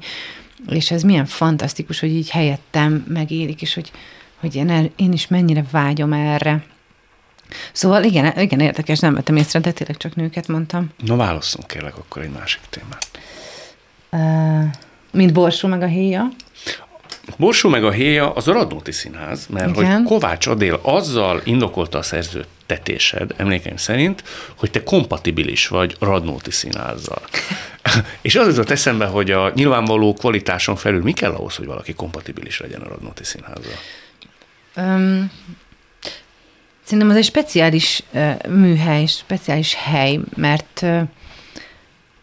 És 0.69 0.91
ez 0.91 1.03
milyen 1.03 1.27
fantasztikus, 1.27 2.01
hogy 2.01 2.15
így 2.15 2.31
helyettem 2.31 3.05
megélik, 3.09 3.63
és 3.63 3.75
hogy, 3.75 3.91
hogy 4.41 4.55
én, 4.55 4.71
el, 4.71 4.91
én 4.97 5.13
is 5.13 5.27
mennyire 5.29 5.65
vágyom 5.71 6.13
erre. 6.13 6.65
Szóval 7.73 8.05
igen, 8.05 8.39
igen, 8.39 8.61
érdekes, 8.61 8.99
nem 8.99 9.15
vettem 9.15 9.37
észre, 9.37 9.61
de 9.61 9.73
tényleg 9.73 9.97
csak 9.97 10.15
nőket 10.15 10.49
mondtam. 10.49 10.89
Na 11.05 11.17
válasszunk 11.17 11.67
kérlek 11.67 11.97
akkor 11.97 12.23
egy 12.23 12.31
másik 12.31 12.61
témát. 12.71 13.09
Uh, 14.11 14.65
mint 15.13 15.33
Borsó 15.33 15.69
meg 15.69 15.83
a 15.83 15.87
héja. 15.87 16.29
Borsó 17.37 17.69
meg 17.69 17.85
a 17.85 17.91
héja 17.91 18.33
az 18.33 18.49
a 18.49 18.53
Radnóti 18.53 18.93
Színház, 18.93 19.47
mert 19.51 19.77
Igen. 19.77 19.95
hogy 19.95 20.05
Kovács 20.05 20.47
Adél 20.47 20.81
azzal 20.83 21.41
indokolta 21.45 21.99
a 21.99 22.03
szerződtetésed, 22.03 23.35
emlékeim 23.37 23.77
szerint, 23.77 24.25
hogy 24.57 24.71
te 24.71 24.83
kompatibilis 24.83 25.69
vagy 25.69 25.97
Radnóti 26.01 26.51
Színházzal. 26.51 27.23
És 28.21 28.35
az 28.37 28.47
jutott 28.47 28.71
eszembe, 28.71 29.07
hogy 29.07 29.31
a 29.31 29.53
nyilvánvaló 29.55 30.15
kvalitáson 30.15 30.77
felül 30.77 31.03
mi 31.03 31.13
kell 31.13 31.33
ahhoz, 31.33 31.55
hogy 31.55 31.67
valaki 31.67 31.95
kompatibilis 31.95 32.61
legyen 32.61 32.81
a 32.81 32.89
Radnóti 32.89 33.25
Színházzal? 33.25 33.79
Um, 34.77 35.31
szerintem 36.87 37.11
az 37.11 37.17
egy 37.17 37.25
speciális 37.25 38.03
műhely, 38.49 39.07
speciális 39.07 39.75
hely, 39.75 40.19
mert 40.37 40.85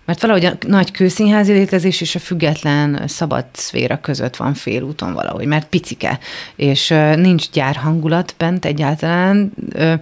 mert 0.05 0.21
valahogy 0.21 0.45
a 0.45 0.53
nagy 0.67 0.91
kőszínházi 0.91 1.51
létezés 1.51 2.01
és 2.01 2.15
a 2.15 2.19
független 2.19 3.07
szabad 3.07 3.45
szféra 3.51 3.99
között 3.99 4.35
van 4.35 4.53
félúton 4.53 5.13
valahogy, 5.13 5.45
mert 5.45 5.67
picike, 5.67 6.19
és 6.55 6.89
uh, 6.89 7.15
nincs 7.15 7.49
gyárhangulat 7.49 8.35
bent 8.37 8.65
egyáltalán, 8.65 9.51
uh, 9.75 9.93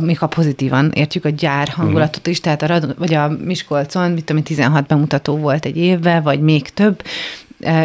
mi 0.00 0.14
ha 0.14 0.26
pozitívan 0.26 0.90
értjük 0.94 1.24
a 1.24 1.28
gyár 1.28 1.68
hangulatot 1.68 2.26
is, 2.26 2.40
tehát 2.40 2.62
a, 2.62 2.66
Radon, 2.66 2.94
vagy 2.98 3.14
a 3.14 3.28
Miskolcon, 3.28 4.10
mit 4.10 4.24
tudom, 4.24 4.36
én, 4.36 4.42
16 4.42 4.86
bemutató 4.86 5.36
volt 5.36 5.64
egy 5.64 5.76
évben, 5.76 6.22
vagy 6.22 6.40
még 6.40 6.68
több, 6.68 7.02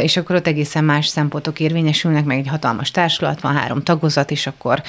és 0.02 0.18
akkor 0.18 0.36
ott 0.36 0.48
egészen 0.48 0.84
más 0.84 1.08
szempontok 1.08 1.60
érvényesülnek, 1.60 2.26
meg 2.26 2.38
egy 2.38 2.48
hatalmas 2.48 2.92
társulat, 2.92 3.42
van 3.42 3.56
három 3.56 3.84
tagozat, 3.84 4.32
és 4.32 4.48
akkor 4.48 4.82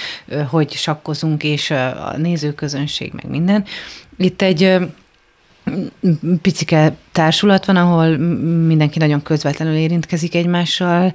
hogy 0.49 0.73
sakkozunk, 0.73 1.45
és 1.45 1.71
a 1.71 2.15
nézőközönség, 2.17 3.13
meg 3.13 3.29
minden. 3.29 3.65
Itt 4.17 4.43
egy 4.43 4.77
picike 6.43 6.97
társulat 7.13 7.65
van, 7.65 7.77
ahol 7.77 8.17
mindenki 8.67 8.99
nagyon 8.99 9.23
közvetlenül 9.23 9.75
érintkezik 9.75 10.35
egymással, 10.35 11.13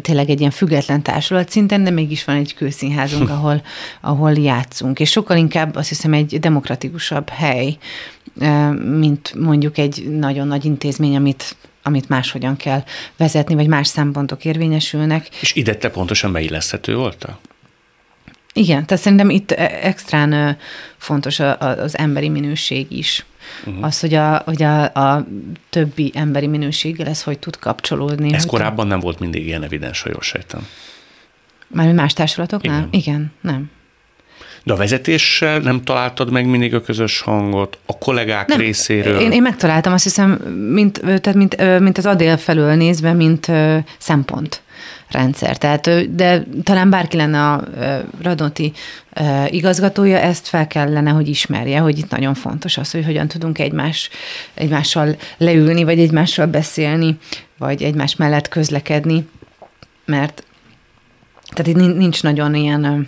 tényleg 0.00 0.30
egy 0.30 0.38
ilyen 0.38 0.50
független 0.50 1.02
társulat 1.02 1.48
szinten, 1.48 1.84
de 1.84 1.90
mégis 1.90 2.24
van 2.24 2.36
egy 2.36 2.54
kőszínházunk, 2.54 3.30
ahol, 3.30 3.62
ahol 4.00 4.32
játszunk. 4.32 5.00
És 5.00 5.10
sokkal 5.10 5.36
inkább 5.36 5.76
azt 5.76 5.88
hiszem 5.88 6.12
egy 6.12 6.40
demokratikusabb 6.40 7.28
hely, 7.28 7.76
mint 8.98 9.34
mondjuk 9.38 9.78
egy 9.78 10.08
nagyon 10.18 10.46
nagy 10.46 10.64
intézmény, 10.64 11.16
amit 11.16 11.56
amit 11.82 12.08
máshogyan 12.08 12.56
kell 12.56 12.84
vezetni, 13.16 13.54
vagy 13.54 13.66
más 13.66 13.86
szempontok 13.86 14.44
érvényesülnek. 14.44 15.28
És 15.40 15.54
ide 15.54 15.74
te 15.74 15.90
pontosan 15.90 16.32
beilleszthető 16.32 16.96
voltál? 16.96 17.38
Igen, 18.52 18.86
tehát 18.86 19.02
szerintem 19.02 19.30
itt 19.30 19.50
extrán 19.50 20.56
fontos 20.96 21.40
az 21.58 21.98
emberi 21.98 22.28
minőség 22.28 22.92
is. 22.92 23.24
Uh-huh. 23.66 23.84
Az, 23.84 24.00
hogy, 24.00 24.14
a, 24.14 24.42
hogy 24.44 24.62
a, 24.62 24.82
a 24.82 25.26
többi 25.70 26.12
emberi 26.14 26.46
minőséggel 26.46 27.06
ez 27.06 27.22
hogy 27.22 27.38
tud 27.38 27.58
kapcsolódni. 27.58 28.32
Ez 28.34 28.40
hogy 28.40 28.50
korábban 28.50 28.86
nem 28.86 29.00
volt 29.00 29.18
mindig 29.18 29.46
ilyen 29.46 29.62
evidens, 29.62 30.02
ha 30.02 30.08
jól 30.12 30.22
sejtem. 30.22 30.66
Már 31.66 31.92
más 31.92 32.12
társulatoknál? 32.12 32.88
Igen. 32.90 33.00
Igen, 33.00 33.32
nem. 33.40 33.70
De 34.62 34.72
a 34.72 34.76
vezetéssel 34.76 35.58
nem 35.58 35.82
találtad 35.82 36.30
meg 36.30 36.46
mindig 36.46 36.74
a 36.74 36.80
közös 36.80 37.20
hangot, 37.20 37.78
a 37.86 37.98
kollégák 37.98 38.48
nem, 38.48 38.58
részéről? 38.58 39.20
Én, 39.20 39.32
én 39.32 39.42
megtaláltam, 39.42 39.92
azt 39.92 40.04
hiszem, 40.04 40.30
mint, 40.72 41.00
tehát 41.00 41.34
mint, 41.34 41.80
mint 41.80 41.98
az 41.98 42.06
Adél 42.06 42.36
felől 42.36 42.74
nézve, 42.74 43.12
mint 43.12 43.52
szempont 43.98 44.62
rendszer. 45.10 45.58
Tehát, 45.58 46.14
de 46.14 46.44
talán 46.62 46.90
bárki 46.90 47.16
lenne 47.16 47.52
a 47.52 47.64
Radnoti 48.22 48.72
ö, 49.12 49.44
igazgatója, 49.46 50.18
ezt 50.18 50.48
fel 50.48 50.66
kellene, 50.66 51.10
hogy 51.10 51.28
ismerje, 51.28 51.78
hogy 51.78 51.98
itt 51.98 52.10
nagyon 52.10 52.34
fontos 52.34 52.76
az, 52.76 52.90
hogy 52.90 53.04
hogyan 53.04 53.28
tudunk 53.28 53.58
egymás, 53.58 54.10
egymással 54.54 55.16
leülni, 55.36 55.84
vagy 55.84 55.98
egymással 55.98 56.46
beszélni, 56.46 57.18
vagy 57.58 57.82
egymás 57.82 58.16
mellett 58.16 58.48
közlekedni, 58.48 59.28
mert 60.04 60.44
tehát 61.50 61.80
itt 61.80 61.96
nincs 61.96 62.22
nagyon 62.22 62.54
ilyen 62.54 62.84
ö, 62.84 62.98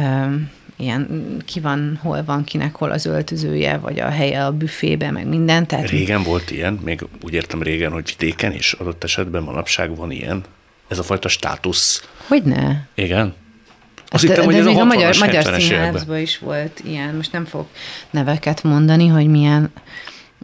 ö, 0.00 0.34
ilyen 0.82 1.36
ki 1.46 1.60
van, 1.60 1.98
hol 2.02 2.24
van, 2.24 2.44
kinek 2.44 2.74
hol 2.74 2.90
az 2.90 3.06
öltözője, 3.06 3.76
vagy 3.78 4.00
a 4.00 4.08
helye 4.08 4.44
a 4.44 4.52
büfébe, 4.52 5.10
meg 5.10 5.26
minden. 5.26 5.66
Tehát 5.66 5.90
régen 5.90 6.22
volt 6.22 6.50
ilyen, 6.50 6.80
még 6.84 7.04
úgy 7.22 7.34
értem 7.34 7.62
régen, 7.62 7.92
hogy 7.92 8.14
vidéken 8.18 8.52
is 8.52 8.72
adott 8.72 9.04
esetben 9.04 9.42
manapság 9.42 9.96
van 9.96 10.10
ilyen, 10.10 10.42
ez 10.88 10.98
a 10.98 11.02
fajta 11.02 11.28
státusz. 11.28 12.08
Hogyne? 12.26 12.88
Igen. 12.94 13.34
Azt 14.08 14.26
de, 14.26 14.28
hittem, 14.28 14.44
hogy 14.44 14.54
de 14.54 14.60
ez 14.60 14.66
még 14.66 14.76
a, 14.76 14.80
a 14.80 14.84
magyar, 14.84 15.14
60-as, 15.14 15.18
magyar 15.18 15.44
70-es 15.44 15.60
színházban 15.60 16.18
is 16.18 16.38
volt 16.38 16.80
ilyen, 16.84 17.14
most 17.14 17.32
nem 17.32 17.44
fogok 17.44 17.68
neveket 18.10 18.62
mondani, 18.62 19.06
hogy 19.06 19.26
milyen 19.26 19.72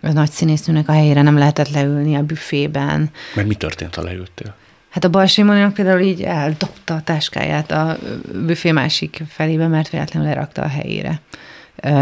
a 0.03 0.13
nagy 0.13 0.31
színésznőnek 0.31 0.89
a 0.89 0.93
helyére 0.93 1.23
nem 1.23 1.39
lehetett 1.39 1.69
leülni 1.69 2.17
a 2.17 2.23
büfében. 2.23 3.11
Mert 3.35 3.49
mi 3.49 3.55
történt, 3.55 3.95
ha 3.95 4.03
leültél? 4.03 4.55
Hát 4.89 5.05
a 5.05 5.11
Balsimoninak 5.11 5.75
például 5.75 6.01
így 6.01 6.23
eldobta 6.23 6.95
a 6.95 7.03
táskáját 7.03 7.71
a 7.71 7.99
büfé 8.47 8.73
másik 8.73 9.23
felébe, 9.29 9.67
mert 9.67 9.89
véletlenül 9.89 10.29
lerakta 10.29 10.63
a 10.63 10.69
helyére. 10.69 11.21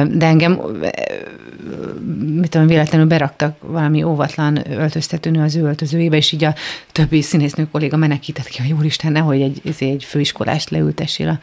De 0.08 0.26
engem, 0.26 0.52
mit 2.34 2.50
tudom, 2.50 2.66
véletlenül 2.66 3.06
beraktak 3.06 3.56
valami 3.60 4.02
óvatlan 4.02 4.70
öltöztetőnő 4.70 5.42
az 5.42 5.56
ő 5.56 5.62
öltözőjébe, 5.62 6.16
és 6.16 6.32
így 6.32 6.44
a 6.44 6.54
többi 6.92 7.22
színésznő 7.22 7.68
kolléga 7.70 7.96
menekített 7.96 8.46
ki, 8.46 8.62
hogy 8.62 8.72
úristen, 8.72 9.12
nehogy 9.12 9.40
egy, 9.40 9.60
egy 9.78 10.04
főiskolást 10.04 10.70
leültessél 10.70 11.40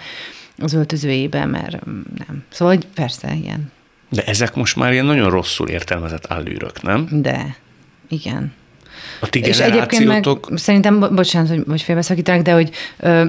az 0.57 0.73
öltözőjébe, 0.73 1.45
mert 1.45 1.85
nem. 2.17 2.43
Szóval, 2.49 2.75
hogy 2.75 2.87
persze, 2.93 3.33
ilyen. 3.33 3.71
De 4.09 4.23
ezek 4.23 4.55
most 4.55 4.75
már 4.75 4.91
ilyen 4.91 5.05
nagyon 5.05 5.29
rosszul 5.29 5.69
értelmezett 5.69 6.25
allűrök, 6.25 6.81
nem? 6.81 7.07
De, 7.11 7.55
igen. 8.09 8.53
A 9.19 9.29
ti 9.29 9.39
És 9.39 9.59
egyébként 9.59 10.05
meg 10.05 10.25
szerintem, 10.55 10.99
bo- 10.99 11.13
bocsánat, 11.13 11.49
hogy, 11.49 11.63
hogy 11.67 11.81
félbeszakítanak, 11.81 12.41
de 12.41 12.51
hogy 12.53 12.69
ö, 12.99 13.25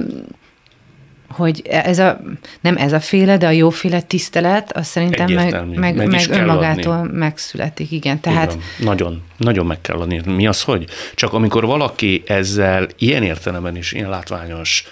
hogy 1.29 1.61
ez 1.67 1.99
a, 1.99 2.21
nem 2.61 2.77
ez 2.77 2.93
a 2.93 2.99
féle, 2.99 3.37
de 3.37 3.47
a 3.47 3.51
jóféle 3.51 4.01
tisztelet, 4.01 4.71
az 4.77 4.87
szerintem 4.87 5.25
meg, 5.25 5.37
Egyértelmű. 5.37 5.77
meg, 5.79 5.95
Meg 5.95 6.07
meg, 6.07 6.25
kell 6.25 6.39
önmagától 6.39 6.93
adni. 6.93 7.17
megszületik, 7.17 7.91
igen. 7.91 8.19
Tehát 8.19 8.51
Igen, 8.53 8.63
nagyon, 8.77 9.23
nagyon 9.37 9.65
meg 9.65 9.81
kell 9.81 9.97
adni. 9.97 10.21
Mi 10.25 10.47
az, 10.47 10.61
hogy? 10.61 10.85
Csak 11.15 11.33
amikor 11.33 11.65
valaki 11.65 12.23
ezzel 12.27 12.87
ilyen 12.97 13.23
értelemben 13.23 13.75
is, 13.75 13.91
ilyen 13.91 14.09
látványos 14.09 14.83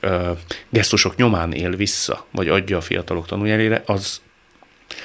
ö, 0.00 0.30
gesztusok 0.70 1.16
nyomán 1.16 1.52
él 1.52 1.70
vissza, 1.76 2.26
vagy 2.32 2.48
adja 2.48 2.76
a 2.76 2.80
fiatalok 2.80 3.26
tanuljelére, 3.26 3.82
az 3.86 4.20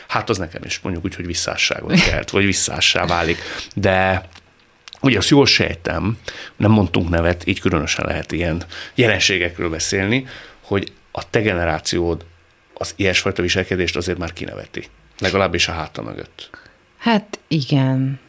hát 0.08 0.30
az 0.30 0.38
nekem 0.38 0.62
is 0.66 0.80
mondjuk 0.84 1.06
úgy, 1.06 1.16
hogy 1.16 1.26
visszásságot 1.26 2.04
kelt, 2.04 2.30
vagy 2.30 2.46
visszássá 2.46 3.06
válik. 3.06 3.38
De 3.76 4.24
ugye 5.04 5.18
azt 5.18 5.30
jól 5.30 5.46
sejtem, 5.46 6.18
nem 6.56 6.72
mondtunk 6.72 7.10
nevet, 7.10 7.48
így 7.48 7.60
különösen 7.60 8.06
lehet 8.06 8.32
ilyen 8.32 8.64
jelenségekről 8.96 9.70
beszélni, 9.70 10.28
hogy 10.62 10.92
a 11.12 11.30
te 11.30 11.42
generációd 11.42 12.26
az 12.74 12.94
ilyesfajta 12.96 13.42
viselkedést 13.42 13.96
azért 13.96 14.18
már 14.18 14.34
kineveti. 14.34 14.88
Legalábbis 15.20 15.68
a 15.68 15.72
háta 15.72 16.02
mögött. 16.02 16.50
Hát 16.98 17.40
igen. 17.48 18.20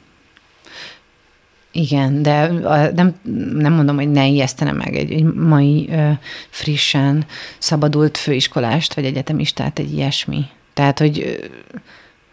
Igen, 1.72 2.22
de 2.22 2.46
nem, 2.94 3.20
nem 3.54 3.72
mondom, 3.72 3.96
hogy 3.96 4.10
ne 4.10 4.26
ijesztene 4.26 4.72
meg 4.72 4.96
egy, 4.96 5.12
egy 5.12 5.24
mai 5.24 5.88
ö, 5.90 6.10
frissen 6.50 7.26
szabadult 7.58 8.16
főiskolást, 8.16 8.94
vagy 8.94 9.04
egyetemistát 9.04 9.78
egy 9.78 9.92
ilyesmi. 9.92 10.44
Tehát, 10.74 10.98
hogy 10.98 11.20
ö, 11.20 11.44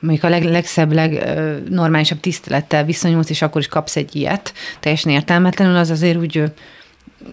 mondjuk 0.01 0.23
a 0.23 0.29
leg, 0.29 0.43
legszebb, 0.43 0.91
legnormálisabb 0.91 2.19
tisztelettel 2.19 2.83
viszonyulsz, 2.85 3.29
és 3.29 3.41
akkor 3.41 3.61
is 3.61 3.67
kapsz 3.67 3.95
egy 3.95 4.15
ilyet, 4.15 4.53
teljesen 4.79 5.11
értelmetlenül, 5.11 5.75
az 5.75 5.89
azért 5.89 6.17
úgy 6.17 6.37
ö, 6.37 6.45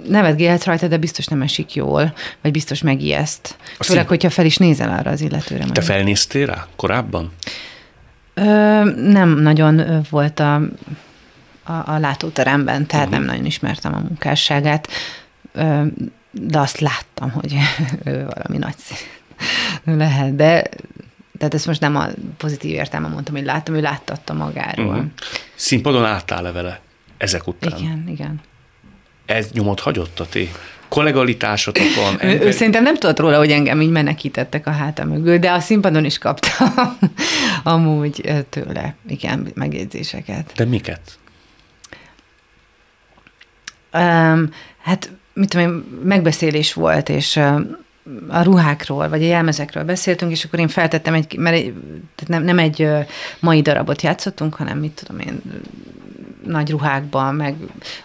nevetgélhet 0.08 0.64
rajta, 0.64 0.88
de 0.88 0.96
biztos 0.96 1.26
nem 1.26 1.42
esik 1.42 1.74
jól, 1.74 2.14
vagy 2.42 2.52
biztos 2.52 2.82
megijeszt. 2.82 3.56
Főleg, 3.78 4.02
én- 4.02 4.08
hogyha 4.08 4.30
fel 4.30 4.44
is 4.44 4.56
nézel 4.56 4.98
arra 4.98 5.10
az 5.10 5.20
illetőre. 5.20 5.64
Te 5.64 5.80
felnéztél 5.80 6.46
rá 6.46 6.66
korábban? 6.76 7.32
Ö, 8.34 8.42
nem 8.94 9.28
nagyon 9.28 10.06
volt 10.10 10.40
a, 10.40 10.54
a, 11.64 11.72
a 11.72 11.98
látóteremben, 11.98 12.86
tehát 12.86 13.06
uh-huh. 13.06 13.20
nem 13.20 13.28
nagyon 13.28 13.46
ismertem 13.46 13.94
a 13.94 13.98
munkásságát, 13.98 14.88
ö, 15.52 15.82
de 16.30 16.58
azt 16.58 16.80
láttam, 16.80 17.30
hogy 17.30 17.56
valami 18.34 18.58
nagy 18.58 18.74
lehet, 20.04 20.36
de 20.36 20.64
tehát 21.38 21.54
ezt 21.54 21.66
most 21.66 21.80
nem 21.80 21.96
a 21.96 22.06
pozitív 22.36 22.70
értelme 22.70 23.08
mondtam, 23.08 23.34
hogy 23.34 23.44
láttam, 23.44 23.74
ő 23.74 23.80
láttatta 23.80 24.32
magáról. 24.32 24.86
Uh-huh. 24.86 25.04
Színpadon 25.54 26.04
álltál-e 26.04 26.52
vele 26.52 26.80
ezek 27.16 27.46
után? 27.46 27.78
Igen, 27.78 28.04
igen. 28.08 28.40
Ez 29.26 29.50
nyomot 29.52 29.80
hagyott 29.80 30.20
a 30.20 30.26
ti 30.26 30.50
kollegalitásotokon? 30.88 32.16
Ő, 32.20 32.40
ő 32.40 32.50
szerintem 32.50 32.82
nem 32.82 32.94
tudott 32.94 33.18
róla, 33.18 33.38
hogy 33.38 33.50
engem 33.50 33.80
így 33.80 33.90
menekítettek 33.90 34.66
a 34.66 34.70
háta 34.70 35.04
mögül, 35.04 35.38
de 35.38 35.50
a 35.50 35.60
színpadon 35.60 36.04
is 36.04 36.18
kaptam 36.18 36.98
amúgy 37.62 38.44
tőle, 38.50 38.94
igen, 39.08 39.50
megjegyzéseket. 39.54 40.52
De 40.56 40.64
miket? 40.64 41.18
Um, 43.92 44.50
hát, 44.82 45.10
mit 45.32 45.48
tudom 45.48 45.66
én, 45.66 45.84
megbeszélés 46.04 46.72
volt, 46.72 47.08
és 47.08 47.40
a 48.28 48.42
ruhákról, 48.42 49.08
vagy 49.08 49.22
a 49.22 49.26
jelmezekről 49.26 49.84
beszéltünk, 49.84 50.32
és 50.32 50.44
akkor 50.44 50.58
én 50.58 50.68
feltettem 50.68 51.14
egy, 51.14 51.36
mert 51.36 51.56
egy, 51.56 51.74
nem, 52.26 52.42
nem 52.42 52.58
egy 52.58 52.88
mai 53.40 53.62
darabot 53.62 54.02
játszottunk, 54.02 54.54
hanem 54.54 54.78
mit 54.78 54.92
tudom 54.92 55.18
én, 55.18 55.42
nagy 56.44 56.70
ruhákban, 56.70 57.34
meg 57.34 57.54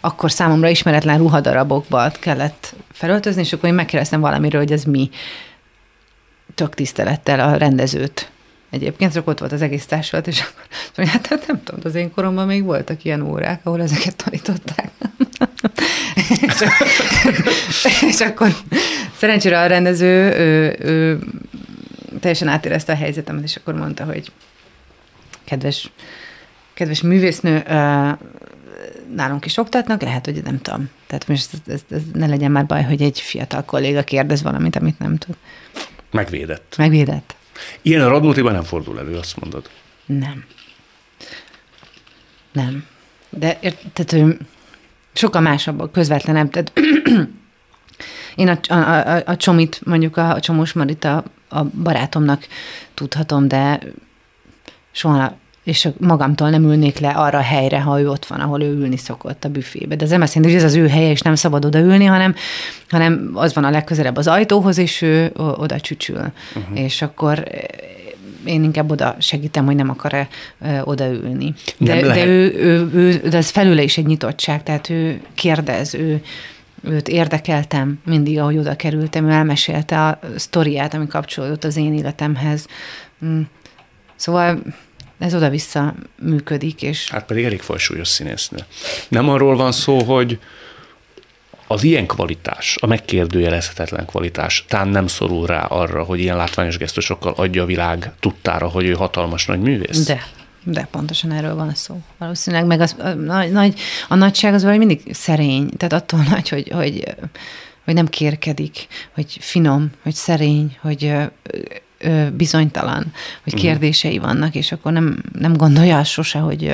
akkor 0.01 0.31
számomra 0.31 0.67
ismeretlen 0.67 1.17
ruhadarabokba 1.17 2.11
kellett 2.19 2.75
felöltözni, 2.91 3.41
és 3.41 3.53
akkor 3.53 3.69
én 3.69 3.75
megkérdeztem 3.75 4.21
valamiről, 4.21 4.61
hogy 4.61 4.71
ez 4.71 4.83
mi. 4.83 5.09
Tök 6.55 6.73
tisztelettel 6.73 7.39
a 7.39 7.55
rendezőt. 7.55 8.31
Egyébként 8.69 9.13
csak 9.13 9.27
ott 9.27 9.39
volt 9.39 9.51
az 9.51 9.61
egész 9.61 9.85
társulat, 9.85 10.27
és 10.27 10.41
akkor 10.41 10.63
mondja, 10.97 11.13
hát, 11.17 11.27
hát 11.27 11.47
nem 11.47 11.63
tudom, 11.63 11.81
az 11.83 11.95
én 11.95 12.11
koromban 12.11 12.47
még 12.47 12.63
voltak 12.63 13.03
ilyen 13.03 13.21
órák, 13.21 13.59
ahol 13.63 13.81
ezeket 13.81 14.15
tanították. 14.15 14.91
és, 18.09 18.19
akkor 18.19 18.55
szerencsére 19.17 19.59
a 19.59 19.65
rendező 19.65 20.33
ő, 20.37 20.75
ő 20.79 21.19
teljesen 22.19 22.47
átérezte 22.47 22.91
a 22.91 22.95
helyzetemet, 22.95 23.43
és 23.43 23.55
akkor 23.55 23.73
mondta, 23.73 24.03
hogy 24.03 24.31
kedves, 25.43 25.91
kedves 26.73 27.01
művésznő, 27.01 27.63
nálunk 29.15 29.45
is 29.45 29.57
oktatnak, 29.57 30.01
lehet, 30.01 30.25
hogy 30.25 30.43
nem 30.43 30.61
tudom. 30.61 30.89
Tehát 31.07 31.27
most 31.27 31.49
ez, 31.53 31.73
ez, 31.73 31.81
ez 31.89 32.01
ne 32.13 32.25
legyen 32.25 32.51
már 32.51 32.65
baj, 32.65 32.83
hogy 32.83 33.01
egy 33.01 33.19
fiatal 33.19 33.63
kolléga 33.63 34.03
kérdez 34.03 34.41
valamit, 34.41 34.75
amit 34.75 34.99
nem 34.99 35.17
tud. 35.17 35.35
Megvédett. 36.11 36.75
Megvédett. 36.77 37.35
Ilyen 37.81 38.01
a 38.01 38.07
Radnótiban 38.07 38.53
nem 38.53 38.63
fordul 38.63 38.99
elő, 38.99 39.15
azt 39.15 39.39
mondod. 39.39 39.69
Nem. 40.05 40.45
Nem. 42.51 42.85
De 43.29 43.59
tehát 43.93 44.37
sokkal 45.13 45.41
másabb, 45.41 45.91
közvetlenebb. 45.91 46.49
Tehát 46.49 46.71
én 48.35 48.47
a, 48.47 48.73
a, 48.73 48.75
a, 48.75 49.21
a 49.25 49.35
csomit, 49.35 49.81
mondjuk 49.85 50.17
a, 50.17 50.33
a 50.33 50.39
csomós 50.39 50.73
Marita 50.73 51.23
a 51.49 51.63
barátomnak 51.63 52.47
tudhatom, 52.93 53.47
de 53.47 53.79
soha 54.91 55.41
és 55.63 55.89
magamtól 55.97 56.49
nem 56.49 56.63
ülnék 56.63 56.99
le 56.99 57.09
arra 57.09 57.37
a 57.37 57.41
helyre, 57.41 57.81
ha 57.81 57.99
ő 57.99 58.09
ott 58.09 58.25
van, 58.25 58.39
ahol 58.39 58.61
ő 58.61 58.73
ülni 58.73 58.97
szokott 58.97 59.43
a 59.43 59.49
büfébe. 59.49 59.95
De 59.95 60.03
ez 60.03 60.09
nem 60.09 60.21
azt 60.21 60.33
jelenti, 60.33 60.55
hogy 60.55 60.63
ez 60.65 60.71
az 60.71 60.77
ő 60.77 60.87
helye, 60.87 61.09
és 61.09 61.21
nem 61.21 61.35
szabad 61.35 61.65
odaülni, 61.65 62.05
hanem, 62.05 62.35
hanem 62.89 63.31
az 63.33 63.53
van 63.53 63.63
a 63.63 63.69
legközelebb 63.69 64.17
az 64.17 64.27
ajtóhoz, 64.27 64.77
és 64.77 65.01
ő 65.01 65.31
oda 65.35 65.79
csücsül. 65.79 66.31
Uh-huh. 66.55 66.79
És 66.79 67.01
akkor 67.01 67.43
én 68.45 68.63
inkább 68.63 68.91
oda 68.91 69.15
segítem, 69.19 69.65
hogy 69.65 69.75
nem 69.75 69.89
akar-e 69.89 70.27
odaülni. 70.83 71.53
De, 71.77 72.01
de, 72.01 72.25
ő, 72.25 72.53
ő, 72.55 72.89
ő, 72.93 73.29
de 73.29 73.37
ez 73.37 73.49
felőle 73.49 73.81
is 73.81 73.97
egy 73.97 74.05
nyitottság, 74.05 74.63
tehát 74.63 74.89
ő 74.89 75.21
kérdez, 75.33 75.93
ő, 75.93 76.21
őt 76.83 77.07
érdekeltem 77.07 77.99
mindig, 78.05 78.39
ahogy 78.39 78.57
oda 78.57 78.75
kerültem, 78.75 79.27
ő 79.27 79.31
elmesélte 79.31 80.05
a 80.05 80.19
sztoriát, 80.35 80.93
ami 80.93 81.07
kapcsolódott 81.07 81.63
az 81.63 81.77
én 81.77 81.93
életemhez. 81.93 82.67
Mm. 83.25 83.41
Szóval 84.15 84.61
ez 85.19 85.35
oda-vissza 85.35 85.95
működik. 86.21 86.81
És... 86.81 87.09
Hát 87.09 87.25
pedig 87.25 87.43
elég 87.43 87.61
fajsúlyos 87.61 88.07
színésznő. 88.07 88.57
Nem 89.07 89.29
arról 89.29 89.55
van 89.55 89.71
szó, 89.71 90.03
hogy 90.03 90.39
az 91.73 91.83
ilyen 91.83 92.05
kvalitás, 92.05 92.77
a 92.81 92.87
megkérdőjelezhetetlen 92.87 94.05
kvalitás, 94.05 94.65
tán 94.67 94.87
nem 94.87 95.07
szorul 95.07 95.45
rá 95.45 95.61
arra, 95.61 96.03
hogy 96.03 96.19
ilyen 96.19 96.37
látványos 96.37 96.77
gesztusokkal 96.77 97.33
adja 97.35 97.63
a 97.63 97.65
világ 97.65 98.11
tudtára, 98.19 98.67
hogy 98.67 98.85
ő 98.85 98.93
hatalmas 98.93 99.45
nagy 99.45 99.59
művész? 99.59 100.05
De, 100.05 100.23
de 100.63 100.87
pontosan 100.91 101.31
erről 101.31 101.55
van 101.55 101.73
szó. 101.75 102.01
Valószínűleg 102.17 102.65
meg 102.65 102.79
az, 102.79 102.95
a, 102.99 103.09
nagy, 103.09 103.51
nagy, 103.51 103.79
a 104.07 104.15
nagyság 104.15 104.53
az 104.53 104.61
valahogy 104.63 104.85
mindig 104.85 105.13
szerény, 105.13 105.69
tehát 105.77 105.93
attól 105.93 106.25
nagy, 106.29 106.49
hogy, 106.49 106.69
hogy, 106.71 107.15
hogy 107.85 107.93
nem 107.93 108.07
kérkedik, 108.07 108.87
hogy 109.13 109.37
finom, 109.39 109.89
hogy 110.03 110.13
szerény, 110.13 110.77
hogy 110.81 111.13
bizonytalan, 112.33 113.13
hogy 113.43 113.53
mhm. 113.53 113.61
kérdései 113.61 114.17
vannak, 114.17 114.55
és 114.55 114.71
akkor 114.71 114.91
nem, 114.91 115.23
nem 115.39 115.53
gondolja 115.53 116.03
sose, 116.03 116.39
hogy 116.39 116.73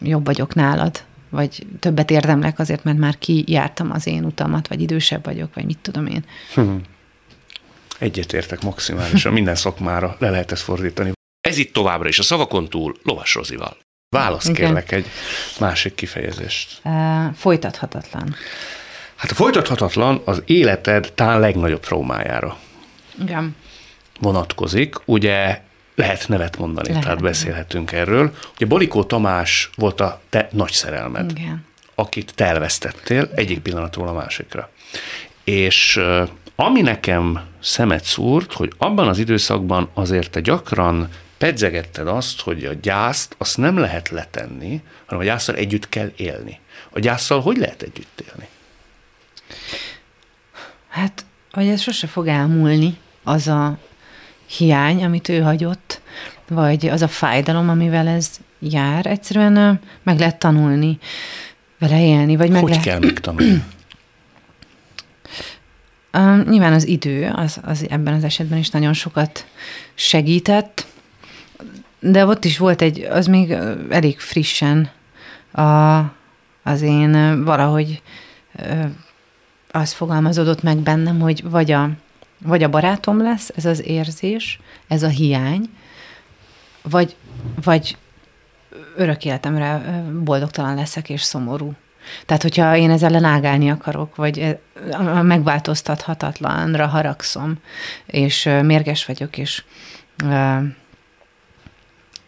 jobb 0.00 0.24
vagyok 0.24 0.54
nálad, 0.54 1.04
vagy 1.32 1.66
többet 1.78 2.10
érdemlek 2.10 2.58
azért, 2.58 2.84
mert 2.84 2.98
már 2.98 3.18
kijártam 3.18 3.90
az 3.90 4.06
én 4.06 4.24
utamat, 4.24 4.68
vagy 4.68 4.80
idősebb 4.80 5.24
vagyok, 5.24 5.54
vagy 5.54 5.64
mit 5.64 5.78
tudom 5.78 6.06
én. 6.06 6.24
Hm. 6.54 6.76
Egyetértek 7.98 8.62
maximálisan, 8.62 9.32
minden 9.32 9.54
szakmára 9.54 10.16
le 10.18 10.30
lehet 10.30 10.52
ezt 10.52 10.62
fordítani. 10.62 11.12
Ez 11.40 11.56
itt 11.56 11.72
továbbra 11.72 12.08
is 12.08 12.18
a 12.18 12.22
szavakon 12.22 12.68
túl 12.68 12.96
Lovas 13.02 13.34
Rozival. 13.34 13.76
Válasz 14.08 14.48
Igen. 14.48 14.54
kérlek 14.54 14.92
egy 14.92 15.06
másik 15.60 15.94
kifejezést. 15.94 16.80
Uh, 16.84 17.34
folytathatatlan. 17.34 18.34
Hát 19.16 19.30
a 19.30 19.34
folytathatatlan 19.34 20.22
az 20.24 20.42
életed 20.46 21.12
talán 21.14 21.40
legnagyobb 21.40 21.80
traumájára. 21.80 22.58
Igen. 23.22 23.56
Vonatkozik. 24.20 24.94
Ugye 25.04 25.62
lehet 26.02 26.28
nevet 26.28 26.58
mondani, 26.58 26.88
lehet. 26.88 27.02
tehát 27.02 27.20
beszélhetünk 27.20 27.92
erről. 27.92 28.34
Ugye 28.54 28.66
Balikó 28.66 29.04
Tamás 29.04 29.70
volt 29.74 30.00
a 30.00 30.20
te 30.28 30.48
nagy 30.52 30.72
szerelmed, 30.72 31.30
Igen. 31.30 31.64
akit 31.94 32.34
te 32.34 32.44
elvesztettél 32.44 33.30
egyik 33.34 33.58
pillanatról 33.58 34.08
a 34.08 34.12
másikra. 34.12 34.70
És 35.44 36.00
ami 36.56 36.80
nekem 36.80 37.40
szemet 37.60 38.04
szúrt, 38.04 38.52
hogy 38.52 38.72
abban 38.78 39.08
az 39.08 39.18
időszakban 39.18 39.88
azért 39.94 40.30
te 40.30 40.40
gyakran 40.40 41.08
pedzegetted 41.38 42.08
azt, 42.08 42.40
hogy 42.40 42.64
a 42.64 42.72
gyászt 42.82 43.34
azt 43.38 43.56
nem 43.56 43.78
lehet 43.78 44.08
letenni, 44.08 44.82
hanem 45.06 45.22
a 45.22 45.26
gyászsal 45.26 45.54
együtt 45.54 45.88
kell 45.88 46.12
élni. 46.16 46.60
A 46.90 46.98
gyászsal 46.98 47.40
hogy 47.40 47.56
lehet 47.56 47.82
együtt 47.82 48.24
élni? 48.28 48.48
Hát, 50.88 51.24
hogy 51.52 51.68
ez 51.68 51.80
sose 51.80 52.06
fog 52.06 52.26
elmúlni, 52.26 52.98
az 53.22 53.48
a 53.48 53.78
hiány, 54.56 55.04
amit 55.04 55.28
ő 55.28 55.40
hagyott, 55.40 56.00
vagy 56.48 56.86
az 56.86 57.02
a 57.02 57.08
fájdalom, 57.08 57.68
amivel 57.68 58.08
ez 58.08 58.30
jár, 58.58 59.06
egyszerűen 59.06 59.80
meg 60.02 60.18
lehet 60.18 60.38
tanulni, 60.38 60.98
vele 61.78 62.04
élni, 62.04 62.36
vagy 62.36 62.50
meg 62.50 62.60
Hogy 62.60 62.70
lehet... 62.70 62.84
kell 62.84 62.98
megtanulni? 62.98 63.62
Uh, 66.14 66.48
nyilván 66.48 66.72
az 66.72 66.86
idő 66.86 67.32
az, 67.34 67.60
az 67.64 67.86
ebben 67.88 68.14
az 68.14 68.24
esetben 68.24 68.58
is 68.58 68.70
nagyon 68.70 68.92
sokat 68.92 69.46
segített, 69.94 70.86
de 72.00 72.26
ott 72.26 72.44
is 72.44 72.58
volt 72.58 72.82
egy, 72.82 73.00
az 73.00 73.26
még 73.26 73.50
elég 73.90 74.20
frissen 74.20 74.90
a, 75.52 75.98
az 76.62 76.82
én 76.82 77.44
valahogy 77.44 78.02
az 79.70 79.92
fogalmazódott 79.92 80.62
meg 80.62 80.78
bennem, 80.78 81.20
hogy 81.20 81.50
vagy 81.50 81.70
a, 81.70 81.90
vagy 82.44 82.62
a 82.62 82.68
barátom 82.68 83.22
lesz, 83.22 83.50
ez 83.56 83.64
az 83.64 83.86
érzés, 83.86 84.60
ez 84.88 85.02
a 85.02 85.08
hiány, 85.08 85.70
vagy, 86.82 87.16
vagy 87.62 87.96
örök 88.96 89.24
életemre 89.24 90.02
boldogtalan 90.24 90.74
leszek 90.74 91.08
és 91.08 91.22
szomorú. 91.22 91.74
Tehát, 92.26 92.42
hogyha 92.42 92.76
én 92.76 92.90
ezzel 92.90 93.08
ellen 93.08 93.24
ágálni 93.24 93.70
akarok, 93.70 94.16
vagy 94.16 94.58
megváltoztathatatlanra 95.22 96.86
haragszom, 96.86 97.58
és 98.06 98.48
mérges 98.62 99.06
vagyok, 99.06 99.38
és 99.38 99.64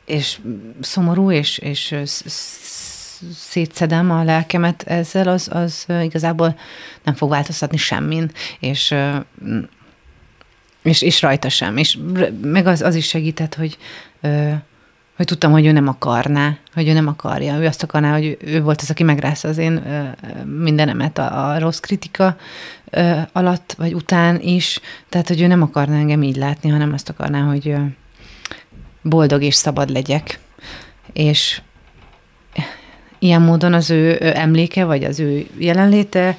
és 0.04 0.40
szomorú, 0.80 1.30
és, 1.30 1.58
és 1.58 1.94
szétszedem 3.34 4.10
a 4.10 4.22
lelkemet 4.22 4.82
ezzel, 4.82 5.28
az, 5.28 5.48
az 5.52 5.86
igazából 6.02 6.58
nem 7.02 7.14
fog 7.14 7.30
változtatni 7.30 7.76
semmin, 7.76 8.30
és 8.60 8.94
és, 10.84 11.02
és 11.02 11.22
rajta 11.22 11.48
sem. 11.48 11.76
És 11.76 11.98
meg 12.42 12.66
az, 12.66 12.82
az 12.82 12.94
is 12.94 13.06
segített, 13.06 13.54
hogy, 13.54 13.78
hogy 15.16 15.26
tudtam, 15.26 15.52
hogy 15.52 15.66
ő 15.66 15.72
nem 15.72 15.88
akarná, 15.88 16.56
hogy 16.74 16.88
ő 16.88 16.92
nem 16.92 17.06
akarja. 17.06 17.56
Ő 17.56 17.66
azt 17.66 17.82
akarná, 17.82 18.12
hogy 18.12 18.36
ő 18.40 18.62
volt 18.62 18.80
az, 18.80 18.90
aki 18.90 19.02
megrázta 19.02 19.48
az 19.48 19.58
én 19.58 19.82
mindenemet 20.60 21.18
a, 21.18 21.50
a 21.50 21.58
rossz 21.58 21.78
kritika 21.78 22.36
alatt, 23.32 23.74
vagy 23.78 23.94
után 23.94 24.40
is. 24.40 24.80
Tehát, 25.08 25.28
hogy 25.28 25.40
ő 25.40 25.46
nem 25.46 25.62
akarná 25.62 25.98
engem 25.98 26.22
így 26.22 26.36
látni, 26.36 26.70
hanem 26.70 26.92
azt 26.92 27.08
akarná, 27.08 27.40
hogy 27.40 27.74
boldog 29.02 29.42
és 29.42 29.54
szabad 29.54 29.90
legyek. 29.90 30.38
És 31.12 31.60
ilyen 33.18 33.42
módon 33.42 33.72
az 33.74 33.90
ő 33.90 34.18
emléke, 34.20 34.84
vagy 34.84 35.04
az 35.04 35.20
ő 35.20 35.46
jelenléte 35.58 36.36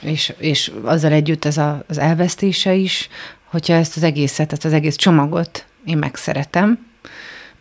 és, 0.00 0.32
és 0.38 0.72
azzal 0.82 1.12
együtt 1.12 1.44
ez 1.44 1.56
a, 1.56 1.84
az 1.88 1.98
elvesztése 1.98 2.74
is, 2.74 3.08
hogyha 3.46 3.74
ezt 3.74 3.96
az 3.96 4.02
egészet, 4.02 4.52
ezt 4.52 4.64
az 4.64 4.72
egész 4.72 4.96
csomagot 4.96 5.66
én 5.84 5.98
megszeretem, 5.98 6.86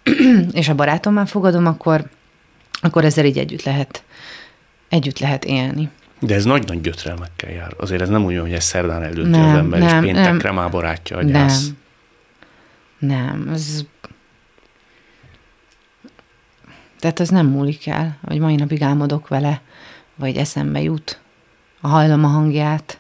és 0.52 0.70
a 0.70 0.76
barátommal 0.76 1.26
fogadom, 1.26 1.66
akkor, 1.66 2.10
akkor 2.72 3.06
ezzel 3.06 3.26
így 3.26 3.38
együtt 3.38 3.64
lehet, 3.64 4.04
együtt 4.90 5.20
lehet 5.20 5.46
élni. 5.46 5.90
De 6.20 6.36
ez 6.36 6.46
nagy-nagy 6.46 6.82
gyötrelmekkel 6.82 7.52
jár. 7.52 7.74
Azért 7.78 8.02
ez 8.02 8.10
nem 8.10 8.24
úgy, 8.24 8.38
hogy 8.38 8.54
ez 8.54 8.64
szerdán 8.64 9.04
eldönti 9.04 9.30
nem, 9.30 9.50
az 9.50 9.58
ember, 9.58 9.80
nem, 9.80 10.04
és 10.04 10.12
péntekre 10.12 10.50
nem, 10.50 10.56
már 10.56 10.70
barátja 10.70 11.18
a 11.18 11.24
gyász. 11.24 11.72
Nem, 13.00 13.44
nem, 13.44 13.54
ez... 13.54 13.86
Tehát 17.00 17.20
az 17.20 17.30
nem 17.30 17.48
múlik 17.48 17.88
el, 17.88 18.18
hogy 18.24 18.40
mai 18.40 18.56
napig 18.56 18.82
álmodok 18.82 19.28
vele, 19.28 19.62
vagy 20.16 20.36
eszembe 20.36 20.82
jut, 20.82 21.20
a 21.82 21.88
hajlom 21.88 22.24
a 22.24 22.28
hangját. 22.28 23.00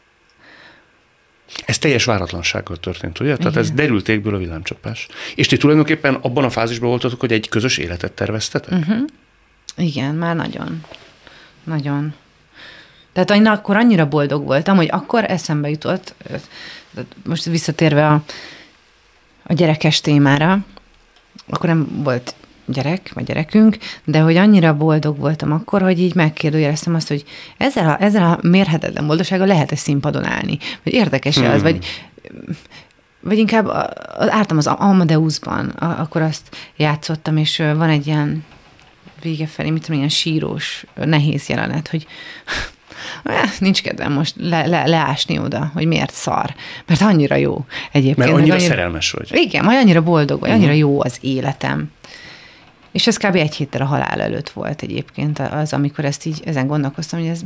Ez 1.65 1.77
teljes 1.77 2.03
váratlansággal 2.03 2.77
történt, 2.77 3.19
ugye? 3.19 3.29
Igen. 3.29 3.41
Tehát 3.41 3.57
ez 3.57 3.71
derült 3.71 4.09
égből 4.09 4.35
a 4.35 4.37
villámcsapás. 4.37 5.07
És 5.35 5.47
ti 5.47 5.57
tulajdonképpen 5.57 6.13
abban 6.13 6.43
a 6.43 6.49
fázisban 6.49 6.89
voltatok, 6.89 7.19
hogy 7.19 7.31
egy 7.31 7.49
közös 7.49 7.77
életet 7.77 8.11
terveztetek? 8.11 8.79
Uh-huh. 8.79 9.07
Igen, 9.77 10.15
már 10.15 10.35
nagyon. 10.35 10.83
Nagyon. 11.63 12.13
Tehát 13.13 13.31
én 13.31 13.47
akkor 13.47 13.75
annyira 13.75 14.07
boldog 14.07 14.45
voltam, 14.45 14.75
hogy 14.75 14.87
akkor 14.91 15.23
eszembe 15.23 15.69
jutott, 15.69 16.13
most 17.25 17.45
visszatérve 17.45 18.07
a, 18.07 18.23
a 19.43 19.53
gyerekes 19.53 20.01
témára, 20.01 20.65
akkor 21.47 21.69
nem 21.69 22.01
volt 22.03 22.35
gyerek, 22.65 23.11
vagy 23.13 23.23
gyerekünk, 23.23 23.77
de 24.05 24.19
hogy 24.19 24.35
annyira 24.35 24.77
boldog 24.77 25.17
voltam 25.17 25.51
akkor, 25.51 25.81
hogy 25.81 25.99
így 25.99 26.15
megkérdőjeleztem 26.15 26.95
azt, 26.95 27.07
hogy 27.07 27.23
ezzel 27.57 27.89
a, 27.89 28.03
ezzel 28.03 28.23
a 28.23 28.47
mérhetetlen 28.47 29.07
boldogsággal 29.07 29.47
lehet-e 29.47 29.75
színpadon 29.75 30.25
állni? 30.25 30.57
Vagy 30.83 30.93
érdekes 30.93 31.37
hmm. 31.37 31.49
az, 31.49 31.61
vagy 31.61 31.85
vagy 33.19 33.37
inkább 33.37 33.67
álltam 34.17 34.57
az 34.57 34.67
Amadeusban, 34.67 35.69
akkor 35.69 36.21
azt 36.21 36.55
játszottam, 36.75 37.37
és 37.37 37.57
van 37.57 37.89
egy 37.89 38.07
ilyen 38.07 38.45
vége 39.21 39.47
felé, 39.47 39.69
mit 39.69 39.81
tudom, 39.81 39.97
ilyen 39.97 40.09
sírós, 40.09 40.85
nehéz 40.95 41.47
jelenet, 41.47 41.87
hogy 41.87 42.07
nincs 43.59 43.81
kedvem 43.81 44.11
most 44.11 44.35
le, 44.37 44.65
le, 44.65 44.87
leásni 44.87 45.39
oda, 45.39 45.71
hogy 45.73 45.85
miért 45.85 46.13
szar. 46.13 46.55
Mert 46.87 47.01
annyira 47.01 47.35
jó 47.35 47.65
egyébként. 47.91 48.17
Mert 48.17 48.31
annyira, 48.31 48.53
annyira 48.53 48.69
szerelmes 48.69 49.11
vagy. 49.11 49.29
Igen, 49.33 49.65
majd 49.65 49.77
annyira 49.77 50.01
boldog 50.01 50.39
vagy, 50.39 50.49
annyira 50.49 50.71
mhm. 50.71 50.79
jó 50.79 51.01
az 51.01 51.17
életem. 51.21 51.91
És 52.95 53.07
ez 53.07 53.17
kb. 53.17 53.35
egy 53.35 53.55
héttel 53.55 53.81
a 53.81 53.85
halál 53.85 54.21
előtt 54.21 54.49
volt 54.49 54.81
egyébként 54.81 55.39
az, 55.39 55.73
amikor 55.73 56.05
ezt 56.05 56.25
így, 56.25 56.41
ezen 56.45 56.67
gondolkoztam, 56.67 57.19
hogy 57.19 57.29
ez, 57.29 57.41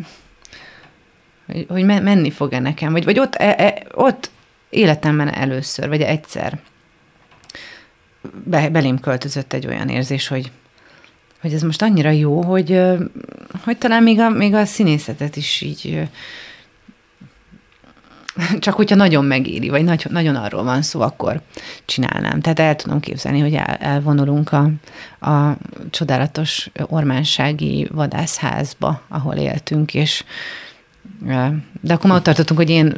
hogy, 1.68 1.86
menni 1.86 2.32
fog-e 2.32 2.60
nekem, 2.60 2.92
vagy, 2.92 3.04
vagy 3.04 3.20
ott, 3.20 3.36
e, 3.36 3.56
e, 3.58 3.84
ott 3.94 4.32
életemben 4.70 5.34
először, 5.34 5.88
vagy 5.88 6.02
egyszer 6.02 6.60
be, 8.44 8.70
belém 8.70 9.00
költözött 9.00 9.54
egy 9.54 9.68
olyan 9.68 9.90
érzés, 9.90 10.28
hogy, 10.28 10.52
hogy 11.42 11.54
ez 11.54 11.62
most 11.62 11.82
annyira 11.82 12.10
jó, 12.10 12.42
hogy, 12.42 12.82
hogy 13.64 13.78
talán 13.78 14.04
még 14.04 14.20
a, 14.20 14.30
még 14.30 14.54
a 14.54 14.66
színészetet 14.66 15.36
is 15.36 15.62
így 15.62 16.10
csak 18.60 18.74
hogyha 18.74 18.96
nagyon 18.96 19.26
megéri, 19.26 19.70
vagy 19.70 19.84
nagy, 19.84 20.06
nagyon 20.10 20.36
arról 20.36 20.64
van 20.64 20.82
szó, 20.82 21.02
akkor 21.02 21.42
csinálnám. 21.86 22.42
Tehát 22.42 22.60
el 22.60 22.76
tudom 22.76 23.00
képzelni, 23.00 23.40
hogy 23.40 23.54
el, 23.54 23.76
elvonulunk 23.80 24.52
a, 24.52 24.70
a 25.30 25.58
csodálatos 25.90 26.70
ormánsági 26.88 27.88
vadászházba, 27.92 29.02
ahol 29.08 29.36
éltünk, 29.36 29.94
és 29.94 30.24
de 31.82 31.94
akkor 31.94 32.10
már 32.10 32.18
ott 32.18 32.24
tartottunk, 32.24 32.60
hogy 32.60 32.70
én 32.70 32.98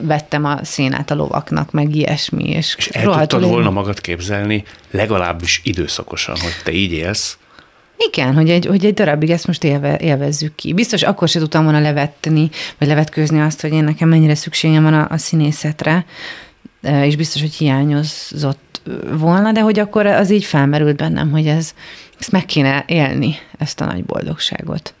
vettem 0.00 0.44
a 0.44 0.64
szénát 0.64 1.10
a 1.10 1.14
lovaknak, 1.14 1.70
meg 1.70 1.94
ilyesmi. 1.94 2.48
És, 2.48 2.74
és 2.78 2.86
el 2.86 3.04
tudtad 3.04 3.48
volna 3.48 3.70
magad 3.70 4.00
képzelni, 4.00 4.64
legalábbis 4.90 5.60
időszakosan, 5.64 6.36
hogy 6.40 6.52
te 6.64 6.72
így 6.72 6.92
élsz, 6.92 7.38
igen, 7.98 8.34
hogy 8.34 8.50
egy, 8.50 8.66
hogy 8.66 8.84
egy 8.84 8.94
darabig 8.94 9.30
ezt 9.30 9.46
most 9.46 9.64
élve, 9.64 9.98
élvezzük 9.98 10.54
ki. 10.54 10.72
Biztos 10.72 11.02
akkor 11.02 11.28
se 11.28 11.38
tudtam 11.38 11.62
volna 11.62 11.80
levetni, 11.80 12.50
vagy 12.78 12.88
levetkőzni 12.88 13.40
azt, 13.40 13.60
hogy 13.60 13.72
én 13.72 13.84
nekem 13.84 14.08
mennyire 14.08 14.34
szükségem 14.34 14.82
van 14.82 14.94
a, 14.94 15.06
a 15.10 15.16
színészetre, 15.16 16.04
és 16.80 17.16
biztos, 17.16 17.40
hogy 17.40 17.54
hiányozott 17.54 18.82
volna, 19.10 19.52
de 19.52 19.60
hogy 19.60 19.78
akkor 19.78 20.06
az 20.06 20.30
így 20.30 20.44
felmerült 20.44 20.96
bennem, 20.96 21.30
hogy 21.30 21.46
ez, 21.46 21.74
ezt 22.18 22.32
meg 22.32 22.44
kéne 22.44 22.84
élni, 22.86 23.36
ezt 23.58 23.80
a 23.80 23.84
nagy 23.84 24.04
boldogságot. 24.04 24.94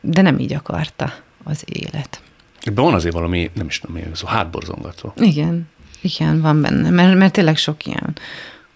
De 0.00 0.22
nem 0.22 0.38
így 0.38 0.52
akarta 0.52 1.12
az 1.44 1.64
élet. 1.66 2.20
Ebben 2.62 2.84
van 2.84 2.94
azért 2.94 3.14
valami, 3.14 3.50
nem 3.54 3.66
is 3.66 3.78
tudom, 3.78 3.96
mi 3.96 4.02
szó, 4.12 4.26
hátborzongató. 4.26 5.12
Igen, 5.16 5.68
igen, 6.00 6.40
van 6.40 6.60
benne, 6.60 6.90
mert, 6.90 7.14
mert 7.14 7.32
tényleg 7.32 7.56
sok 7.56 7.86
ilyen 7.86 8.16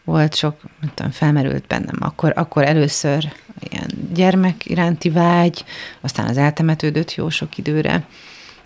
volt 0.05 0.35
sok, 0.35 0.61
tudom, 0.95 1.11
felmerült 1.11 1.67
bennem. 1.67 1.97
Akkor, 1.99 2.33
akkor 2.37 2.65
először 2.65 3.33
ilyen 3.59 3.91
gyermek 4.15 4.67
iránti 4.67 5.11
vágy, 5.11 5.65
aztán 6.01 6.27
az 6.27 6.37
eltemetődött 6.37 7.15
jó 7.15 7.31
sok 7.31 7.59
időre. 7.59 8.05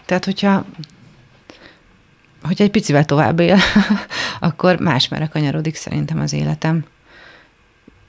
Tehát, 0.05 0.25
hogyha 0.25 0.65
hogyha 2.43 2.65
egy 2.65 2.71
picivel 2.71 3.05
tovább 3.05 3.41
él, 3.41 3.59
akkor 4.41 4.79
más 4.81 5.09
merre 5.09 5.27
kanyarodik 5.27 5.75
szerintem 5.75 6.21
az 6.21 6.33
életem. 6.33 6.85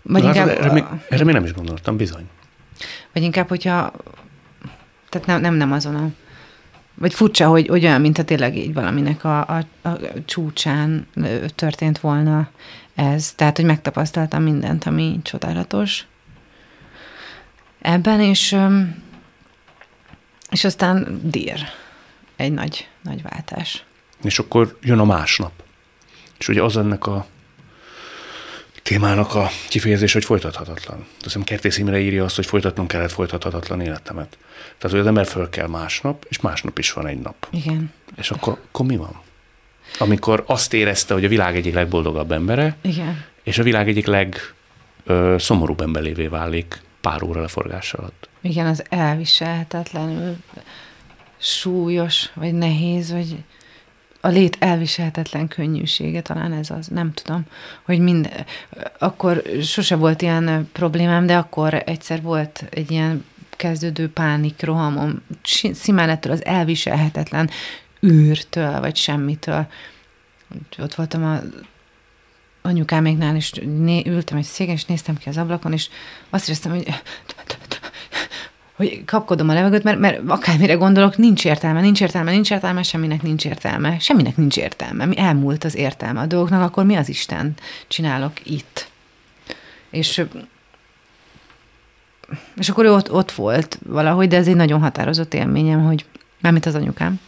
Vagy 0.01 0.21
Na, 0.21 0.27
inkább, 0.27 0.47
erre, 0.47 0.71
még, 0.71 0.83
erre 1.09 1.23
még 1.23 1.33
nem 1.33 1.43
is 1.43 1.53
gondoltam, 1.53 1.97
bizony. 1.97 2.29
Vagy 3.13 3.23
inkább, 3.23 3.47
hogyha 3.47 3.91
tehát 5.09 5.27
nem, 5.27 5.41
nem, 5.41 5.53
nem 5.53 5.71
azon 5.71 5.95
a 5.95 6.09
vagy 6.99 7.13
furcsa, 7.13 7.47
hogy, 7.47 7.67
hogy 7.67 7.83
olyan, 7.83 8.01
mint 8.01 8.17
a 8.17 8.23
tényleg 8.23 8.57
így 8.57 8.73
valaminek 8.73 9.23
a, 9.23 9.39
a, 9.47 9.65
a 9.81 9.97
csúcsán 10.25 11.07
történt 11.55 11.99
volna 11.99 12.49
ez. 12.95 13.33
Tehát, 13.33 13.55
hogy 13.55 13.65
megtapasztaltam 13.65 14.43
mindent, 14.43 14.85
ami 14.85 15.19
csodálatos 15.23 16.05
ebben, 17.81 18.19
és, 18.19 18.57
és 20.49 20.63
aztán 20.63 21.19
dír. 21.23 21.59
Egy 22.35 22.51
nagy, 22.51 22.87
nagy 23.01 23.21
váltás. 23.21 23.83
És 24.23 24.39
akkor 24.39 24.77
jön 24.81 24.99
a 24.99 25.05
másnap. 25.05 25.51
És 26.37 26.47
ugye 26.47 26.63
az 26.63 26.77
ennek 26.77 27.07
a 27.07 27.25
témának 28.89 29.35
a 29.35 29.49
kifejezés, 29.67 30.13
hogy 30.13 30.25
folytathatatlan. 30.25 30.97
Azt 30.99 31.23
hiszem 31.23 31.43
Kertész 31.43 31.77
Imre 31.77 31.99
írja 31.99 32.23
azt, 32.23 32.35
hogy 32.35 32.45
folytatnom 32.45 32.87
kellett 32.87 33.11
folytathatatlan 33.11 33.81
életemet. 33.81 34.37
Tehát, 34.77 34.91
hogy 34.91 34.99
az 34.99 35.05
ember 35.05 35.25
föl 35.25 35.49
kell 35.49 35.67
másnap, 35.67 36.25
és 36.29 36.39
másnap 36.39 36.79
is 36.79 36.93
van 36.93 37.07
egy 37.07 37.19
nap. 37.19 37.47
Igen. 37.51 37.93
És 38.17 38.31
akkor, 38.31 38.57
akkor 38.67 38.85
mi 38.85 38.95
van? 38.97 39.21
Amikor 39.97 40.43
azt 40.47 40.73
érezte, 40.73 41.13
hogy 41.13 41.25
a 41.25 41.27
világ 41.27 41.55
egyik 41.55 41.73
legboldogabb 41.73 42.31
embere, 42.31 42.75
Igen. 42.81 43.25
és 43.43 43.57
a 43.57 43.63
világ 43.63 43.87
egyik 43.87 44.05
legszomorúbb 45.05 45.81
emberévé 45.81 46.27
válik 46.27 46.81
pár 47.01 47.23
óra 47.23 47.41
leforgás 47.41 47.93
alatt. 47.93 48.29
Igen, 48.41 48.65
az 48.65 48.83
elviselhetetlenül 48.89 50.35
súlyos, 51.37 52.29
vagy 52.33 52.53
nehéz, 52.53 53.11
vagy 53.11 53.35
a 54.21 54.27
lét 54.27 54.57
elviselhetetlen 54.59 55.47
könnyűsége, 55.47 56.21
talán 56.21 56.53
ez 56.53 56.69
az, 56.69 56.87
nem 56.87 57.13
tudom, 57.13 57.45
hogy 57.83 57.99
mind, 57.99 58.45
akkor 58.97 59.41
sose 59.61 59.95
volt 59.95 60.21
ilyen 60.21 60.69
problémám, 60.71 61.25
de 61.25 61.37
akkor 61.37 61.83
egyszer 61.85 62.21
volt 62.21 62.65
egy 62.69 62.91
ilyen 62.91 63.25
kezdődő 63.49 64.09
pánik, 64.09 64.63
rohamom, 64.63 65.21
szimán 65.73 66.09
ettől 66.09 66.31
az 66.31 66.45
elviselhetetlen 66.45 67.49
űrtől, 68.05 68.79
vagy 68.79 68.95
semmitől. 68.95 69.67
Ott 70.77 70.95
voltam 70.95 71.23
a 71.23 71.39
anyukáméknál, 72.61 73.35
és 73.35 73.51
né, 73.51 74.03
ültem 74.05 74.37
egy 74.37 74.43
széken, 74.43 74.73
és 74.73 74.85
néztem 74.85 75.17
ki 75.17 75.29
az 75.29 75.37
ablakon, 75.37 75.73
és 75.73 75.89
azt 76.29 76.47
éreztem, 76.47 76.71
hogy 76.71 76.87
hogy 78.79 79.05
kapkodom 79.05 79.49
a 79.49 79.53
levegőt, 79.53 79.83
mert, 79.83 79.99
mert 79.99 80.21
akármire 80.27 80.73
gondolok, 80.73 81.17
nincs 81.17 81.45
értelme, 81.45 81.81
nincs 81.81 82.01
értelme, 82.01 82.31
nincs 82.31 82.51
értelme, 82.51 82.83
semminek 82.83 83.21
nincs 83.21 83.45
értelme, 83.45 83.99
semminek 83.99 84.37
nincs 84.37 84.57
értelme. 84.57 85.05
Mi 85.05 85.17
elmúlt 85.17 85.63
az 85.63 85.75
értelme 85.75 86.19
a 86.19 86.25
dolgoknak, 86.25 86.61
akkor 86.61 86.85
mi 86.85 86.95
az 86.95 87.09
Isten 87.09 87.53
csinálok 87.87 88.45
itt? 88.45 88.89
És 89.89 90.25
és 92.55 92.69
akkor 92.69 92.85
ő 92.85 92.91
ott, 92.93 93.11
ott 93.11 93.31
volt 93.31 93.79
valahogy, 93.85 94.27
de 94.27 94.37
ez 94.37 94.47
egy 94.47 94.55
nagyon 94.55 94.81
határozott 94.81 95.33
élményem, 95.33 95.83
hogy 95.83 96.05
mármint 96.41 96.65
az 96.65 96.75
anyukám, 96.75 97.19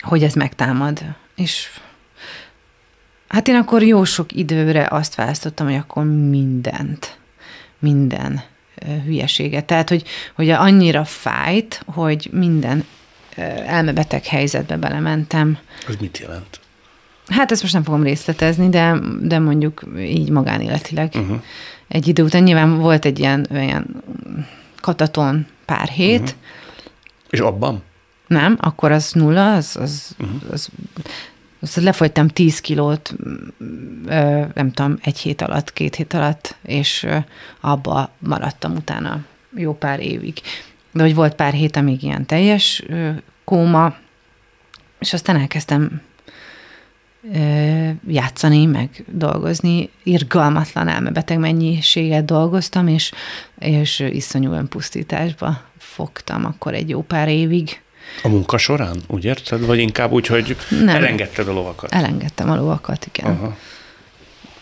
hogy 0.00 0.22
ez 0.22 0.34
megtámad. 0.34 1.02
És 1.34 1.68
hát 3.28 3.48
én 3.48 3.54
akkor 3.54 3.82
jó 3.82 4.04
sok 4.04 4.32
időre 4.32 4.86
azt 4.90 5.14
választottam, 5.14 5.66
hogy 5.66 5.76
akkor 5.76 6.04
mindent, 6.04 7.18
minden 7.78 8.42
hülyeséget. 9.04 9.64
Tehát, 9.64 9.88
hogy, 9.88 10.04
hogy 10.34 10.50
annyira 10.50 11.04
fájt, 11.04 11.82
hogy 11.86 12.28
minden 12.32 12.84
elmebeteg 13.66 14.24
helyzetbe 14.24 14.76
belementem. 14.76 15.58
Ez 15.88 15.94
mit 16.00 16.18
jelent? 16.18 16.60
Hát 17.26 17.52
ezt 17.52 17.62
most 17.62 17.74
nem 17.74 17.82
fogom 17.82 18.02
részletezni, 18.02 18.68
de, 18.68 18.98
de 19.20 19.38
mondjuk 19.38 19.82
így 19.98 20.30
magánéletileg. 20.30 21.12
Uh-huh. 21.14 21.42
Egy 21.88 22.08
idő 22.08 22.22
után 22.22 22.42
nyilván 22.42 22.78
volt 22.78 23.04
egy 23.04 23.18
ilyen, 23.18 23.46
olyan 23.50 24.02
kataton 24.80 25.46
pár 25.64 25.88
hét. 25.88 26.20
Uh-huh. 26.20 26.36
És 27.30 27.38
abban? 27.40 27.82
Nem, 28.26 28.56
akkor 28.60 28.92
az 28.92 29.12
nulla, 29.12 29.54
az, 29.54 29.76
az, 29.80 30.14
uh-huh. 30.18 30.40
az 30.50 30.68
lefogytam 31.74 32.28
10 32.28 32.60
kilót, 32.60 33.14
nem 34.54 34.70
tudom, 34.72 34.98
egy 35.02 35.18
hét 35.18 35.42
alatt, 35.42 35.72
két 35.72 35.94
hét 35.94 36.14
alatt, 36.14 36.56
és 36.62 37.06
abba 37.60 38.10
maradtam 38.18 38.74
utána 38.74 39.24
jó 39.56 39.74
pár 39.74 40.00
évig. 40.00 40.40
De 40.92 41.02
hogy 41.02 41.14
volt 41.14 41.34
pár 41.34 41.52
hét, 41.52 41.76
amíg 41.76 42.02
ilyen 42.02 42.26
teljes 42.26 42.84
kóma, 43.44 43.94
és 44.98 45.12
aztán 45.12 45.36
elkezdtem 45.36 46.00
játszani, 48.06 48.66
meg 48.66 49.04
dolgozni. 49.06 49.90
Irgalmatlan 50.02 50.88
elmebeteg 50.88 51.38
mennyiséget 51.38 52.24
dolgoztam, 52.24 52.88
és, 52.88 53.12
és 53.58 53.98
iszonyú 53.98 54.52
önpusztításba 54.52 55.62
fogtam 55.78 56.44
akkor 56.44 56.74
egy 56.74 56.88
jó 56.88 57.02
pár 57.02 57.28
évig. 57.28 57.80
A 58.22 58.28
munka 58.28 58.58
során, 58.58 58.96
úgy 59.06 59.24
érted? 59.24 59.66
Vagy 59.66 59.78
inkább 59.78 60.12
úgy, 60.12 60.26
hogy 60.26 60.56
Nem. 60.68 60.88
elengedted 60.96 61.48
a 61.48 61.52
lovakat? 61.52 61.92
Elengedtem 61.92 62.50
a 62.50 62.54
lovakat, 62.54 63.08
igen. 63.12 63.30
Aha. 63.30 63.56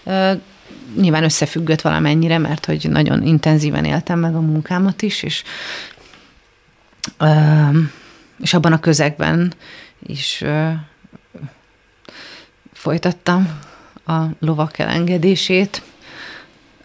Ö, 0.05 0.32
nyilván 1.01 1.24
összefüggött 1.24 1.80
valamennyire, 1.80 2.38
mert 2.38 2.64
hogy 2.64 2.86
nagyon 2.90 3.22
intenzíven 3.22 3.84
éltem 3.84 4.18
meg 4.18 4.34
a 4.34 4.40
munkámat 4.40 5.03
is, 5.03 5.22
és, 5.22 5.42
ö, 7.18 7.30
és 8.42 8.55
abban 8.55 8.72
a 8.72 8.80
közegben 8.80 9.53
is 10.07 10.40
ö, 10.40 10.70
folytattam 12.72 13.59
a 14.07 14.22
lovak 14.38 14.78
elengedését. 14.78 15.82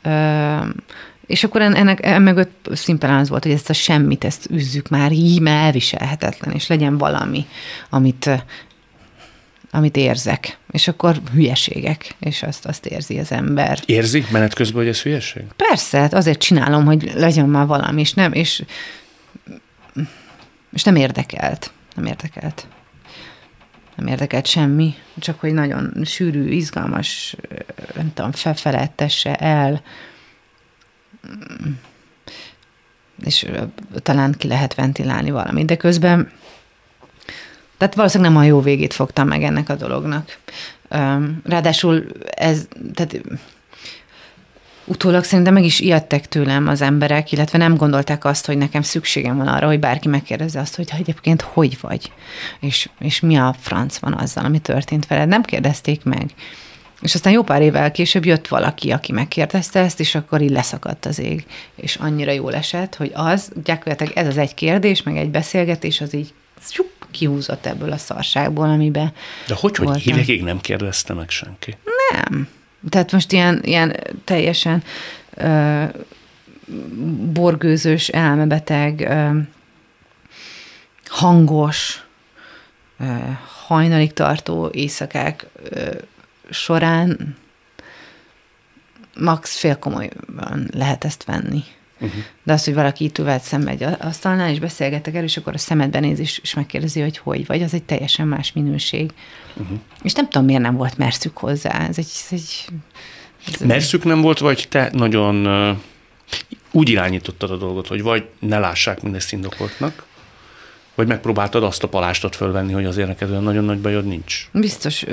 Ö, 0.02 0.58
és 1.32 1.44
akkor 1.44 1.62
ennek 1.62 2.06
emögött 2.06 2.70
szimplán 2.72 3.20
az 3.20 3.30
volt, 3.30 3.44
hogy 3.44 3.52
ezt 3.52 3.70
a 3.70 3.74
semmit, 3.74 4.24
ezt 4.24 4.48
üzzük 4.50 4.90
már 4.90 5.12
így, 5.12 5.40
mert 5.40 5.66
elviselhetetlen, 5.66 6.54
és 6.54 6.68
legyen 6.68 6.98
valami, 6.98 7.46
amit, 7.90 8.30
amit 9.72 9.98
érzek. 9.98 10.58
És 10.72 10.88
akkor 10.88 11.22
hülyeségek, 11.34 12.16
és 12.20 12.44
azt, 12.44 12.66
azt 12.66 12.86
érzi 12.86 13.20
az 13.20 13.32
ember. 13.32 13.80
Érzi 13.86 14.26
menet 14.32 14.54
közben, 14.54 14.82
hogy 14.82 14.90
ez 14.90 15.02
hülyeség? 15.02 15.44
Persze, 15.56 16.00
hát 16.00 16.14
azért 16.14 16.40
csinálom, 16.40 16.86
hogy 16.86 17.12
legyen 17.16 17.50
már 17.50 17.66
valami, 17.66 18.02
és 18.02 18.14
nem, 18.14 18.34
és, 18.34 18.64
és 20.74 20.84
nem 20.84 20.96
érdekelt. 20.96 21.72
Nem 21.96 22.06
érdekelt. 22.06 22.68
Nem 23.96 24.08
érdekelt 24.08 24.48
semmi, 24.48 24.96
csak 25.20 25.40
hogy 25.40 25.54
nagyon 25.54 25.94
sűrű, 26.06 26.50
izgalmas, 26.50 27.36
nem 27.96 28.14
tudom, 28.14 28.32
felfelettesse 28.32 29.36
el, 29.36 29.82
és 33.26 33.52
talán 33.96 34.36
ki 34.38 34.48
lehet 34.48 34.76
ventilálni 34.76 35.32
valamit, 35.32 35.66
de 35.66 35.78
közben 35.78 36.32
tehát 37.78 37.96
valószínűleg 37.96 38.32
nem 38.34 38.42
a 38.42 38.46
jó 38.46 38.62
végét 38.62 38.94
fogtam 38.94 39.28
meg 39.28 39.44
ennek 39.44 39.70
a 39.70 39.76
dolognak. 39.76 40.38
Ráadásul 41.44 42.06
ez, 42.36 42.68
tehát 42.94 43.22
utólag 44.86 45.24
szerintem 45.24 45.54
meg 45.54 45.64
is 45.64 45.80
ijedtek 45.80 46.28
tőlem 46.28 46.68
az 46.68 46.82
emberek, 46.82 47.32
illetve 47.32 47.58
nem 47.58 47.76
gondolták 47.76 48.26
azt, 48.26 48.46
hogy 48.46 48.58
nekem 48.58 48.82
szükségem 48.82 49.38
van 49.38 49.48
arra, 49.48 49.68
hogy 49.68 49.80
bárki 49.80 50.08
megkérdezze 50.08 50.60
azt, 50.60 50.76
hogy 50.76 50.90
egyébként 50.98 51.42
hogy 51.42 51.78
vagy, 51.82 52.12
és, 52.60 52.90
és 53.00 53.20
mi 53.20 53.38
a 53.38 53.56
franc 53.60 53.98
van 53.98 54.14
azzal, 54.14 54.46
ami 54.46 54.60
történt 54.60 55.08
veled. 55.08 55.28
Nem 55.28 55.44
kérdezték 55.44 56.04
meg. 56.04 56.34
És 57.02 57.14
aztán 57.14 57.34
jó 57.34 57.44
pár 57.44 57.62
évvel 57.62 57.92
később 57.92 58.26
jött 58.26 58.48
valaki, 58.48 58.92
aki 58.92 59.12
megkérdezte 59.12 59.80
ezt, 59.80 60.00
és 60.00 60.16
akkor 60.16 60.42
így 60.42 60.50
leszakadt 60.50 61.06
az 61.06 61.20
ég. 61.20 61.46
És 61.76 61.96
annyira 61.96 62.32
jól 62.32 62.56
esett, 62.56 62.96
hogy 62.96 63.12
az, 63.14 63.52
gyakorlatilag 63.64 64.14
ez 64.16 64.28
az 64.28 64.38
egy 64.38 64.54
kérdés, 64.54 65.04
meg 65.04 65.18
egy 65.18 65.30
beszélgetés, 65.30 66.02
az 66.02 66.14
így 66.14 66.34
csup, 66.70 66.90
kihúzott 67.12 67.66
ebből 67.66 67.92
a 67.92 67.98
szarságból, 67.98 68.70
amiben 68.70 69.14
De 69.48 69.56
hogy, 69.60 69.78
voltam. 69.78 69.94
hogy 69.94 70.08
évekig 70.08 70.44
nem 70.44 70.62
kérdezte 70.62 71.14
meg 71.14 71.30
senki? 71.30 71.78
Nem. 72.12 72.48
Tehát 72.90 73.12
most 73.12 73.32
ilyen, 73.32 73.60
ilyen 73.64 73.96
teljesen 74.24 74.84
ö, 75.34 75.84
borgőzős, 77.34 78.08
elmebeteg, 78.08 79.00
ö, 79.00 79.38
hangos, 81.06 82.06
ö, 83.00 83.06
hajnalig 83.68 84.14
tartó 84.14 84.70
éjszakák 84.74 85.46
ö, 85.70 85.92
során 86.52 87.36
max 89.20 89.58
fél 89.58 89.80
komolyan 89.80 90.70
lehet 90.74 91.04
ezt 91.04 91.24
venni. 91.24 91.64
Uh-huh. 92.00 92.24
De 92.44 92.54
az, 92.54 92.64
hogy 92.64 92.74
valaki 92.74 93.04
itt 93.04 93.18
ülvet 93.18 93.42
szembe 93.42 93.72
egy 93.72 93.84
asztalnál, 93.84 94.50
és 94.50 94.60
beszélgetek 94.60 95.16
el, 95.16 95.24
és 95.24 95.38
akkor 95.38 95.54
a 95.54 95.58
szemedbe 95.58 96.00
néz, 96.00 96.20
és, 96.20 96.40
és 96.44 96.54
megkérdezi, 96.54 97.02
hogy 97.02 97.18
hogy 97.18 97.46
vagy, 97.46 97.62
az 97.62 97.74
egy 97.74 97.84
teljesen 97.84 98.28
más 98.28 98.52
minőség. 98.52 99.12
Uh-huh. 99.56 99.78
És 100.02 100.14
nem 100.14 100.30
tudom, 100.30 100.46
miért 100.46 100.62
nem 100.62 100.76
volt 100.76 100.98
merszük 100.98 101.38
hozzá. 101.38 101.88
Ez 101.88 101.98
egy... 101.98 102.12
Ez 102.12 102.32
egy 102.32 102.66
ez 103.54 103.60
merszük 103.60 104.04
nem 104.04 104.22
volt, 104.22 104.40
vagy 104.40 104.66
te 104.70 104.90
nagyon 104.94 105.46
úgy 106.72 106.90
irányítottad 106.90 107.52
a 107.52 107.58
dolgot, 107.58 107.88
hogy 107.88 108.02
vagy 108.02 108.28
ne 108.40 108.60
lássák 108.60 109.02
mindezt 109.02 109.32
indokoltnak, 109.32 110.06
vagy 110.96 111.08
megpróbáltad 111.08 111.64
azt 111.64 111.84
a 111.84 111.88
palástot 111.88 112.36
fölvenni, 112.36 112.72
hogy 112.72 112.86
azért 112.86 113.08
neked 113.08 113.30
olyan 113.30 113.44
nagyon 113.44 113.64
nagy 113.64 113.80
bajod 113.80 114.06
nincs? 114.06 114.50
Biztos 114.52 115.06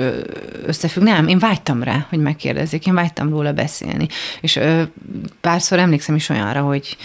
összefügg. 0.65 1.03
Nem, 1.03 1.27
én 1.27 1.39
vágytam 1.39 1.83
rá, 1.83 2.05
hogy 2.09 2.19
megkérdezzék. 2.19 2.87
Én 2.87 2.93
vágytam 2.93 3.29
róla 3.29 3.53
beszélni. 3.53 4.07
És 4.41 4.59
párszor 5.41 5.79
emlékszem 5.79 6.15
is 6.15 6.29
olyanra, 6.29 6.61
hogy, 6.61 6.97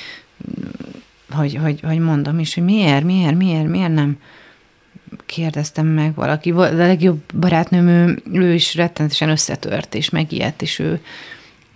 hogy, 1.30 1.58
hogy, 1.62 1.80
hogy 1.80 1.98
mondom 1.98 2.38
is, 2.38 2.54
hogy 2.54 2.64
miért, 2.64 3.04
miért, 3.04 3.36
miért, 3.36 3.68
miért 3.68 3.94
nem 3.94 4.18
kérdeztem 5.26 5.86
meg 5.86 6.14
valaki. 6.14 6.50
A 6.50 6.72
legjobb 6.72 7.20
barátnőm, 7.34 7.88
ő, 7.88 8.22
ő 8.32 8.54
is 8.54 8.74
rettenetesen 8.74 9.28
összetört, 9.28 9.94
és 9.94 10.10
megijedt, 10.10 10.62
és 10.62 10.78
ő, 10.78 11.00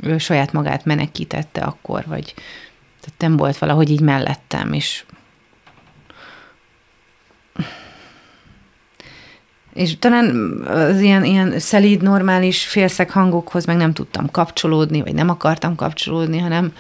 ő 0.03 0.19
saját 0.19 0.53
magát 0.53 0.85
menekítette 0.85 1.61
akkor, 1.61 2.05
vagy 2.07 2.35
tehát 3.01 3.19
nem 3.19 3.37
volt 3.37 3.59
valahogy 3.59 3.91
így 3.91 4.01
mellettem, 4.01 4.73
és 4.73 5.05
És 9.79 9.99
talán 9.99 10.61
az 10.67 11.01
ilyen, 11.01 11.25
ilyen 11.25 11.59
szelíd, 11.59 12.03
normális 12.03 12.67
félszeg 12.67 13.11
hangokhoz 13.11 13.65
meg 13.65 13.77
nem 13.77 13.93
tudtam 13.93 14.31
kapcsolódni, 14.31 15.03
vagy 15.03 15.15
nem 15.15 15.29
akartam 15.29 15.75
kapcsolódni, 15.75 16.39
hanem 16.39 16.73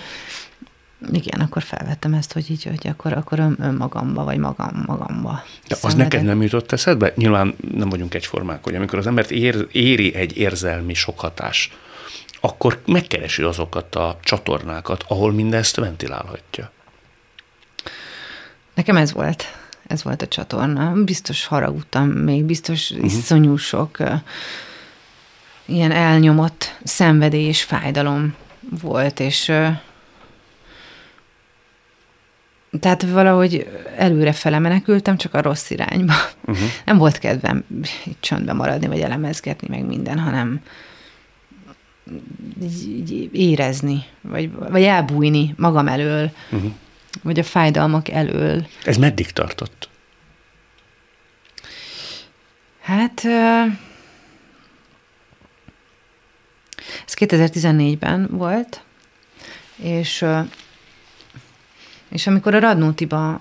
igen, 1.12 1.40
akkor 1.40 1.62
felvettem 1.62 2.14
ezt, 2.14 2.32
hogy 2.32 2.50
így, 2.50 2.64
hogy 2.64 2.88
akkor, 2.88 3.12
akkor 3.12 3.38
ön, 3.38 3.56
önmagamba, 3.60 4.24
vagy 4.24 4.38
magam, 4.38 4.84
magamba. 4.86 5.42
De 5.68 5.76
az 5.82 5.94
neked 5.94 6.22
nem 6.22 6.42
jutott 6.42 6.72
eszedbe? 6.72 7.12
Nyilván 7.16 7.54
nem 7.74 7.88
vagyunk 7.88 8.14
egyformák, 8.14 8.64
hogy 8.64 8.74
amikor 8.74 8.98
az 8.98 9.06
embert 9.06 9.30
ér, 9.30 9.66
éri 9.72 10.14
egy 10.14 10.36
érzelmi 10.36 10.94
sokhatás, 10.94 11.72
akkor 12.40 12.82
megkeresi 12.86 13.42
azokat 13.42 13.94
a 13.94 14.18
csatornákat, 14.22 15.04
ahol 15.08 15.32
mindezt 15.32 15.76
ventilálhatja. 15.76 16.70
Nekem 18.74 18.96
ez 18.96 19.12
volt 19.12 19.44
ez 19.88 20.02
volt 20.02 20.22
a 20.22 20.28
csatorna. 20.28 20.92
Biztos 20.92 21.46
haragudtam 21.46 22.08
még, 22.08 22.44
biztos 22.44 22.90
uh-huh. 22.90 23.06
iszonyú 23.06 23.56
sok 23.56 23.96
uh, 23.98 24.12
ilyen 25.66 25.90
elnyomott 25.90 26.78
szenvedély 26.84 27.46
és 27.46 27.62
fájdalom 27.62 28.34
volt, 28.80 29.20
és 29.20 29.48
uh, 29.48 29.68
tehát 32.80 33.02
valahogy 33.02 33.82
előre 33.96 34.32
fele 34.32 34.58
menekültem, 34.58 35.16
csak 35.16 35.34
a 35.34 35.42
rossz 35.42 35.70
irányba. 35.70 36.14
Uh-huh. 36.44 36.66
Nem 36.84 36.98
volt 36.98 37.18
kedvem 37.18 37.64
itt 38.04 38.20
csöndbe 38.20 38.52
maradni, 38.52 38.86
vagy 38.86 39.00
elemezgetni, 39.00 39.66
meg 39.70 39.86
minden, 39.86 40.18
hanem 40.18 40.60
érezni, 43.32 44.04
vagy, 44.20 44.52
vagy 44.52 44.82
elbújni 44.82 45.54
magam 45.56 45.88
elől, 45.88 46.30
uh-huh 46.50 46.72
vagy 47.22 47.38
a 47.38 47.42
fájdalmak 47.42 48.08
elől. 48.08 48.66
Ez 48.84 48.96
meddig 48.96 49.30
tartott? 49.30 49.88
Hát 52.80 53.24
ez 57.06 57.14
2014-ben 57.16 58.26
volt, 58.30 58.82
és, 59.76 60.24
és 62.08 62.26
amikor 62.26 62.54
a 62.54 62.58
Radnótiba 62.58 63.40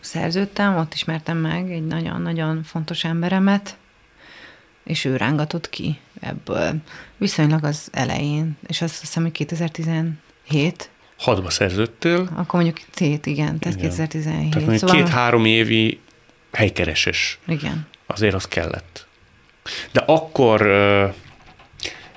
szerződtem, 0.00 0.76
ott 0.76 0.94
ismertem 0.94 1.36
meg 1.36 1.72
egy 1.72 1.86
nagyon-nagyon 1.86 2.62
fontos 2.62 3.04
emberemet, 3.04 3.76
és 4.84 5.04
ő 5.04 5.16
rángatott 5.16 5.70
ki 5.70 5.98
ebből. 6.20 6.74
Viszonylag 7.16 7.64
az 7.64 7.88
elején, 7.92 8.56
és 8.66 8.82
azt 8.82 9.00
hiszem, 9.00 9.22
hogy 9.22 9.32
2017 9.32 10.90
Hadba 11.20 11.50
szerződtél. 11.50 12.28
Akkor 12.34 12.62
mondjuk 12.62 12.86
tét, 12.94 13.26
igen, 13.26 13.58
tehát 13.58 13.78
igen. 13.78 13.88
2017. 13.88 14.50
Tehát 14.50 14.68
mondjuk 14.68 14.88
szóval... 14.88 15.04
két-három 15.04 15.44
évi 15.44 16.00
helykereses. 16.52 17.38
Igen. 17.46 17.86
Azért 18.06 18.34
az 18.34 18.48
kellett. 18.48 19.06
De 19.92 20.00
akkor 20.06 20.66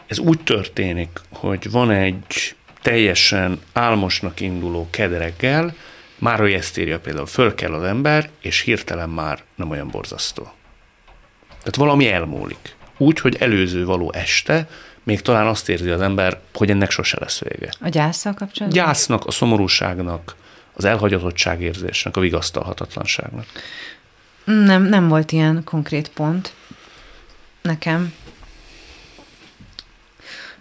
ez 0.07 0.19
úgy 0.19 0.39
történik, 0.39 1.19
hogy 1.31 1.71
van 1.71 1.91
egy 1.91 2.55
teljesen 2.81 3.61
álmosnak 3.73 4.39
induló 4.39 4.87
kedreggel, 4.89 5.75
Már 6.17 6.39
hogy 6.39 6.53
ezt 6.53 6.77
írja 6.77 6.99
például, 6.99 7.25
föl 7.25 7.55
kell 7.55 7.73
az 7.73 7.83
ember, 7.83 8.29
és 8.41 8.59
hirtelen 8.59 9.09
már 9.09 9.43
nem 9.55 9.69
olyan 9.69 9.87
borzasztó. 9.87 10.43
Tehát 11.47 11.75
valami 11.75 12.11
elmúlik. 12.11 12.75
Úgy, 12.97 13.19
hogy 13.19 13.35
előző 13.39 13.85
való 13.85 14.11
este, 14.13 14.69
még 15.03 15.21
talán 15.21 15.47
azt 15.47 15.69
érzi 15.69 15.89
az 15.89 16.01
ember, 16.01 16.39
hogy 16.53 16.69
ennek 16.69 16.91
sose 16.91 17.17
lesz 17.19 17.39
vége. 17.39 17.69
A 17.79 17.89
gyászsal 17.89 18.33
kapcsolatban? 18.33 18.83
Gyásznak, 18.83 19.25
a 19.25 19.31
szomorúságnak, 19.31 20.35
az 20.73 20.85
elhagyatottság 20.85 21.61
érzésnek, 21.61 22.17
a 22.17 22.19
vigasztalhatatlanságnak. 22.19 23.45
Nem, 24.43 24.83
nem 24.83 25.07
volt 25.07 25.31
ilyen 25.31 25.63
konkrét 25.63 26.09
pont 26.09 26.53
nekem. 27.61 28.13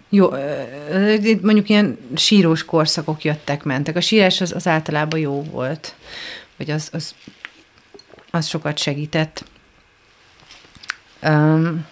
Jó, 0.08 0.30
mondjuk 1.42 1.68
ilyen 1.68 1.98
sírós 2.14 2.64
korszakok 2.64 3.24
jöttek, 3.24 3.62
mentek. 3.62 3.96
A 3.96 4.00
sírás 4.00 4.40
az, 4.40 4.52
az 4.52 4.66
általában 4.66 5.20
jó 5.20 5.42
volt, 5.42 5.94
vagy 6.56 6.70
az, 6.70 6.88
az, 6.92 7.14
az 8.30 8.46
sokat 8.46 8.78
segített. 8.78 9.44
Um, 11.22 11.86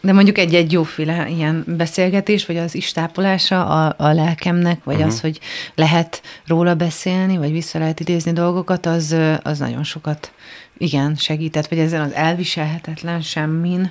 de 0.00 0.12
mondjuk 0.12 0.38
egy-egy 0.38 0.72
jóféle 0.72 1.28
ilyen 1.28 1.64
beszélgetés, 1.66 2.46
vagy 2.46 2.56
az 2.56 2.74
istápolása 2.74 3.66
a, 3.66 3.94
a 3.98 4.12
lelkemnek, 4.12 4.84
vagy 4.84 4.94
uh-huh. 4.94 5.10
az, 5.10 5.20
hogy 5.20 5.40
lehet 5.74 6.22
róla 6.46 6.74
beszélni, 6.74 7.36
vagy 7.36 7.52
vissza 7.52 7.78
lehet 7.78 8.00
idézni 8.00 8.32
dolgokat, 8.32 8.86
az, 8.86 9.16
az 9.42 9.58
nagyon 9.58 9.84
sokat, 9.84 10.32
igen, 10.78 11.14
segített, 11.14 11.66
vagy 11.66 11.78
ezen 11.78 12.00
az 12.00 12.12
elviselhetetlen 12.12 13.20
semmin 13.20 13.90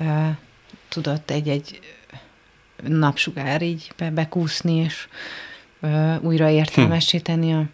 uh, 0.00 0.28
tudott 0.88 1.30
egy-egy 1.30 1.80
napsugár 2.86 3.62
így 3.62 3.92
be, 3.96 4.10
bekúszni, 4.10 4.74
és 4.74 5.08
uh, 5.80 6.14
újra 6.20 6.48
értelmesíteni 6.48 7.52
a, 7.52 7.64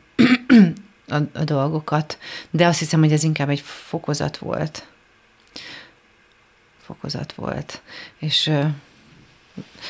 a, 1.14 1.16
a 1.34 1.44
dolgokat. 1.44 2.18
De 2.50 2.66
azt 2.66 2.78
hiszem, 2.78 3.00
hogy 3.00 3.12
ez 3.12 3.24
inkább 3.24 3.48
egy 3.48 3.62
fokozat 3.64 4.36
volt 4.36 4.86
fokozat 6.82 7.32
volt. 7.32 7.82
És 8.18 8.46
uh, 8.46 8.66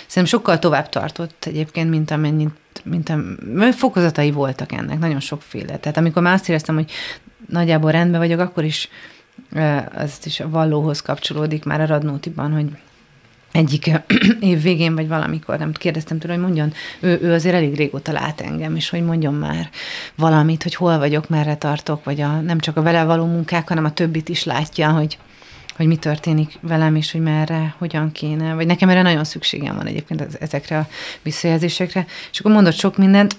szerintem 0.07 0.25
sokkal 0.25 0.59
tovább 0.59 0.89
tartott 0.89 1.45
egyébként, 1.45 1.91
mint 1.91 2.11
amennyit, 2.11 2.51
mint 2.85 3.09
a, 3.09 3.19
fokozatai 3.73 4.31
voltak 4.31 4.73
ennek, 4.73 4.99
nagyon 4.99 5.21
sokféle. 5.21 5.79
Tehát 5.79 5.97
amikor 5.97 6.23
már 6.23 6.35
azt 6.35 6.49
éreztem, 6.49 6.75
hogy 6.75 6.91
nagyjából 7.49 7.91
rendben 7.91 8.21
vagyok, 8.21 8.41
akkor 8.41 8.65
is 8.65 8.89
uh, 9.53 9.83
az 9.95 10.19
is 10.25 10.41
a 10.41 10.49
vallóhoz 10.49 11.03
kapcsolódik 11.03 11.65
már 11.65 11.81
a 11.81 11.87
Radnótiban, 11.87 12.53
hogy 12.53 12.67
egyik 13.53 13.91
év 14.41 14.63
végén, 14.63 14.95
vagy 14.95 15.09
valamikor, 15.09 15.59
nem 15.59 15.73
kérdeztem 15.73 16.19
tőle, 16.19 16.35
hogy 16.35 16.43
mondjon, 16.43 16.73
ő, 17.01 17.19
ő 17.23 17.33
azért 17.33 17.55
elég 17.55 17.77
régóta 17.77 18.13
lát 18.13 18.41
engem, 18.41 18.77
és 18.77 18.91
hogy 18.91 19.05
mondjon 19.05 19.35
már 19.35 19.71
valamit, 20.15 20.63
hogy 20.63 20.75
hol 20.75 20.99
vagyok, 20.99 21.29
merre 21.29 21.57
tartok, 21.57 22.05
vagy 22.05 22.21
a, 22.21 22.41
nem 22.41 22.59
csak 22.59 22.77
a 22.77 22.83
vele 22.83 23.05
való 23.05 23.27
munkák, 23.27 23.69
hanem 23.69 23.85
a 23.85 23.93
többit 23.93 24.29
is 24.29 24.45
látja, 24.45 24.91
hogy, 24.91 25.19
hogy 25.77 25.87
mi 25.87 25.97
történik 25.97 26.59
velem, 26.61 26.97
és 26.97 27.13
hogy 27.13 27.21
merre, 27.21 27.75
hogyan 27.79 28.13
kéne, 28.13 28.55
vagy 28.55 28.67
nekem 28.67 28.89
erre 28.89 29.03
nagyon 29.03 29.25
szükségem 29.25 29.77
van 29.77 29.87
egyébként 29.87 30.37
ezekre 30.41 30.79
a 30.79 30.89
visszajelzésekre, 31.23 32.07
és 32.33 32.41
akkor 32.41 32.53
mondott 32.53 32.75
sok 32.75 32.97
mindent, 32.97 33.37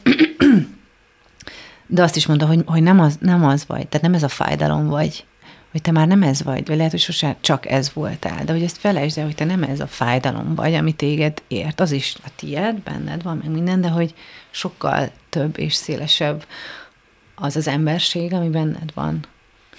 de 1.88 2.04
azt 2.04 2.16
is 2.16 2.26
mondta, 2.26 2.46
hogy, 2.46 2.64
hogy 2.66 2.84
nem, 2.84 3.00
az, 3.00 3.18
nem 3.20 3.46
az 3.46 3.66
vagy, 3.68 3.88
tehát 3.88 4.02
nem 4.02 4.14
ez 4.14 4.24
a 4.24 4.28
fájdalom 4.28 4.88
vagy, 4.88 5.26
hogy 5.72 5.82
te 5.82 5.92
már 5.92 6.08
nem 6.08 6.24
ez 6.24 6.44
vagy, 6.44 6.68
vagy 6.68 6.78
lehet, 6.78 6.92
hogy 6.92 7.00
sose 7.00 7.36
csak 7.42 7.70
ez 7.70 7.94
voltál, 7.94 8.44
de 8.44 8.52
hogy 8.52 8.64
ezt 8.64 8.78
felejtsd 8.78 9.18
el, 9.18 9.26
hogy 9.26 9.36
te 9.36 9.46
nem 9.46 9.64
ez 9.64 9.80
a 9.80 9.88
fájdalom 9.88 10.56
vagy, 10.56 10.74
ami 10.74 10.94
téged 10.94 11.42
ért, 11.48 11.80
az 11.80 11.92
is 11.92 12.16
a 12.26 12.30
tiéd, 12.36 12.80
benned 12.80 13.24
van, 13.24 13.38
meg 13.38 13.52
minden, 13.52 13.82
de 13.82 13.88
hogy 13.88 14.14
sokkal 14.52 15.10
több 15.30 15.60
és 15.60 15.74
szélesebb 15.74 16.46
az 17.36 17.56
az 17.56 17.68
emberség, 17.68 18.34
ami 18.34 18.50
benned 18.50 18.92
van. 18.94 19.20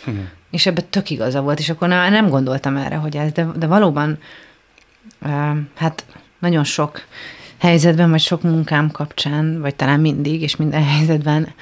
Hmm. 0.04 0.28
És 0.54 0.66
ebben 0.66 0.84
tök 0.90 1.10
igaza 1.10 1.40
volt, 1.40 1.58
és 1.58 1.70
akkor 1.70 1.88
nem 1.88 2.28
gondoltam 2.28 2.76
erre, 2.76 2.96
hogy 2.96 3.16
ez, 3.16 3.32
de, 3.32 3.46
de 3.56 3.66
valóban 3.66 4.18
hát 5.74 6.04
nagyon 6.38 6.64
sok 6.64 7.04
helyzetben, 7.58 8.10
vagy 8.10 8.20
sok 8.20 8.42
munkám 8.42 8.90
kapcsán, 8.90 9.60
vagy 9.60 9.74
talán 9.74 10.00
mindig, 10.00 10.42
és 10.42 10.56
minden 10.56 10.84
helyzetben 10.94 11.54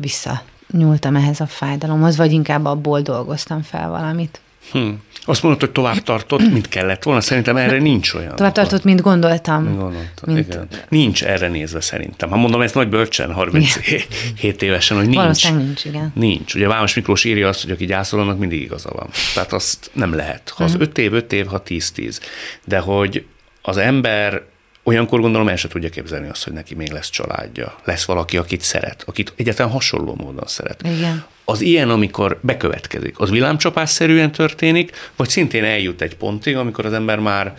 vissza 0.00 0.42
nyúltam 0.70 1.16
ehhez 1.16 1.40
a 1.40 1.46
fájdalomhoz, 1.46 2.16
vagy 2.16 2.32
inkább 2.32 2.64
abból 2.64 3.00
dolgoztam 3.00 3.62
fel 3.62 3.88
valamit. 3.88 4.40
Hm. 4.72 4.88
Azt 5.24 5.42
mondod, 5.42 5.60
hogy 5.60 5.70
tovább 5.70 6.02
tartott, 6.02 6.50
mint 6.52 6.68
kellett 6.68 7.02
volna. 7.02 7.20
Szerintem 7.20 7.56
erre 7.56 7.78
nincs 7.78 8.14
olyan. 8.14 8.36
Tovább 8.36 8.52
tartott, 8.52 8.84
mint 8.84 9.00
gondoltam. 9.00 9.62
Mint 9.62 9.78
gondoltam, 9.78 10.34
mint... 10.34 10.46
igen. 10.46 10.68
Nincs 10.88 11.24
erre 11.24 11.48
nézve 11.48 11.80
szerintem. 11.80 12.30
Ha 12.30 12.36
mondom 12.36 12.60
ezt 12.60 12.74
nagy 12.74 12.88
bölcsen, 12.88 13.32
37 13.32 14.62
évesen, 14.62 14.96
hogy 14.96 15.06
nincs. 15.06 15.18
Valószínűleg 15.18 15.64
nincs, 15.64 15.84
igen. 15.84 16.12
Nincs. 16.14 16.54
Ugye 16.54 16.68
Vámos 16.68 16.94
Miklós 16.94 17.24
írja 17.24 17.48
azt, 17.48 17.62
hogy 17.62 17.70
aki 17.70 17.86
gyászol, 17.86 18.20
annak 18.20 18.38
mindig 18.38 18.60
igaza 18.60 18.90
van. 18.92 19.08
Tehát 19.34 19.52
azt 19.52 19.90
nem 19.92 20.14
lehet. 20.14 20.52
Ha 20.56 20.64
az 20.64 20.74
5 20.74 20.80
uh-huh. 20.80 21.04
év, 21.04 21.12
5 21.12 21.32
év, 21.32 21.46
ha 21.46 21.62
10-10. 21.66 22.18
De 22.64 22.78
hogy 22.78 23.26
az 23.62 23.76
ember 23.76 24.42
olyankor 24.82 25.20
gondolom 25.20 25.48
el 25.48 25.56
se 25.56 25.68
tudja 25.68 25.88
képzelni 25.88 26.28
azt, 26.28 26.44
hogy 26.44 26.52
neki 26.52 26.74
még 26.74 26.90
lesz 26.90 27.10
családja, 27.10 27.74
lesz 27.84 28.04
valaki, 28.04 28.36
akit 28.36 28.60
szeret, 28.60 29.02
akit 29.06 29.32
egyáltalán 29.36 29.72
hasonló 29.72 30.14
módon 30.14 30.46
szeret. 30.46 30.82
Igen. 30.82 31.24
Az 31.50 31.60
ilyen, 31.60 31.90
amikor 31.90 32.38
bekövetkezik, 32.40 33.18
az 33.18 33.30
villámcsapásszerűen 33.30 34.32
történik, 34.32 35.10
vagy 35.16 35.28
szintén 35.28 35.64
eljut 35.64 36.02
egy 36.02 36.16
pontig, 36.16 36.56
amikor 36.56 36.86
az 36.86 36.92
ember 36.92 37.18
már 37.18 37.58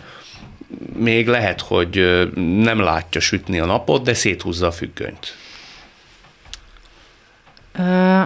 még 0.96 1.28
lehet, 1.28 1.60
hogy 1.60 2.28
nem 2.62 2.80
látja 2.80 3.20
sütni 3.20 3.58
a 3.58 3.64
napot, 3.64 4.02
de 4.02 4.14
széthúzza 4.14 4.66
a 4.66 4.70
függönyt. 4.70 5.36
Ö, 7.78 8.22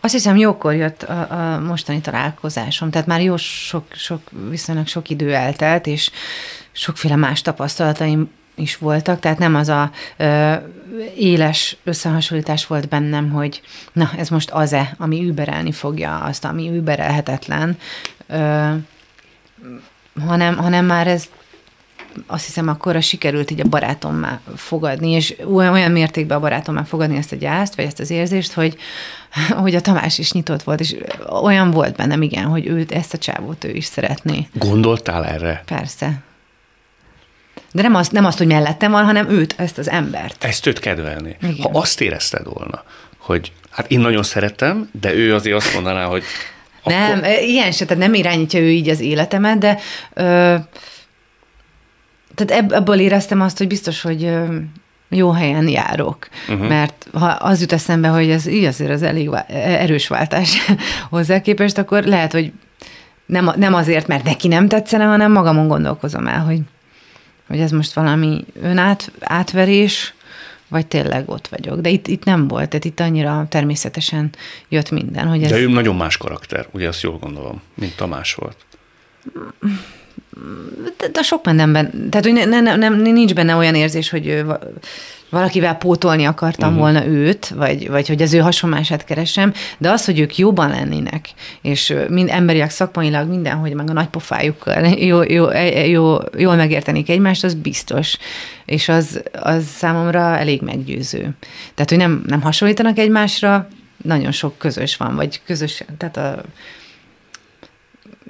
azt 0.00 0.12
hiszem, 0.12 0.36
jókor 0.36 0.74
jött 0.74 1.02
a, 1.02 1.30
a 1.30 1.58
mostani 1.58 2.00
találkozásom, 2.00 2.90
tehát 2.90 3.06
már 3.06 3.22
jó 3.22 3.36
sok, 3.36 3.84
sok, 3.92 4.20
viszonylag 4.48 4.86
sok 4.86 5.10
idő 5.10 5.34
eltelt, 5.34 5.86
és 5.86 6.10
sokféle 6.72 7.16
más 7.16 7.42
tapasztalataim 7.42 8.30
is 8.54 8.76
voltak, 8.76 9.20
tehát 9.20 9.38
nem 9.38 9.54
az 9.54 9.68
a 9.68 9.90
ö, 10.16 10.54
éles 11.16 11.76
összehasonlítás 11.84 12.66
volt 12.66 12.88
bennem, 12.88 13.30
hogy 13.30 13.60
na, 13.92 14.10
ez 14.16 14.28
most 14.28 14.50
az-e, 14.50 14.94
ami 14.98 15.24
überelni 15.24 15.72
fogja 15.72 16.18
azt, 16.18 16.44
ami 16.44 16.70
überelhetetlen, 16.70 17.78
ö, 18.26 18.70
hanem, 20.26 20.56
hanem 20.56 20.84
már 20.84 21.06
ez 21.06 21.28
azt 22.26 22.44
hiszem 22.44 22.68
akkor 22.68 23.02
sikerült 23.02 23.50
így 23.50 23.60
a 23.60 23.68
barátommá 23.68 24.40
fogadni, 24.56 25.10
és 25.10 25.36
olyan 25.54 25.90
mértékben 25.90 26.36
a 26.36 26.40
barátommá 26.40 26.82
fogadni 26.82 27.16
ezt 27.16 27.32
a 27.32 27.36
gyászt, 27.36 27.74
vagy 27.74 27.84
ezt 27.84 28.00
az 28.00 28.10
érzést, 28.10 28.52
hogy, 28.52 28.76
hogy 29.62 29.74
a 29.74 29.80
Tamás 29.80 30.18
is 30.18 30.32
nyitott 30.32 30.62
volt, 30.62 30.80
és 30.80 30.96
olyan 31.42 31.70
volt 31.70 31.96
bennem, 31.96 32.22
igen, 32.22 32.44
hogy 32.44 32.66
őt, 32.66 32.92
ezt 32.92 33.14
a 33.14 33.18
csávót 33.18 33.64
ő 33.64 33.70
is 33.70 33.84
szeretné. 33.84 34.48
Gondoltál 34.52 35.24
erre? 35.24 35.62
Persze. 35.66 36.22
De 37.72 37.82
nem 37.82 37.94
azt, 37.94 38.12
nem 38.12 38.24
azt, 38.24 38.38
hogy 38.38 38.46
mellettem 38.46 38.90
van, 38.90 39.04
hanem 39.04 39.30
őt, 39.30 39.54
ezt 39.56 39.78
az 39.78 39.90
embert. 39.90 40.44
Ezt 40.44 40.66
őt 40.66 40.78
kedvelni. 40.78 41.36
Igen. 41.42 41.56
Ha 41.62 41.78
azt 41.78 42.00
érezted 42.00 42.44
volna, 42.44 42.84
hogy 43.18 43.52
hát 43.70 43.90
én 43.90 44.00
nagyon 44.00 44.22
szeretem, 44.22 44.90
de 45.00 45.14
ő 45.14 45.34
azért 45.34 45.56
azt 45.56 45.74
mondaná, 45.74 46.04
hogy 46.04 46.22
akkor... 46.82 46.98
Nem, 46.98 47.24
ilyen 47.40 47.72
se, 47.72 47.84
tehát 47.84 48.02
nem 48.02 48.14
irányítja 48.14 48.60
ő 48.60 48.70
így 48.70 48.88
az 48.88 49.00
életemet, 49.00 49.58
de 49.58 49.78
ö, 50.14 50.54
tehát 52.34 52.72
ebből 52.72 53.00
éreztem 53.00 53.40
azt, 53.40 53.58
hogy 53.58 53.66
biztos, 53.66 54.02
hogy 54.02 54.24
ö, 54.24 54.56
jó 55.08 55.30
helyen 55.30 55.68
járok. 55.68 56.28
Uh-huh. 56.48 56.68
Mert 56.68 57.06
ha 57.12 57.26
az 57.26 57.60
jut 57.60 57.72
eszembe, 57.72 58.08
hogy 58.08 58.30
ez 58.30 58.46
így 58.46 58.64
azért 58.64 58.90
az 58.90 59.02
elég 59.02 59.30
erős 59.48 60.08
váltás 60.08 60.56
hozzá 61.10 61.40
képest, 61.40 61.78
akkor 61.78 62.04
lehet, 62.04 62.32
hogy 62.32 62.52
nem, 63.26 63.52
nem 63.56 63.74
azért, 63.74 64.06
mert 64.06 64.24
neki 64.24 64.48
nem 64.48 64.68
tetszene, 64.68 65.04
hanem 65.04 65.32
magamon 65.32 65.68
gondolkozom 65.68 66.26
el, 66.26 66.40
hogy 66.40 66.60
hogy 67.52 67.60
ez 67.60 67.70
most 67.70 67.92
valami 67.92 68.44
önát, 68.60 69.12
átverés, 69.20 70.14
vagy 70.68 70.86
tényleg 70.86 71.28
ott 71.28 71.48
vagyok. 71.48 71.80
De 71.80 71.88
itt, 71.88 72.06
itt 72.06 72.24
nem 72.24 72.48
volt, 72.48 72.68
tehát 72.68 72.84
itt 72.84 73.00
annyira 73.00 73.46
természetesen 73.48 74.30
jött 74.68 74.90
minden. 74.90 75.26
Hogy 75.28 75.42
ez... 75.42 75.50
De 75.50 75.58
ő 75.58 75.68
nagyon 75.68 75.96
más 75.96 76.16
karakter, 76.16 76.66
ugye 76.70 76.88
azt 76.88 77.02
jól 77.02 77.18
gondolom, 77.18 77.62
mint 77.74 77.96
Tamás 77.96 78.34
volt. 78.34 78.56
De, 80.98 81.08
de 81.08 81.22
sok 81.22 81.44
mindenben, 81.44 82.08
tehát 82.10 82.26
hogy 82.26 82.48
ne, 82.48 82.60
ne, 82.60 82.76
nem, 82.76 83.00
nincs 83.00 83.34
benne 83.34 83.54
olyan 83.54 83.74
érzés, 83.74 84.10
hogy 84.10 84.44
valakivel 85.32 85.74
pótolni 85.74 86.24
akartam 86.24 86.68
uh-huh. 86.68 86.82
volna 86.82 87.06
őt, 87.06 87.48
vagy, 87.48 87.88
vagy 87.88 88.08
hogy 88.08 88.22
az 88.22 88.34
ő 88.34 88.38
hasonlását 88.38 89.04
keresem, 89.04 89.52
de 89.78 89.90
az, 89.90 90.04
hogy 90.04 90.18
ők 90.18 90.38
jobban 90.38 90.68
lennének, 90.68 91.28
és 91.62 91.94
mind 92.08 92.28
emberileg, 92.28 92.70
szakmailag, 92.70 93.28
mindenhogy 93.28 93.74
meg 93.74 93.90
a 93.90 93.92
nagypofájukkal 93.92 94.84
jó, 95.10 95.22
jó, 95.22 95.48
e, 95.48 95.58
e, 95.58 95.86
jó, 95.86 96.16
jól 96.36 96.56
megértenék 96.56 97.08
egymást, 97.08 97.44
az 97.44 97.54
biztos. 97.54 98.16
És 98.64 98.88
az, 98.88 99.22
az 99.32 99.64
számomra 99.76 100.38
elég 100.38 100.60
meggyőző. 100.60 101.20
Tehát, 101.74 101.90
hogy 101.90 101.98
nem, 101.98 102.24
nem 102.26 102.40
hasonlítanak 102.40 102.98
egymásra, 102.98 103.68
nagyon 104.02 104.32
sok 104.32 104.58
közös 104.58 104.96
van, 104.96 105.14
vagy 105.14 105.40
közös, 105.46 105.84
tehát 105.98 106.16
a, 106.16 106.42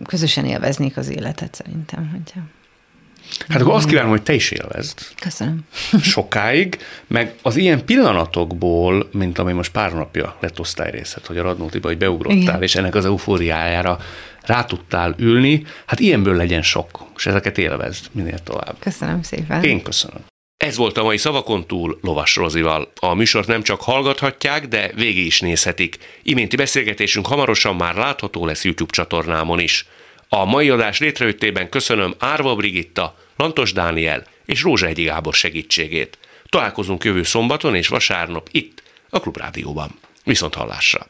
közösen 0.07 0.45
élveznék 0.45 0.97
az 0.97 1.09
életet 1.09 1.55
szerintem. 1.55 2.11
Hogyha. 2.11 2.41
Hát 3.49 3.61
akkor 3.61 3.75
azt 3.75 3.87
kívánom, 3.87 4.11
hogy 4.11 4.23
te 4.23 4.33
is 4.33 4.51
élvezd 4.51 4.99
Köszönöm. 5.21 5.61
sokáig, 6.03 6.79
meg 7.07 7.35
az 7.43 7.57
ilyen 7.57 7.85
pillanatokból, 7.85 9.09
mint 9.13 9.39
ami 9.39 9.53
most 9.53 9.73
pár 9.73 9.93
napja 9.93 10.37
lett 10.41 10.61
osztályrészet, 10.61 11.27
hogy 11.27 11.39
a 11.39 11.43
Radnótiba, 11.43 11.89
hogy 11.89 11.99
beugrottál, 11.99 12.37
Igen. 12.37 12.63
és 12.63 12.77
ennek 12.77 12.95
az 12.95 13.05
eufóriájára 13.05 13.99
rá 14.43 14.65
tudtál 14.65 15.15
ülni, 15.19 15.65
hát 15.87 16.01
ilyenből 16.01 16.37
legyen 16.37 16.63
sok, 16.63 17.05
és 17.17 17.27
ezeket 17.27 17.59
élvezd 17.59 18.07
minél 18.13 18.39
tovább. 18.39 18.77
Köszönöm 18.79 19.23
szépen. 19.23 19.63
Én 19.65 19.83
köszönöm. 19.83 20.21
Ez 20.63 20.77
volt 20.77 20.99
a 20.99 21.03
mai 21.03 21.17
Szavakon 21.17 21.67
túl 21.67 21.99
Lovas 22.03 22.37
Rozival. 22.37 22.93
A 23.01 23.15
műsort 23.15 23.47
nem 23.47 23.63
csak 23.63 23.81
hallgathatják, 23.81 24.69
de 24.69 24.91
végig 24.95 25.27
is 25.27 25.41
nézhetik. 25.41 25.99
Iménti 26.23 26.57
beszélgetésünk 26.57 27.27
hamarosan 27.27 27.77
már 27.77 27.95
látható 27.95 28.47
lesz 28.47 28.65
YouTube 28.65 28.93
csatornámon 28.93 29.61
is. 29.61 29.87
A 30.29 30.45
mai 30.45 30.71
adás 30.71 30.99
létrejöttében 30.99 31.69
köszönöm 31.69 32.15
Árva 32.19 32.55
Brigitta, 32.55 33.17
Lantos 33.37 33.73
Dániel 33.73 34.27
és 34.45 34.63
Rózsa 34.63 34.87
Egyi 34.87 35.03
Gábor 35.03 35.35
segítségét. 35.35 36.19
Találkozunk 36.49 37.05
jövő 37.05 37.23
szombaton 37.23 37.75
és 37.75 37.89
vasárnap 37.89 38.49
itt, 38.51 38.83
a 39.11 39.21
Klubrádióban. 39.21 39.99
Viszont 40.25 40.55
hallásra! 40.55 41.07